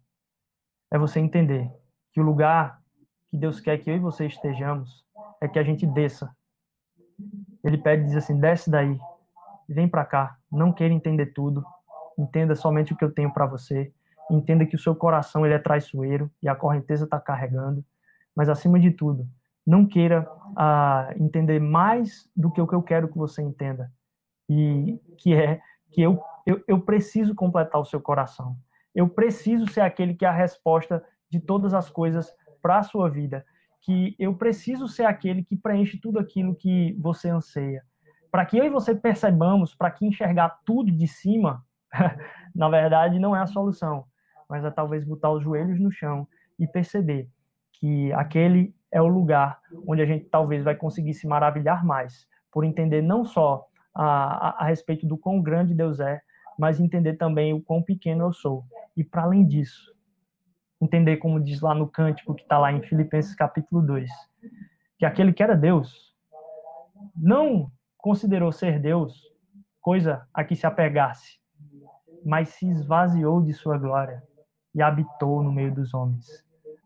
é 0.91 0.97
você 0.97 1.19
entender 1.19 1.71
que 2.11 2.19
o 2.19 2.23
lugar 2.23 2.81
que 3.27 3.37
Deus 3.37 3.59
quer 3.59 3.77
que 3.77 3.89
eu 3.89 3.95
e 3.95 3.99
você 3.99 4.25
estejamos 4.25 5.05
é 5.41 5.47
que 5.47 5.59
a 5.59 5.63
gente 5.63 5.85
desça 5.85 6.35
Ele 7.63 7.77
pede 7.77 8.05
diz 8.05 8.15
assim: 8.15 8.39
"Desce 8.39 8.69
daí. 8.69 8.99
Vem 9.68 9.88
para 9.88 10.05
cá. 10.05 10.38
Não 10.51 10.72
queira 10.72 10.93
entender 10.93 11.28
tudo. 11.28 11.63
Entenda 12.18 12.55
somente 12.55 12.93
o 12.93 12.97
que 12.97 13.03
eu 13.03 13.11
tenho 13.11 13.32
para 13.34 13.45
você. 13.45 13.91
Entenda 14.30 14.66
que 14.66 14.76
o 14.76 14.80
seu 14.80 14.95
coração 14.95 15.45
ele 15.45 15.55
é 15.55 15.59
traiçoeiro 15.59 16.32
e 16.41 16.47
a 16.47 16.55
correnteza 16.55 17.05
está 17.05 17.20
carregando. 17.20 17.84
Mas 18.36 18.49
acima 18.49 18.80
de 18.80 18.91
tudo, 18.91 19.28
não 19.66 19.86
queira 19.86 20.30
ah, 20.55 21.13
entender 21.18 21.59
mais 21.59 22.30
do 22.36 22.51
que 22.51 22.61
o 22.61 22.68
que 22.68 22.76
eu 22.76 22.82
quero 22.82 23.07
que 23.07 23.18
você 23.18 23.41
entenda. 23.41 23.91
E 24.49 24.99
que 25.18 25.34
é 25.34 25.61
que 25.91 26.01
eu, 26.01 26.22
eu, 26.45 26.63
eu 26.68 26.80
preciso 26.82 27.34
completar 27.34 27.80
o 27.80 27.86
seu 27.86 28.01
coração. 28.01 28.57
Eu 28.93 29.09
preciso 29.09 29.68
ser 29.68 29.82
aquele 29.82 30.13
que 30.13 30.26
é 30.26 30.28
a 30.28 30.32
resposta 30.32 31.03
de 31.30 31.39
todas 31.39 31.74
as 31.74 31.89
coisas 31.89 32.34
para 32.61 32.80
a 32.80 32.84
sua 32.84 33.09
vida. 33.09 33.45
Que 33.82 34.16
eu 34.20 34.36
preciso 34.36 34.88
ser 34.88 35.05
aquele 35.05 35.43
que 35.43 35.55
preenche 35.55 35.99
tudo 35.99 36.20
aquilo 36.20 36.55
que 36.55 36.95
você 36.99 37.30
anseia. 37.30 37.84
Para 38.36 38.45
que 38.45 38.57
eu 38.57 38.65
e 38.65 38.69
você 38.69 38.93
percebamos, 38.93 39.73
para 39.73 39.89
que 39.89 40.05
enxergar 40.05 40.59
tudo 40.65 40.91
de 40.91 41.07
cima, 41.07 41.65
na 42.53 42.67
verdade, 42.67 43.17
não 43.17 43.33
é 43.33 43.39
a 43.39 43.47
solução, 43.47 44.03
mas 44.49 44.65
é 44.65 44.69
talvez 44.69 45.05
botar 45.05 45.31
os 45.31 45.41
joelhos 45.41 45.79
no 45.79 45.89
chão 45.89 46.27
e 46.59 46.67
perceber 46.67 47.29
que 47.71 48.11
aquele 48.11 48.75
é 48.91 49.01
o 49.01 49.07
lugar 49.07 49.61
onde 49.88 50.01
a 50.01 50.05
gente 50.05 50.25
talvez 50.25 50.65
vai 50.65 50.75
conseguir 50.75 51.13
se 51.13 51.25
maravilhar 51.25 51.86
mais, 51.86 52.27
por 52.51 52.65
entender 52.65 53.01
não 53.01 53.23
só 53.23 53.65
a, 53.93 54.03
a, 54.03 54.63
a 54.63 54.65
respeito 54.65 55.07
do 55.07 55.17
quão 55.17 55.41
grande 55.41 55.73
Deus 55.73 56.01
é, 56.01 56.21
mas 56.59 56.77
entender 56.77 57.13
também 57.13 57.53
o 57.53 57.61
quão 57.61 57.81
pequeno 57.81 58.25
eu 58.25 58.33
sou. 58.33 58.65
E 58.97 59.03
para 59.05 59.23
além 59.23 59.47
disso, 59.47 59.95
entender 60.81 61.15
como 61.17 61.39
diz 61.39 61.61
lá 61.61 61.73
no 61.73 61.88
cântico 61.88 62.36
que 62.36 62.41
está 62.41 62.59
lá 62.59 62.73
em 62.73 62.81
Filipenses 62.81 63.33
capítulo 63.33 63.81
2, 63.81 64.09
que 64.99 65.05
aquele 65.05 65.31
que 65.31 65.41
era 65.41 65.55
Deus 65.55 66.13
não 67.15 67.71
considerou 68.05 68.51
ser 68.51 68.79
Deus 68.79 69.19
coisa 69.81 70.27
a 70.31 70.43
que 70.43 70.55
se 70.55 70.67
apegasse, 70.67 71.39
mas 72.23 72.49
se 72.49 72.69
esvaziou 72.69 73.41
de 73.41 73.51
sua 73.51 73.79
glória 73.79 74.21
e 74.75 74.81
habitou 74.83 75.41
no 75.41 75.51
meio 75.51 75.73
dos 75.73 75.91
homens. 75.91 76.27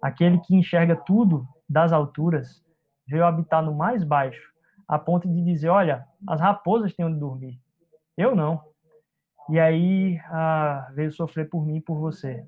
Aquele 0.01 0.39
que 0.39 0.55
enxerga 0.55 0.95
tudo 0.95 1.45
das 1.67 1.91
alturas 1.91 2.63
veio 3.05 3.26
habitar 3.26 3.61
no 3.61 3.76
mais 3.76 4.01
baixo, 4.01 4.49
a 4.88 4.97
ponto 4.97 5.28
de 5.28 5.43
dizer: 5.43 5.67
Olha, 5.67 6.07
as 6.26 6.39
raposas 6.39 6.93
têm 6.93 7.05
onde 7.05 7.20
dormir, 7.20 7.59
eu 8.15 8.34
não. 8.34 8.63
E 9.49 9.59
aí 9.59 10.17
ah, 10.28 10.89
veio 10.95 11.11
sofrer 11.11 11.49
por 11.49 11.65
mim 11.65 11.80
e 11.80 11.82
por 11.82 11.99
você, 11.99 12.47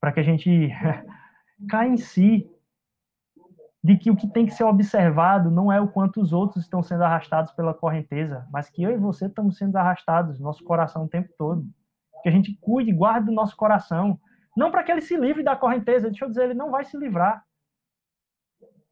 para 0.00 0.10
que 0.10 0.18
a 0.18 0.24
gente 0.24 0.72
caia 1.70 1.88
em 1.88 1.96
si 1.96 2.50
de 3.86 3.96
que 3.96 4.10
o 4.10 4.16
que 4.16 4.26
tem 4.26 4.44
que 4.44 4.52
ser 4.52 4.64
observado 4.64 5.48
não 5.48 5.70
é 5.70 5.80
o 5.80 5.86
quanto 5.86 6.20
os 6.20 6.32
outros 6.32 6.64
estão 6.64 6.82
sendo 6.82 7.04
arrastados 7.04 7.52
pela 7.52 7.72
correnteza, 7.72 8.44
mas 8.50 8.68
que 8.68 8.82
eu 8.82 8.90
e 8.90 8.96
você 8.96 9.26
estamos 9.26 9.56
sendo 9.56 9.76
arrastados, 9.76 10.40
nosso 10.40 10.64
coração 10.64 11.04
o 11.04 11.08
tempo 11.08 11.32
todo. 11.38 11.64
Que 12.20 12.28
a 12.28 12.32
gente 12.32 12.58
cuide, 12.60 12.90
guarde 12.90 13.30
o 13.30 13.32
nosso 13.32 13.54
coração, 13.54 14.18
não 14.56 14.72
para 14.72 14.82
que 14.82 14.90
ele 14.90 15.02
se 15.02 15.16
livre 15.16 15.44
da 15.44 15.54
correnteza, 15.54 16.08
deixa 16.08 16.24
eu 16.24 16.28
dizer, 16.28 16.46
ele 16.46 16.54
não 16.54 16.72
vai 16.72 16.84
se 16.84 16.98
livrar. 16.98 17.44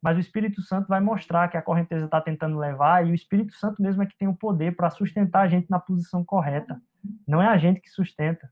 Mas 0.01 0.15
o 0.15 0.21
Espírito 0.21 0.61
Santo 0.61 0.87
vai 0.87 1.01
mostrar 1.01 1.49
que 1.49 1.57
a 1.57 1.61
correnteza 1.61 2.05
está 2.05 2.21
tentando 2.21 2.57
levar, 2.57 3.05
e 3.05 3.11
o 3.11 3.15
Espírito 3.15 3.53
Santo 3.55 3.81
mesmo 3.81 4.01
é 4.01 4.05
que 4.05 4.17
tem 4.17 4.29
o 4.29 4.35
poder 4.37 4.77
para 4.77 4.89
sustentar 4.89 5.41
a 5.41 5.47
gente 5.49 5.69
na 5.69 5.77
posição 5.77 6.23
correta. 6.23 6.81
Não 7.27 7.41
é 7.41 7.47
a 7.47 7.57
gente 7.57 7.81
que 7.81 7.89
sustenta. 7.89 8.49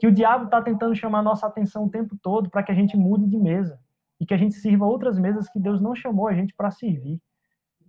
Que 0.00 0.06
o 0.06 0.12
diabo 0.12 0.46
está 0.46 0.62
tentando 0.62 0.96
chamar 0.96 1.20
nossa 1.20 1.46
atenção 1.46 1.84
o 1.84 1.90
tempo 1.90 2.16
todo 2.22 2.48
para 2.48 2.62
que 2.62 2.72
a 2.72 2.74
gente 2.74 2.96
mude 2.96 3.26
de 3.26 3.36
mesa 3.36 3.78
e 4.20 4.26
que 4.26 4.34
a 4.34 4.36
gente 4.36 4.54
sirva 4.54 4.84
outras 4.84 5.18
mesas 5.18 5.48
que 5.48 5.60
Deus 5.60 5.80
não 5.80 5.94
chamou 5.94 6.28
a 6.28 6.34
gente 6.34 6.54
para 6.54 6.70
servir. 6.70 7.20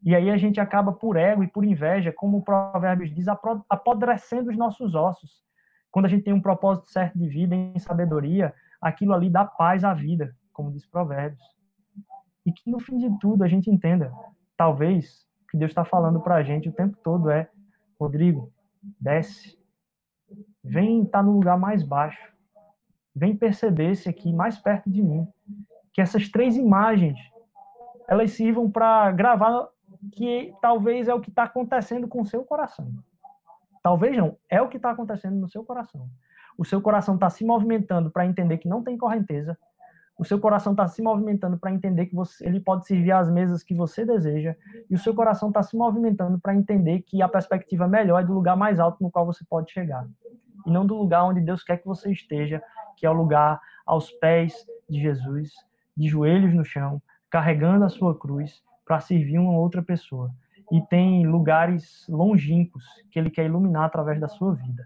E 0.03 0.15
aí 0.15 0.30
a 0.30 0.38
gente 0.38 0.59
acaba 0.59 0.93
por 0.93 1.17
ego 1.17 1.43
e 1.43 1.47
por 1.47 1.65
inveja, 1.65 2.13
como 2.13 2.38
o 2.38 2.43
Provérbios 2.43 3.13
diz, 3.13 3.27
apodrecendo 3.27 4.49
os 4.49 4.57
nossos 4.57 4.95
ossos. 4.95 5.43
Quando 5.91 6.05
a 6.05 6.09
gente 6.09 6.23
tem 6.23 6.34
um 6.34 6.41
propósito 6.41 6.89
certo 6.89 7.17
de 7.17 7.27
vida 7.27 7.55
em 7.55 7.77
sabedoria, 7.80 8.53
aquilo 8.80 9.13
ali 9.13 9.30
dá 9.30 9.43
paz 9.43 9.84
à 9.84 9.93
vida, 9.93 10.34
como 10.53 10.71
diz 10.71 10.86
Provérbios. 10.86 11.41
E 12.45 12.51
que 12.53 12.69
no 12.69 12.80
fim 12.80 12.97
de 12.97 13.19
tudo 13.19 13.43
a 13.43 13.47
gente 13.47 13.69
entenda, 13.69 14.13
talvez, 14.55 15.27
o 15.43 15.47
que 15.47 15.57
Deus 15.57 15.71
está 15.71 15.84
falando 15.84 16.21
para 16.21 16.36
a 16.36 16.43
gente 16.43 16.69
o 16.69 16.73
tempo 16.73 16.97
todo 17.03 17.30
é: 17.30 17.49
Rodrigo, 17.99 18.53
desce, 19.01 19.59
vem 20.63 21.03
estar 21.03 21.19
tá 21.19 21.23
no 21.23 21.34
lugar 21.34 21.57
mais 21.57 21.84
baixo, 21.84 22.32
vem 23.13 23.36
perceber-se 23.36 24.07
aqui 24.07 24.32
mais 24.32 24.57
perto 24.57 24.89
de 24.89 25.01
mim 25.01 25.27
que 25.94 26.02
essas 26.02 26.30
três 26.30 26.56
imagens 26.56 27.18
elas 28.08 28.32
sirvam 28.32 28.70
para 28.70 29.12
gravar 29.12 29.68
que 30.14 30.54
talvez 30.62 31.08
é 31.08 31.14
o 31.14 31.22
que 31.22 31.30
está 31.30 31.44
acontecendo 31.44 32.08
com 32.08 32.22
o 32.22 32.26
seu 32.26 32.44
coração. 32.44 32.92
Talvez 33.84 34.18
não, 34.18 34.36
é 34.50 34.62
o 34.62 34.68
que 34.68 34.78
está 34.78 34.92
acontecendo 34.92 35.36
no 35.36 35.50
seu 35.50 35.64
coração. 35.64 36.10
O 36.58 36.66
seu 36.66 36.82
coração 36.82 37.16
está 37.16 37.30
se 37.30 37.46
movimentando 37.46 38.10
para 38.12 38.26
entender 38.26 38.58
que 38.58 38.68
não 38.68 38.84
tem 38.84 38.98
correnteza. 38.98 39.58
O 40.18 40.26
seu 40.26 40.38
coração 40.38 40.74
está 40.74 40.86
se 40.88 41.02
movimentando 41.02 41.58
para 41.58 41.72
entender 41.72 42.08
que 42.08 42.16
você, 42.16 42.46
ele 42.46 42.60
pode 42.60 42.86
servir 42.86 43.14
às 43.14 43.30
mesas 43.32 43.64
que 43.64 43.74
você 43.74 44.04
deseja. 44.04 44.56
E 44.90 44.96
o 44.96 44.98
seu 44.98 45.14
coração 45.14 45.48
está 45.48 45.64
se 45.64 45.78
movimentando 45.78 46.38
para 46.40 46.54
entender 46.54 47.02
que 47.04 47.22
a 47.22 47.30
perspectiva 47.30 47.88
melhor 47.88 48.22
é 48.22 48.26
do 48.26 48.34
lugar 48.34 48.58
mais 48.58 48.80
alto 48.80 49.02
no 49.02 49.10
qual 49.10 49.26
você 49.26 49.46
pode 49.50 49.72
chegar. 49.72 50.06
E 50.66 50.72
não 50.72 50.86
do 50.86 50.96
lugar 50.96 51.24
onde 51.24 51.40
Deus 51.40 51.64
quer 51.64 51.78
que 51.78 51.86
você 51.86 52.12
esteja, 52.12 52.62
que 52.98 53.06
é 53.06 53.10
o 53.10 53.14
lugar 53.14 53.62
aos 53.86 54.12
pés 54.12 54.54
de 54.90 55.00
Jesus, 55.00 55.54
de 56.00 56.08
joelhos 56.08 56.54
no 56.54 56.64
chão, 56.64 57.02
carregando 57.30 57.84
a 57.84 57.89
sua 57.89 58.18
cruz 58.18 58.64
para 58.86 59.02
servir 59.02 59.38
uma 59.38 59.52
outra 59.52 59.84
pessoa. 59.84 60.32
E 60.72 60.80
tem 60.82 61.28
lugares 61.28 62.06
longínquos 62.08 62.86
que 63.12 63.20
ele 63.20 63.30
quer 63.30 63.45
iluminar 63.45 63.84
através 63.84 64.20
da 64.20 64.30
sua 64.30 64.56
vida, 64.56 64.86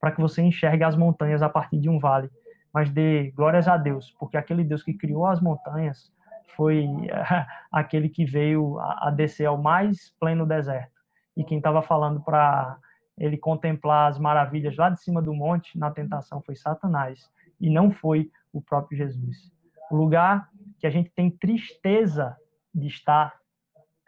para 0.00 0.12
que 0.12 0.20
você 0.20 0.42
enxergue 0.42 0.84
as 0.84 0.96
montanhas 0.96 1.42
a 1.42 1.48
partir 1.48 1.80
de 1.80 1.88
um 1.88 1.98
vale, 1.98 2.30
mas 2.72 2.88
dê 2.88 3.32
glórias 3.32 3.66
a 3.66 3.76
Deus, 3.76 4.14
porque 4.18 4.36
aquele 4.36 4.62
Deus 4.62 4.82
que 4.82 4.94
criou 4.94 5.26
as 5.26 5.40
montanhas 5.40 6.12
foi 6.56 6.86
aquele 7.72 8.08
que 8.08 8.24
veio 8.24 8.78
a 8.78 9.10
descer 9.10 9.46
ao 9.46 9.60
mais 9.60 10.14
pleno 10.20 10.46
deserto. 10.46 10.92
E 11.36 11.42
quem 11.42 11.58
estava 11.58 11.82
falando 11.82 12.20
para 12.20 12.78
ele 13.18 13.36
contemplar 13.36 14.10
as 14.10 14.18
maravilhas 14.18 14.76
lá 14.76 14.88
de 14.88 15.00
cima 15.00 15.20
do 15.20 15.34
monte 15.34 15.76
na 15.78 15.90
tentação 15.90 16.40
foi 16.42 16.54
Satanás 16.54 17.28
e 17.60 17.70
não 17.70 17.90
foi 17.90 18.30
o 18.52 18.60
próprio 18.60 18.96
Jesus. 18.98 19.53
O 19.90 19.96
lugar 19.96 20.48
que 20.78 20.86
a 20.86 20.90
gente 20.90 21.10
tem 21.10 21.30
tristeza 21.30 22.36
de 22.74 22.86
estar 22.86 23.34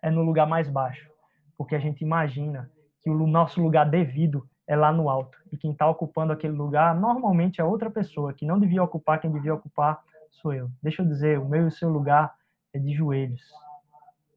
é 0.02 0.10
no 0.10 0.22
lugar 0.22 0.46
mais 0.46 0.68
baixo, 0.68 1.10
porque 1.56 1.74
a 1.74 1.78
gente 1.78 2.02
imagina 2.02 2.70
que 3.02 3.10
o 3.10 3.26
nosso 3.26 3.62
lugar 3.62 3.88
devido 3.88 4.48
é 4.66 4.74
lá 4.74 4.92
no 4.92 5.08
alto. 5.08 5.38
E 5.52 5.56
quem 5.56 5.72
está 5.72 5.88
ocupando 5.88 6.32
aquele 6.32 6.54
lugar 6.54 6.94
normalmente 6.94 7.60
é 7.60 7.64
outra 7.64 7.90
pessoa 7.90 8.32
que 8.32 8.44
não 8.44 8.58
devia 8.58 8.82
ocupar, 8.82 9.20
quem 9.20 9.30
devia 9.30 9.54
ocupar 9.54 10.02
sou 10.30 10.52
eu. 10.52 10.70
Deixa 10.82 11.02
eu 11.02 11.06
dizer, 11.06 11.38
o 11.38 11.48
meu 11.48 11.62
e 11.62 11.66
o 11.66 11.70
seu 11.70 11.88
lugar 11.88 12.34
é 12.72 12.78
de 12.78 12.92
joelhos, 12.92 13.42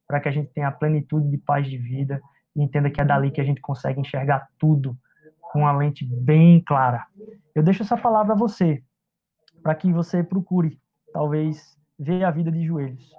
para 0.07 0.19
que 0.19 0.29
a 0.29 0.31
gente 0.31 0.51
tenha 0.53 0.67
a 0.67 0.71
plenitude 0.71 1.29
de 1.29 1.37
paz 1.37 1.67
de 1.67 1.77
vida 1.77 2.21
e 2.55 2.63
entenda 2.63 2.89
que 2.89 3.01
é 3.01 3.05
dali 3.05 3.31
que 3.31 3.41
a 3.41 3.43
gente 3.43 3.61
consegue 3.61 3.99
enxergar 3.99 4.47
tudo 4.57 4.97
com 5.41 5.59
uma 5.59 5.71
lente 5.71 6.05
bem 6.05 6.61
clara. 6.61 7.05
Eu 7.55 7.63
deixo 7.63 7.83
essa 7.83 7.97
palavra 7.97 8.33
a 8.33 8.37
você, 8.37 8.83
para 9.61 9.75
que 9.75 9.91
você 9.91 10.23
procure 10.23 10.79
talvez 11.13 11.77
ver 11.97 12.23
a 12.23 12.31
vida 12.31 12.51
de 12.51 12.65
joelhos, 12.65 13.13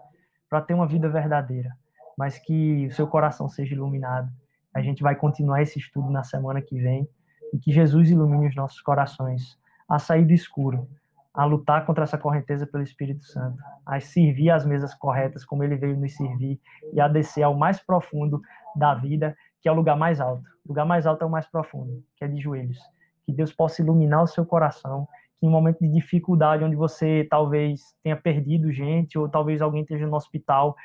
para 0.49 0.61
ter 0.61 0.74
uma 0.74 0.86
vida 0.86 1.09
verdadeira, 1.09 1.70
mas 2.16 2.38
que 2.38 2.86
o 2.86 2.93
seu 2.93 3.07
coração 3.07 3.49
seja 3.49 3.74
iluminado. 3.74 4.30
A 4.74 4.80
gente 4.80 5.03
vai 5.03 5.14
continuar 5.14 5.62
esse 5.62 5.78
estudo 5.78 6.11
na 6.11 6.22
semana 6.22 6.61
que 6.61 6.80
vem 6.80 7.09
e 7.53 7.59
que 7.59 7.72
Jesus 7.72 8.11
ilumine 8.11 8.49
os 8.49 8.57
nossos 8.57 8.80
corações 8.80 9.59
a 9.88 9.99
sair 9.99 10.24
do 10.24 10.32
escuro, 10.32 10.88
a 11.34 11.45
lutar 11.45 11.84
contra 11.84 12.05
essa 12.05 12.18
correnteza 12.18 12.66
pelo 12.66 12.82
Espírito 12.82 13.24
Santo, 13.24 13.59
a 13.86 14.01
servir 14.01 14.51
as 14.51 14.64
mesas 14.64 14.95
corretas 14.95 15.45
como 15.45 15.62
ele 15.62 15.76
veio 15.76 15.97
nos 15.97 16.14
servir 16.16 16.61
e 16.93 17.01
a 17.01 17.09
descer 17.09 17.43
ao 17.43 17.55
mais 17.55 17.80
profundo 17.80 18.41
da 18.76 18.95
vida, 18.95 19.36
que 19.61 19.68
é 19.68 19.72
o 19.72 19.74
lugar 19.74 19.97
mais 19.97 20.20
alto. 20.20 20.45
O 20.64 20.68
lugar 20.68 20.86
mais 20.86 21.07
alto 21.07 21.22
é 21.22 21.26
o 21.26 21.30
mais 21.30 21.47
profundo, 21.47 22.03
que 22.16 22.24
é 22.24 22.28
de 22.28 22.41
joelhos. 22.41 22.78
Que 23.24 23.32
Deus 23.32 23.53
possa 23.53 23.82
iluminar 23.82 24.22
o 24.22 24.26
seu 24.26 24.45
coração 24.45 25.09
que 25.41 25.47
em 25.47 25.49
um 25.49 25.53
momento 25.53 25.78
de 25.80 25.88
dificuldade, 25.88 26.62
onde 26.62 26.76
você 26.76 27.26
talvez 27.30 27.80
tenha 28.03 28.16
perdido 28.16 28.70
gente, 28.70 29.18
ou 29.18 29.26
talvez 29.26 29.62
alguém 29.62 29.80
esteja 29.80 30.07
no 30.07 30.14
hospital 30.14 30.76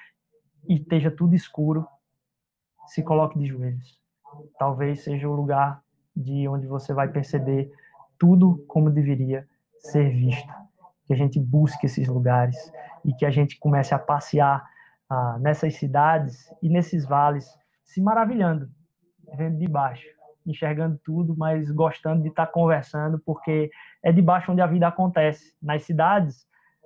e 0.68 0.76
esteja 0.76 1.12
tudo 1.12 1.36
escuro, 1.36 1.86
se 2.88 3.04
coloque 3.04 3.38
de 3.38 3.48
joelhos. 3.48 4.00
Talvez 4.58 5.04
seja 5.04 5.28
o 5.28 5.36
lugar 5.36 5.84
de 6.16 6.48
onde 6.48 6.68
você 6.68 6.94
vai 6.94 7.10
perceber 7.10 7.70
tudo 8.18 8.64
como 8.68 8.90
deveria 8.90 9.46
ser 9.78 10.10
visto. 10.10 10.54
Que 11.06 11.14
a 11.14 11.18
gente 11.18 11.38
busque 11.38 11.86
esses 11.86 12.08
lugares 12.08 12.56
e 13.04 13.14
que 13.14 13.26
a 13.26 13.32
gente 13.32 13.60
comece 13.60 13.94
a 13.94 14.00
passear 14.00 14.66
ah, 15.10 15.38
nessas 15.40 15.76
cidades 15.76 16.50
e 16.64 16.70
nesses 16.70 17.06
vales, 17.06 17.46
se 17.84 18.02
maravilhando, 18.02 18.70
vendo 19.36 19.58
de 19.58 19.68
baixo 19.68 20.16
enxergando 20.46 21.00
tudo, 21.04 21.36
mas 21.38 21.72
gostando 21.72 22.22
de 22.22 22.30
estar 22.30 22.48
conversando, 22.48 23.20
porque 23.20 23.70
é 24.04 24.12
de 24.12 24.22
baixo 24.22 24.52
onde 24.52 24.62
a 24.62 24.68
vida 24.68 24.88
acontece. 24.88 25.54
Nas 25.62 25.84
cidades, 25.84 26.46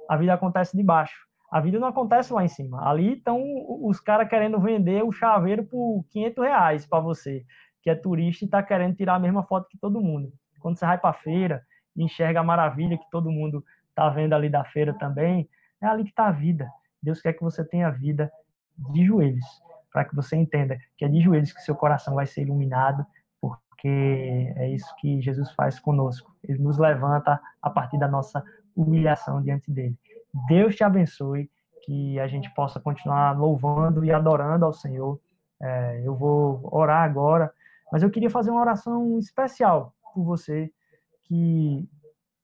a 0.09 0.15
vida 0.17 0.33
acontece 0.33 0.75
de 0.75 0.83
baixo. 0.83 1.27
A 1.51 1.59
vida 1.59 1.79
não 1.79 1.87
acontece 1.87 2.31
lá 2.31 2.43
em 2.43 2.47
cima. 2.47 2.87
Ali 2.87 3.13
estão 3.13 3.41
os 3.83 3.99
caras 3.99 4.29
querendo 4.29 4.59
vender 4.59 5.03
o 5.03 5.11
chaveiro 5.11 5.63
por 5.63 6.05
500 6.11 6.43
reais 6.43 6.85
para 6.85 6.99
você, 6.99 7.43
que 7.81 7.89
é 7.89 7.95
turista 7.95 8.43
e 8.43 8.47
está 8.47 8.61
querendo 8.61 8.95
tirar 8.95 9.15
a 9.15 9.19
mesma 9.19 9.43
foto 9.43 9.67
que 9.69 9.77
todo 9.77 10.01
mundo. 10.01 10.31
Quando 10.59 10.77
você 10.77 10.85
vai 10.85 10.97
para 10.97 11.09
a 11.09 11.13
feira 11.13 11.63
e 11.95 12.03
enxerga 12.03 12.39
a 12.39 12.43
maravilha 12.43 12.97
que 12.97 13.09
todo 13.09 13.31
mundo 13.31 13.63
está 13.89 14.09
vendo 14.09 14.33
ali 14.33 14.49
da 14.49 14.63
feira 14.63 14.93
também, 14.93 15.49
é 15.81 15.87
ali 15.87 16.03
que 16.03 16.09
está 16.09 16.27
a 16.27 16.31
vida. 16.31 16.69
Deus 17.01 17.21
quer 17.21 17.33
que 17.33 17.41
você 17.41 17.63
tenha 17.63 17.89
vida 17.89 18.31
de 18.93 19.05
joelhos, 19.05 19.45
para 19.91 20.05
que 20.05 20.15
você 20.15 20.35
entenda 20.35 20.77
que 20.97 21.05
é 21.05 21.07
de 21.07 21.19
joelhos 21.19 21.51
que 21.51 21.61
seu 21.61 21.75
coração 21.75 22.15
vai 22.15 22.25
ser 22.25 22.41
iluminado, 22.43 23.05
porque 23.81 24.53
é 24.57 24.69
isso 24.69 24.93
que 24.97 25.21
Jesus 25.21 25.51
faz 25.51 25.79
conosco. 25.79 26.35
Ele 26.43 26.61
nos 26.61 26.77
levanta 26.77 27.41
a 27.61 27.69
partir 27.69 27.97
da 27.97 28.07
nossa 28.07 28.43
humilhação 28.75 29.41
diante 29.41 29.71
dele. 29.71 29.97
Deus 30.47 30.75
te 30.75 30.83
abençoe, 30.83 31.49
que 31.85 32.19
a 32.19 32.27
gente 32.27 32.53
possa 32.53 32.79
continuar 32.79 33.37
louvando 33.39 34.03
e 34.03 34.11
adorando 34.11 34.65
ao 34.65 34.73
Senhor. 34.73 35.19
É, 35.61 36.01
eu 36.05 36.13
vou 36.13 36.59
orar 36.71 37.03
agora, 37.03 37.51
mas 37.91 38.03
eu 38.03 38.09
queria 38.09 38.29
fazer 38.29 38.51
uma 38.51 38.61
oração 38.61 39.17
especial 39.17 39.93
por 40.13 40.23
você 40.23 40.69
que 41.23 41.89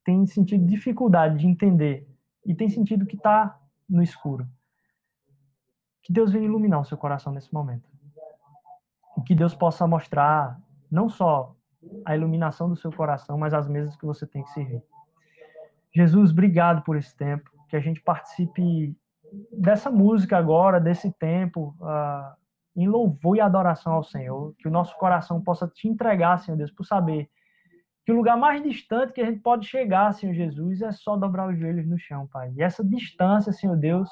tem 0.05 0.25
sentido 0.25 0.65
dificuldade 0.65 1.37
de 1.37 1.47
entender 1.47 2.07
e 2.45 2.55
tem 2.55 2.69
sentido 2.69 3.05
que 3.05 3.17
está 3.17 3.59
no 3.89 4.01
escuro. 4.01 4.47
Que 6.01 6.13
Deus 6.13 6.31
venha 6.31 6.45
iluminar 6.45 6.79
o 6.79 6.85
seu 6.85 6.97
coração 6.97 7.33
nesse 7.33 7.53
momento. 7.53 7.89
E 9.17 9.21
que 9.21 9.35
Deus 9.35 9.53
possa 9.55 9.85
mostrar 9.87 10.59
não 10.95 11.09
só 11.09 11.53
a 12.05 12.15
iluminação 12.15 12.69
do 12.69 12.75
seu 12.75 12.91
coração, 12.91 13.37
mas 13.37 13.53
as 13.53 13.67
mesas 13.67 13.95
que 13.97 14.05
você 14.05 14.25
tem 14.25 14.41
que 14.41 14.49
servir. 14.51 14.81
Jesus, 15.93 16.31
obrigado 16.31 16.83
por 16.83 16.95
esse 16.95 17.15
tempo, 17.15 17.51
que 17.69 17.75
a 17.75 17.79
gente 17.79 18.01
participe 18.01 18.95
dessa 19.51 19.91
música 19.91 20.37
agora, 20.37 20.79
desse 20.79 21.11
tempo, 21.11 21.75
uh, 21.81 22.33
em 22.75 22.87
louvor 22.87 23.35
e 23.35 23.41
adoração 23.41 23.93
ao 23.93 24.03
Senhor, 24.03 24.53
que 24.57 24.67
o 24.67 24.71
nosso 24.71 24.97
coração 24.97 25.41
possa 25.41 25.67
te 25.67 25.87
entregar, 25.87 26.39
Senhor 26.39 26.57
Deus, 26.57 26.71
por 26.71 26.85
saber 26.85 27.29
que 28.05 28.11
o 28.11 28.15
lugar 28.15 28.37
mais 28.37 28.61
distante 28.63 29.13
que 29.13 29.21
a 29.21 29.25
gente 29.25 29.41
pode 29.41 29.67
chegar, 29.67 30.13
Senhor 30.13 30.33
Jesus, 30.33 30.81
é 30.81 30.91
só 30.91 31.17
dobrar 31.17 31.49
os 31.49 31.59
joelhos 31.59 31.87
no 31.87 31.97
chão, 31.97 32.27
Pai. 32.27 32.53
E 32.55 32.61
essa 32.61 32.83
distância, 32.83 33.51
Senhor 33.51 33.75
Deus, 33.75 34.07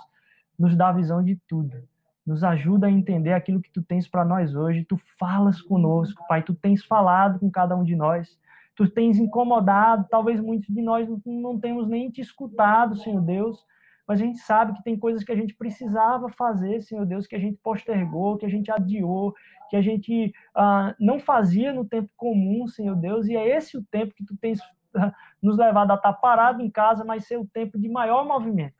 nos 0.57 0.75
dá 0.75 0.89
a 0.89 0.93
visão 0.93 1.23
de 1.23 1.39
tudo. 1.47 1.77
Nos 2.26 2.43
ajuda 2.43 2.88
a 2.88 2.91
entender 2.91 3.34
aquilo 3.34 3.61
que 3.61 3.71
tu 3.71 3.82
tens 3.82 4.07
para 4.07 4.24
nós 4.24 4.55
hoje. 4.55 4.86
Tu 4.86 4.97
falas 5.19 5.61
conosco, 5.61 6.26
Pai. 6.28 6.41
Tu 6.41 6.53
tens 6.53 6.86
falado 6.86 7.39
com 7.39 7.51
cada 7.51 7.76
um 7.76 7.84
de 7.84 7.95
nós. 7.95 8.39
Tu 8.76 8.89
tens 8.89 9.17
incomodado. 9.17 10.07
Talvez 10.09 10.39
muitos 10.39 10.74
de 10.74 10.82
nós 10.82 11.07
não 11.26 11.59
temos 11.59 11.88
nem 11.88 12.09
te 12.09 12.21
escutado, 12.21 12.95
Senhor 12.95 13.21
Deus 13.21 13.65
mas 14.07 14.19
a 14.21 14.26
gente 14.26 14.39
sabe 14.39 14.74
que 14.74 14.84
tem 14.84 14.97
coisas 14.97 15.24
que 15.24 15.32
a 15.32 15.36
gente 15.36 15.55
precisava 15.55 16.30
fazer, 16.30 16.82
Senhor 16.82 17.05
Deus, 17.05 17.26
que 17.26 17.36
a 17.36 17.39
gente 17.39 17.57
postergou, 17.63 18.38
que 18.38 18.45
a 18.45 18.49
gente 18.49 18.69
adiou, 18.69 19.34
que 19.69 19.76
a 19.76 19.82
gente 19.82 20.34
ah, 20.53 20.93
não 20.99 21.19
fazia 21.19 21.71
no 21.71 21.86
tempo 21.86 22.09
comum, 22.17 22.67
Senhor 22.67 22.95
Deus, 22.95 23.28
e 23.28 23.36
é 23.36 23.55
esse 23.55 23.78
o 23.78 23.84
tempo 23.84 24.13
que 24.13 24.26
tu 24.26 24.36
tens 24.38 24.59
ah, 24.95 25.13
nos 25.41 25.57
levado 25.57 25.91
a 25.91 25.95
estar 25.95 26.13
parado 26.13 26.61
em 26.61 26.69
casa, 26.69 27.05
mas 27.05 27.26
ser 27.26 27.38
o 27.38 27.47
tempo 27.47 27.80
de 27.80 27.88
maior 27.88 28.26
movimento. 28.26 28.76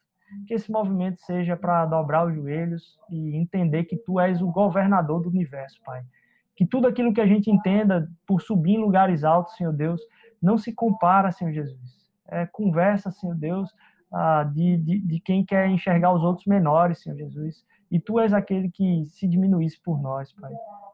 Que 0.48 0.54
esse 0.54 0.72
movimento 0.72 1.22
seja 1.22 1.56
para 1.56 1.86
dobrar 1.86 2.28
os 2.28 2.36
joelhos 2.36 2.98
e 3.10 3.36
entender 3.36 3.86
que 3.86 3.98
tu 3.98 4.20
és 4.20 4.42
o 4.42 4.52
governador 4.52 5.22
do 5.22 5.30
universo, 5.30 5.80
Pai. 5.86 6.04
Que 6.56 6.66
tudo 6.66 6.88
aquilo 6.88 7.14
que 7.14 7.22
a 7.22 7.28
gente 7.28 7.50
entenda 7.50 8.10
por 8.28 8.42
subir 8.42 8.74
em 8.74 8.82
lugares 8.82 9.24
altos, 9.24 9.56
Senhor 9.56 9.74
Deus, 9.74 10.02
não 10.42 10.58
se 10.58 10.74
compara, 10.74 11.32
Senhor 11.32 11.52
Jesus. 11.52 12.04
É 12.28 12.46
conversa, 12.46 13.12
Senhor 13.12 13.36
Deus, 13.36 13.70
ah, 14.12 14.44
de, 14.44 14.78
de, 14.78 15.00
de, 15.00 15.20
quem 15.20 15.46
quer 15.46 15.68
enxergar 15.68 16.14
os 16.14 16.24
outros 16.24 16.46
menores, 16.46 17.02
Senhor 17.02 17.18
Jesus. 17.18 17.66
E 17.90 18.00
Tu 18.00 18.20
és 18.20 18.34
aquele 18.34 18.70
que 18.70 19.06
se 19.06 19.28
diminuísse 19.28 19.82
por 19.82 20.02
nós, 20.02 20.32
Pai. 20.34 20.52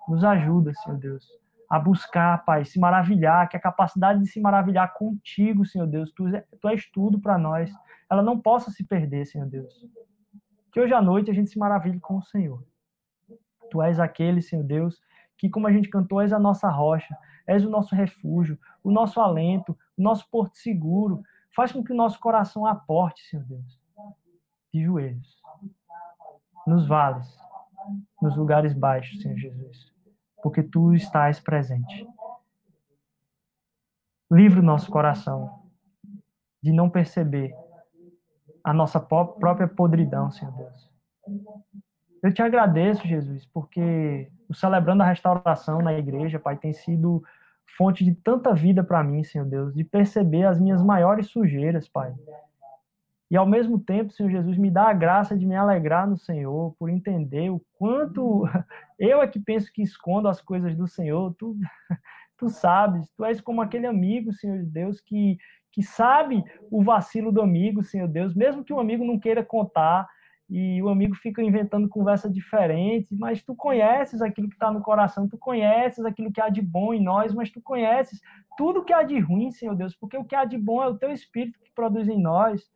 Nos 0.08 0.24
ajuda, 0.24 0.74
Senhor 0.74 0.97
Deus, 0.97 1.28
a 1.70 1.78
buscar, 1.78 2.43
Pai, 2.45 2.65
se 2.65 2.80
maravilhar, 2.80 3.47
que 3.47 3.55
a 3.55 3.59
capacidade 3.59 4.20
de 4.22 4.28
se 4.28 4.39
maravilhar 4.39 4.93
contigo, 4.93 5.65
Senhor 5.65 5.88
Deus, 5.88 6.11
Tu, 6.11 6.24
tu 6.59 6.67
és 6.67 6.89
tudo 6.89 7.20
para 7.20 7.38
nós, 7.38 7.72
ela 8.09 8.24
não 8.24 8.39
possa 8.39 8.72
se 8.72 8.84
perder, 8.84 9.26
Senhor 9.26 9.47
Deus. 9.47 9.74
Que 10.72 10.80
hoje 10.80 10.93
à 10.93 11.01
noite 11.01 11.30
a 11.30 11.34
gente 11.34 11.49
se 11.49 11.59
maravilhe 11.59 11.99
com 11.99 12.17
o 12.17 12.24
Senhor. 12.24 12.63
Tu 13.70 13.82
és 13.82 13.99
aquele, 13.99 14.41
Senhor 14.41 14.63
Deus, 14.63 14.99
que, 15.38 15.49
como 15.49 15.67
a 15.67 15.72
gente 15.72 15.89
cantou, 15.89 16.22
és 16.22 16.34
a 16.34 16.39
nossa 16.39 16.70
rocha, 16.70 17.15
és 17.45 17.63
o 17.63 17.70
nosso 17.70 17.95
refúgio, 17.95 18.57
o 18.84 18.91
nosso 18.91 19.22
alento, 19.22 19.78
o 19.95 20.01
nosso 20.01 20.28
porto 20.30 20.57
seguro, 20.57 21.24
Faz 21.55 21.72
com 21.72 21.84
que 21.84 21.91
o 21.91 21.95
nosso 21.95 22.20
coração 22.20 22.65
aporte, 22.65 23.22
Senhor 23.28 23.45
Deus, 23.45 23.80
de 24.74 24.84
joelhos, 24.84 25.41
nos 26.65 26.88
vales, 26.88 27.28
nos 28.22 28.38
lugares 28.38 28.74
baixos, 28.74 29.22
Senhor 29.22 29.38
Jesus, 29.38 29.91
porque 30.42 30.64
tu 30.64 30.94
estás 30.94 31.40
presente. 31.40 32.08
Livre 34.32 34.60
o 34.60 34.64
nosso 34.64 34.92
coração 34.92 35.64
de 36.62 36.72
não 36.72 36.90
perceber 36.90 37.54
a 38.64 38.74
nossa 38.74 39.00
própria 39.00 39.68
podridão, 39.68 40.30
Senhor 40.30 40.52
Deus. 40.54 40.90
Eu 42.22 42.34
te 42.34 42.42
agradeço, 42.42 43.08
Jesus, 43.08 43.46
porque 43.46 44.30
o 44.48 44.54
celebrando 44.54 45.04
a 45.04 45.06
restauração 45.06 45.80
na 45.80 45.94
igreja, 45.94 46.40
Pai, 46.40 46.58
tem 46.58 46.74
sido 46.74 47.24
fonte 47.78 48.04
de 48.04 48.14
tanta 48.14 48.54
vida 48.54 48.84
para 48.84 49.04
mim, 49.04 49.24
Senhor 49.24 49.46
Deus, 49.46 49.74
de 49.74 49.84
perceber 49.84 50.44
as 50.46 50.60
minhas 50.60 50.84
maiores 50.84 51.28
sujeiras, 51.28 51.88
Pai. 51.88 52.14
E 53.30 53.38
ao 53.38 53.46
mesmo 53.46 53.80
tempo, 53.80 54.12
Senhor 54.12 54.30
Jesus, 54.30 54.58
me 54.58 54.72
dá 54.72 54.90
a 54.90 54.94
graça 54.94 55.38
de 55.38 55.46
me 55.46 55.56
alegrar 55.56 56.10
no 56.10 56.18
Senhor, 56.18 56.76
por 56.80 56.90
entender 56.90 57.52
o 57.52 57.62
quanto 57.78 58.44
eu 58.98 59.22
é 59.22 59.28
que 59.28 59.40
penso 59.40 59.72
que 59.72 59.84
escondo 59.84 60.28
as 60.28 60.42
coisas 60.42 60.76
do 60.76 60.88
Senhor. 60.88 61.36
Tu, 61.38 61.56
tu 62.38 62.50
sabes, 62.50 63.08
tu 63.16 63.24
és 63.24 63.40
como 63.40 63.62
aquele 63.62 63.86
amigo, 63.86 64.34
Senhor 64.34 64.64
Deus, 64.64 65.00
que, 65.00 65.38
que 65.72 65.84
sabe 65.84 66.44
o 66.72 66.84
vacilo 66.84 67.32
do 67.32 67.42
amigo, 67.42 67.84
Senhor 67.84 68.08
Deus, 68.08 68.34
mesmo 68.34 68.64
que 68.64 68.74
o 68.74 68.80
amigo 68.80 69.06
não 69.06 69.20
queira 69.20 69.44
contar, 69.44 70.08
e 70.50 70.82
o 70.82 70.90
amigo 70.90 71.14
fica 71.14 71.44
inventando 71.44 71.88
conversa 71.88 72.28
diferente, 72.28 73.16
mas 73.16 73.44
tu 73.44 73.56
conheces 73.56 74.20
aquilo 74.20 74.50
que 74.50 74.56
está 74.56 74.72
no 74.72 74.82
coração, 74.82 75.30
tu 75.30 75.38
conheces 75.38 76.04
aquilo 76.04 76.32
que 76.32 76.42
há 76.42 76.50
de 76.50 76.62
bom 76.62 76.92
em 76.92 77.00
nós, 77.00 77.36
mas 77.36 77.52
tu 77.52 77.62
conheces 77.62 78.20
tudo 78.58 78.84
que 78.84 78.92
há 78.92 79.04
de 79.04 79.20
ruim, 79.20 79.52
Senhor 79.52 79.76
Deus, 79.76 79.96
porque 79.96 80.18
o 80.18 80.26
que 80.26 80.34
há 80.34 80.46
de 80.46 80.58
bom 80.58 80.82
é 80.82 80.88
o 80.88 80.98
teu 80.98 81.12
Espírito 81.12 81.60
que 81.64 81.72
produz 81.72 82.10
em 82.10 82.20
nós. 82.20 82.68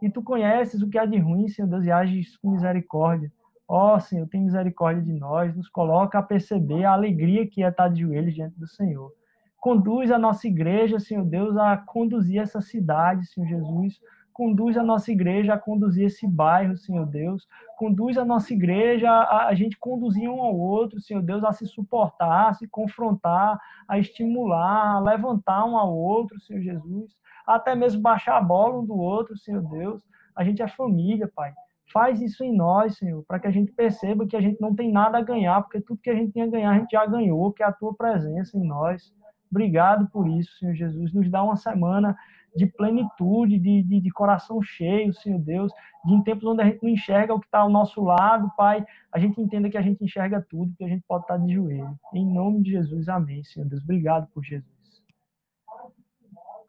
E 0.00 0.08
tu 0.08 0.22
conheces 0.22 0.82
o 0.82 0.88
que 0.88 0.98
há 0.98 1.04
de 1.04 1.18
ruim, 1.18 1.48
Senhor 1.48 1.68
Deus, 1.68 1.84
e 1.84 1.90
ages 1.90 2.36
com 2.36 2.50
misericórdia. 2.50 3.32
Ó 3.66 3.96
oh, 3.96 4.00
Senhor, 4.00 4.26
tem 4.28 4.42
misericórdia 4.42 5.02
de 5.02 5.12
nós, 5.12 5.54
nos 5.54 5.68
coloca 5.68 6.18
a 6.18 6.22
perceber 6.22 6.84
a 6.84 6.92
alegria 6.92 7.46
que 7.46 7.62
é 7.62 7.68
estar 7.68 7.88
de 7.88 8.00
joelhos 8.00 8.34
diante 8.34 8.58
do 8.58 8.66
Senhor. 8.66 9.12
Conduz 9.60 10.10
a 10.10 10.18
nossa 10.18 10.46
igreja, 10.46 10.98
Senhor 10.98 11.24
Deus, 11.24 11.56
a 11.56 11.76
conduzir 11.76 12.40
essa 12.40 12.60
cidade, 12.60 13.26
Senhor 13.26 13.46
Jesus, 13.46 14.00
conduz 14.38 14.78
a 14.78 14.84
nossa 14.84 15.10
igreja 15.10 15.54
a 15.54 15.58
conduzir 15.58 16.06
esse 16.06 16.24
bairro, 16.24 16.76
Senhor 16.76 17.04
Deus. 17.04 17.48
Conduz 17.76 18.16
a 18.16 18.24
nossa 18.24 18.54
igreja 18.54 19.10
a, 19.10 19.48
a 19.48 19.54
gente 19.54 19.76
conduzir 19.76 20.30
um 20.30 20.40
ao 20.40 20.56
outro, 20.56 21.00
Senhor 21.00 21.20
Deus, 21.20 21.42
a 21.42 21.52
se 21.52 21.66
suportar, 21.66 22.50
a 22.50 22.54
se 22.54 22.68
confrontar, 22.68 23.58
a 23.88 23.98
estimular, 23.98 24.94
a 24.94 25.00
levantar 25.00 25.64
um 25.64 25.76
ao 25.76 25.92
outro, 25.92 26.40
Senhor 26.40 26.62
Jesus. 26.62 27.16
Até 27.48 27.74
mesmo 27.74 28.02
baixar 28.02 28.36
a 28.36 28.42
bola 28.42 28.78
um 28.78 28.84
do 28.84 28.94
outro, 28.94 29.34
Senhor 29.38 29.62
Deus. 29.70 30.02
A 30.36 30.44
gente 30.44 30.60
é 30.60 30.68
família, 30.68 31.30
Pai. 31.34 31.54
Faz 31.90 32.20
isso 32.20 32.44
em 32.44 32.54
nós, 32.54 32.98
Senhor, 32.98 33.24
para 33.26 33.38
que 33.38 33.46
a 33.46 33.50
gente 33.50 33.72
perceba 33.72 34.26
que 34.26 34.36
a 34.36 34.40
gente 34.40 34.60
não 34.60 34.74
tem 34.74 34.92
nada 34.92 35.16
a 35.16 35.22
ganhar, 35.22 35.62
porque 35.62 35.80
tudo 35.80 36.02
que 36.02 36.10
a 36.10 36.14
gente 36.14 36.32
tinha 36.32 36.44
a 36.44 36.50
ganhar, 36.50 36.70
a 36.70 36.78
gente 36.78 36.90
já 36.90 37.06
ganhou, 37.06 37.50
que 37.50 37.62
é 37.62 37.66
a 37.66 37.72
tua 37.72 37.94
presença 37.94 38.58
em 38.58 38.62
nós. 38.62 39.14
Obrigado 39.50 40.06
por 40.10 40.28
isso, 40.28 40.58
Senhor 40.58 40.74
Jesus. 40.74 41.14
Nos 41.14 41.30
dá 41.30 41.42
uma 41.42 41.56
semana 41.56 42.14
de 42.54 42.66
plenitude, 42.66 43.58
de, 43.58 43.82
de, 43.82 44.00
de, 44.00 44.10
coração 44.10 44.60
cheio, 44.60 45.14
Senhor 45.14 45.38
Deus, 45.38 45.72
de 46.04 46.12
em 46.12 46.22
tempos 46.22 46.44
onde 46.44 46.60
a 46.60 46.66
gente 46.66 46.82
não 46.82 46.90
enxerga 46.90 47.34
o 47.34 47.40
que 47.40 47.46
está 47.46 47.60
ao 47.60 47.70
nosso 47.70 48.02
lado, 48.02 48.52
Pai, 48.56 48.84
a 49.10 49.18
gente 49.18 49.40
entenda 49.40 49.70
que 49.70 49.78
a 49.78 49.82
gente 49.82 50.04
enxerga 50.04 50.44
tudo, 50.50 50.74
que 50.76 50.84
a 50.84 50.88
gente 50.88 51.04
pode 51.08 51.24
estar 51.24 51.38
de 51.38 51.54
joelho. 51.54 51.98
Em 52.12 52.26
nome 52.26 52.62
de 52.62 52.72
Jesus, 52.72 53.08
amém, 53.08 53.42
Senhor 53.44 53.66
Deus. 53.66 53.82
Obrigado 53.82 54.28
por 54.34 54.44
Jesus. 54.44 54.77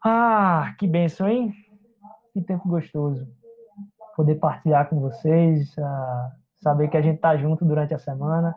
Ah, 0.02 0.74
que 0.78 0.86
bênção, 0.86 1.28
hein? 1.28 1.52
Que 2.32 2.40
tempo 2.40 2.66
gostoso. 2.68 3.28
Poder 4.16 4.36
partilhar 4.36 4.88
com 4.88 4.98
vocês, 4.98 5.76
uh, 5.76 6.32
saber 6.56 6.88
que 6.88 6.96
a 6.96 7.02
gente 7.02 7.16
está 7.16 7.36
junto 7.36 7.66
durante 7.66 7.92
a 7.92 7.98
semana, 7.98 8.54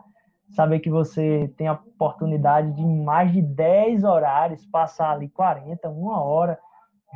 saber 0.50 0.80
que 0.80 0.88
você 0.88 1.52
tem 1.56 1.68
a 1.68 1.74
oportunidade 1.74 2.72
de, 2.72 2.84
mais 2.84 3.30
de 3.30 3.42
10 3.42 4.04
horários, 4.04 4.64
passar 4.66 5.10
ali 5.10 5.28
40, 5.28 5.86
uma 5.90 6.22
hora 6.22 6.58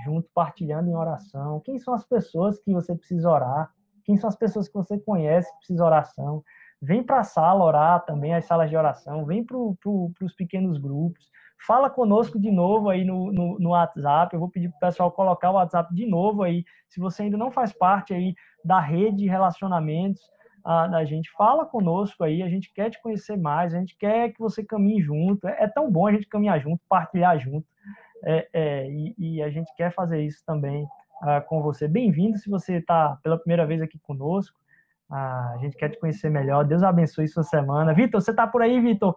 junto, 0.05 0.29
partilhando 0.35 0.91
em 0.91 0.95
oração. 0.95 1.61
Quem 1.61 1.79
são 1.79 1.95
as 1.95 2.05
pessoas 2.05 2.59
que 2.61 2.73
você 2.73 2.95
precisa 2.95 3.31
orar? 3.31 3.73
Quem 4.05 4.17
são 4.17 4.29
as 4.29 4.37
pessoas 4.37 4.69
que 4.69 4.75
você 4.75 4.99
conhece 4.99 5.51
que 5.53 5.59
precisa 5.59 5.85
oração? 5.85 6.43
Vem 6.81 7.03
para 7.03 7.21
a 7.21 7.25
sala 7.25 7.65
orar 7.65 8.05
também, 8.05 8.35
as 8.35 8.45
salas 8.45 8.69
de 8.69 8.77
oração. 8.77 9.25
Vem 9.25 9.43
para 9.43 9.57
os 9.57 10.35
pequenos 10.37 10.79
grupos. 10.79 11.31
Fala 11.67 11.91
conosco 11.91 12.39
de 12.39 12.51
novo 12.51 12.89
aí 12.89 13.05
no, 13.05 13.33
no, 13.33 13.59
no 13.59 13.71
WhatsApp. 13.71 14.33
Eu 14.33 14.41
vou 14.41 14.51
pedir 14.51 14.69
para 14.71 14.77
o 14.77 14.81
pessoal 14.81 15.11
colocar 15.11 15.51
o 15.51 15.55
WhatsApp 15.55 15.93
de 15.95 16.07
novo 16.07 16.43
aí. 16.43 16.65
Se 16.89 17.01
você 17.01 17.25
ainda 17.25 17.37
não 17.37 17.51
faz 17.51 17.73
parte 17.73 18.15
aí 18.15 18.35
da 18.65 18.81
rede 18.81 19.19
de 19.19 19.29
relacionamentos 19.29 20.21
uh, 20.61 20.91
da 20.91 21.05
gente, 21.05 21.31
fala 21.33 21.67
conosco 21.67 22.25
aí. 22.25 22.43
A 22.43 22.49
gente 22.49 22.73
quer 22.73 22.91
te 22.91 23.01
conhecer 23.03 23.37
mais, 23.37 23.75
a 23.75 23.79
gente 23.79 23.97
quer 23.99 24.33
que 24.33 24.39
você 24.39 24.65
caminhe 24.65 25.01
junto. 25.01 25.47
É, 25.49 25.65
é 25.65 25.69
tão 25.69 25.91
bom 25.91 26.07
a 26.07 26.13
gente 26.13 26.29
caminhar 26.29 26.61
junto, 26.61 26.81
partilhar 26.89 27.39
junto. 27.39 27.67
É, 28.25 28.49
é, 28.53 28.91
e, 28.91 29.15
e, 29.17 29.43
a 29.43 29.49
gente 29.49 29.73
quer 29.77 29.93
fazer 29.93 30.21
isso 30.23 30.43
também 30.45 30.85
uh, 30.85 31.47
com 31.47 31.63
você. 31.63 31.87
Bem-vindo 31.87 32.37
se 32.37 32.51
você 32.51 32.79
está 32.79 33.17
pela 33.23 33.39
primeira 33.39 33.67
vez 33.67 33.81
aqui 33.81 33.99
conosco. 34.01 34.59
Uh, 35.11 35.15
a 35.55 35.57
gente 35.61 35.77
quer 35.77 35.89
te 35.89 35.99
conhecer 35.99 36.31
melhor. 36.31 36.65
Deus 36.65 36.83
abençoe 36.83 37.29
sua 37.29 37.43
semana. 37.43 37.95
Vitor, 37.95 38.21
você 38.21 38.31
está 38.31 38.47
por 38.47 38.63
aí, 38.63 38.81
Vitor? 38.81 39.17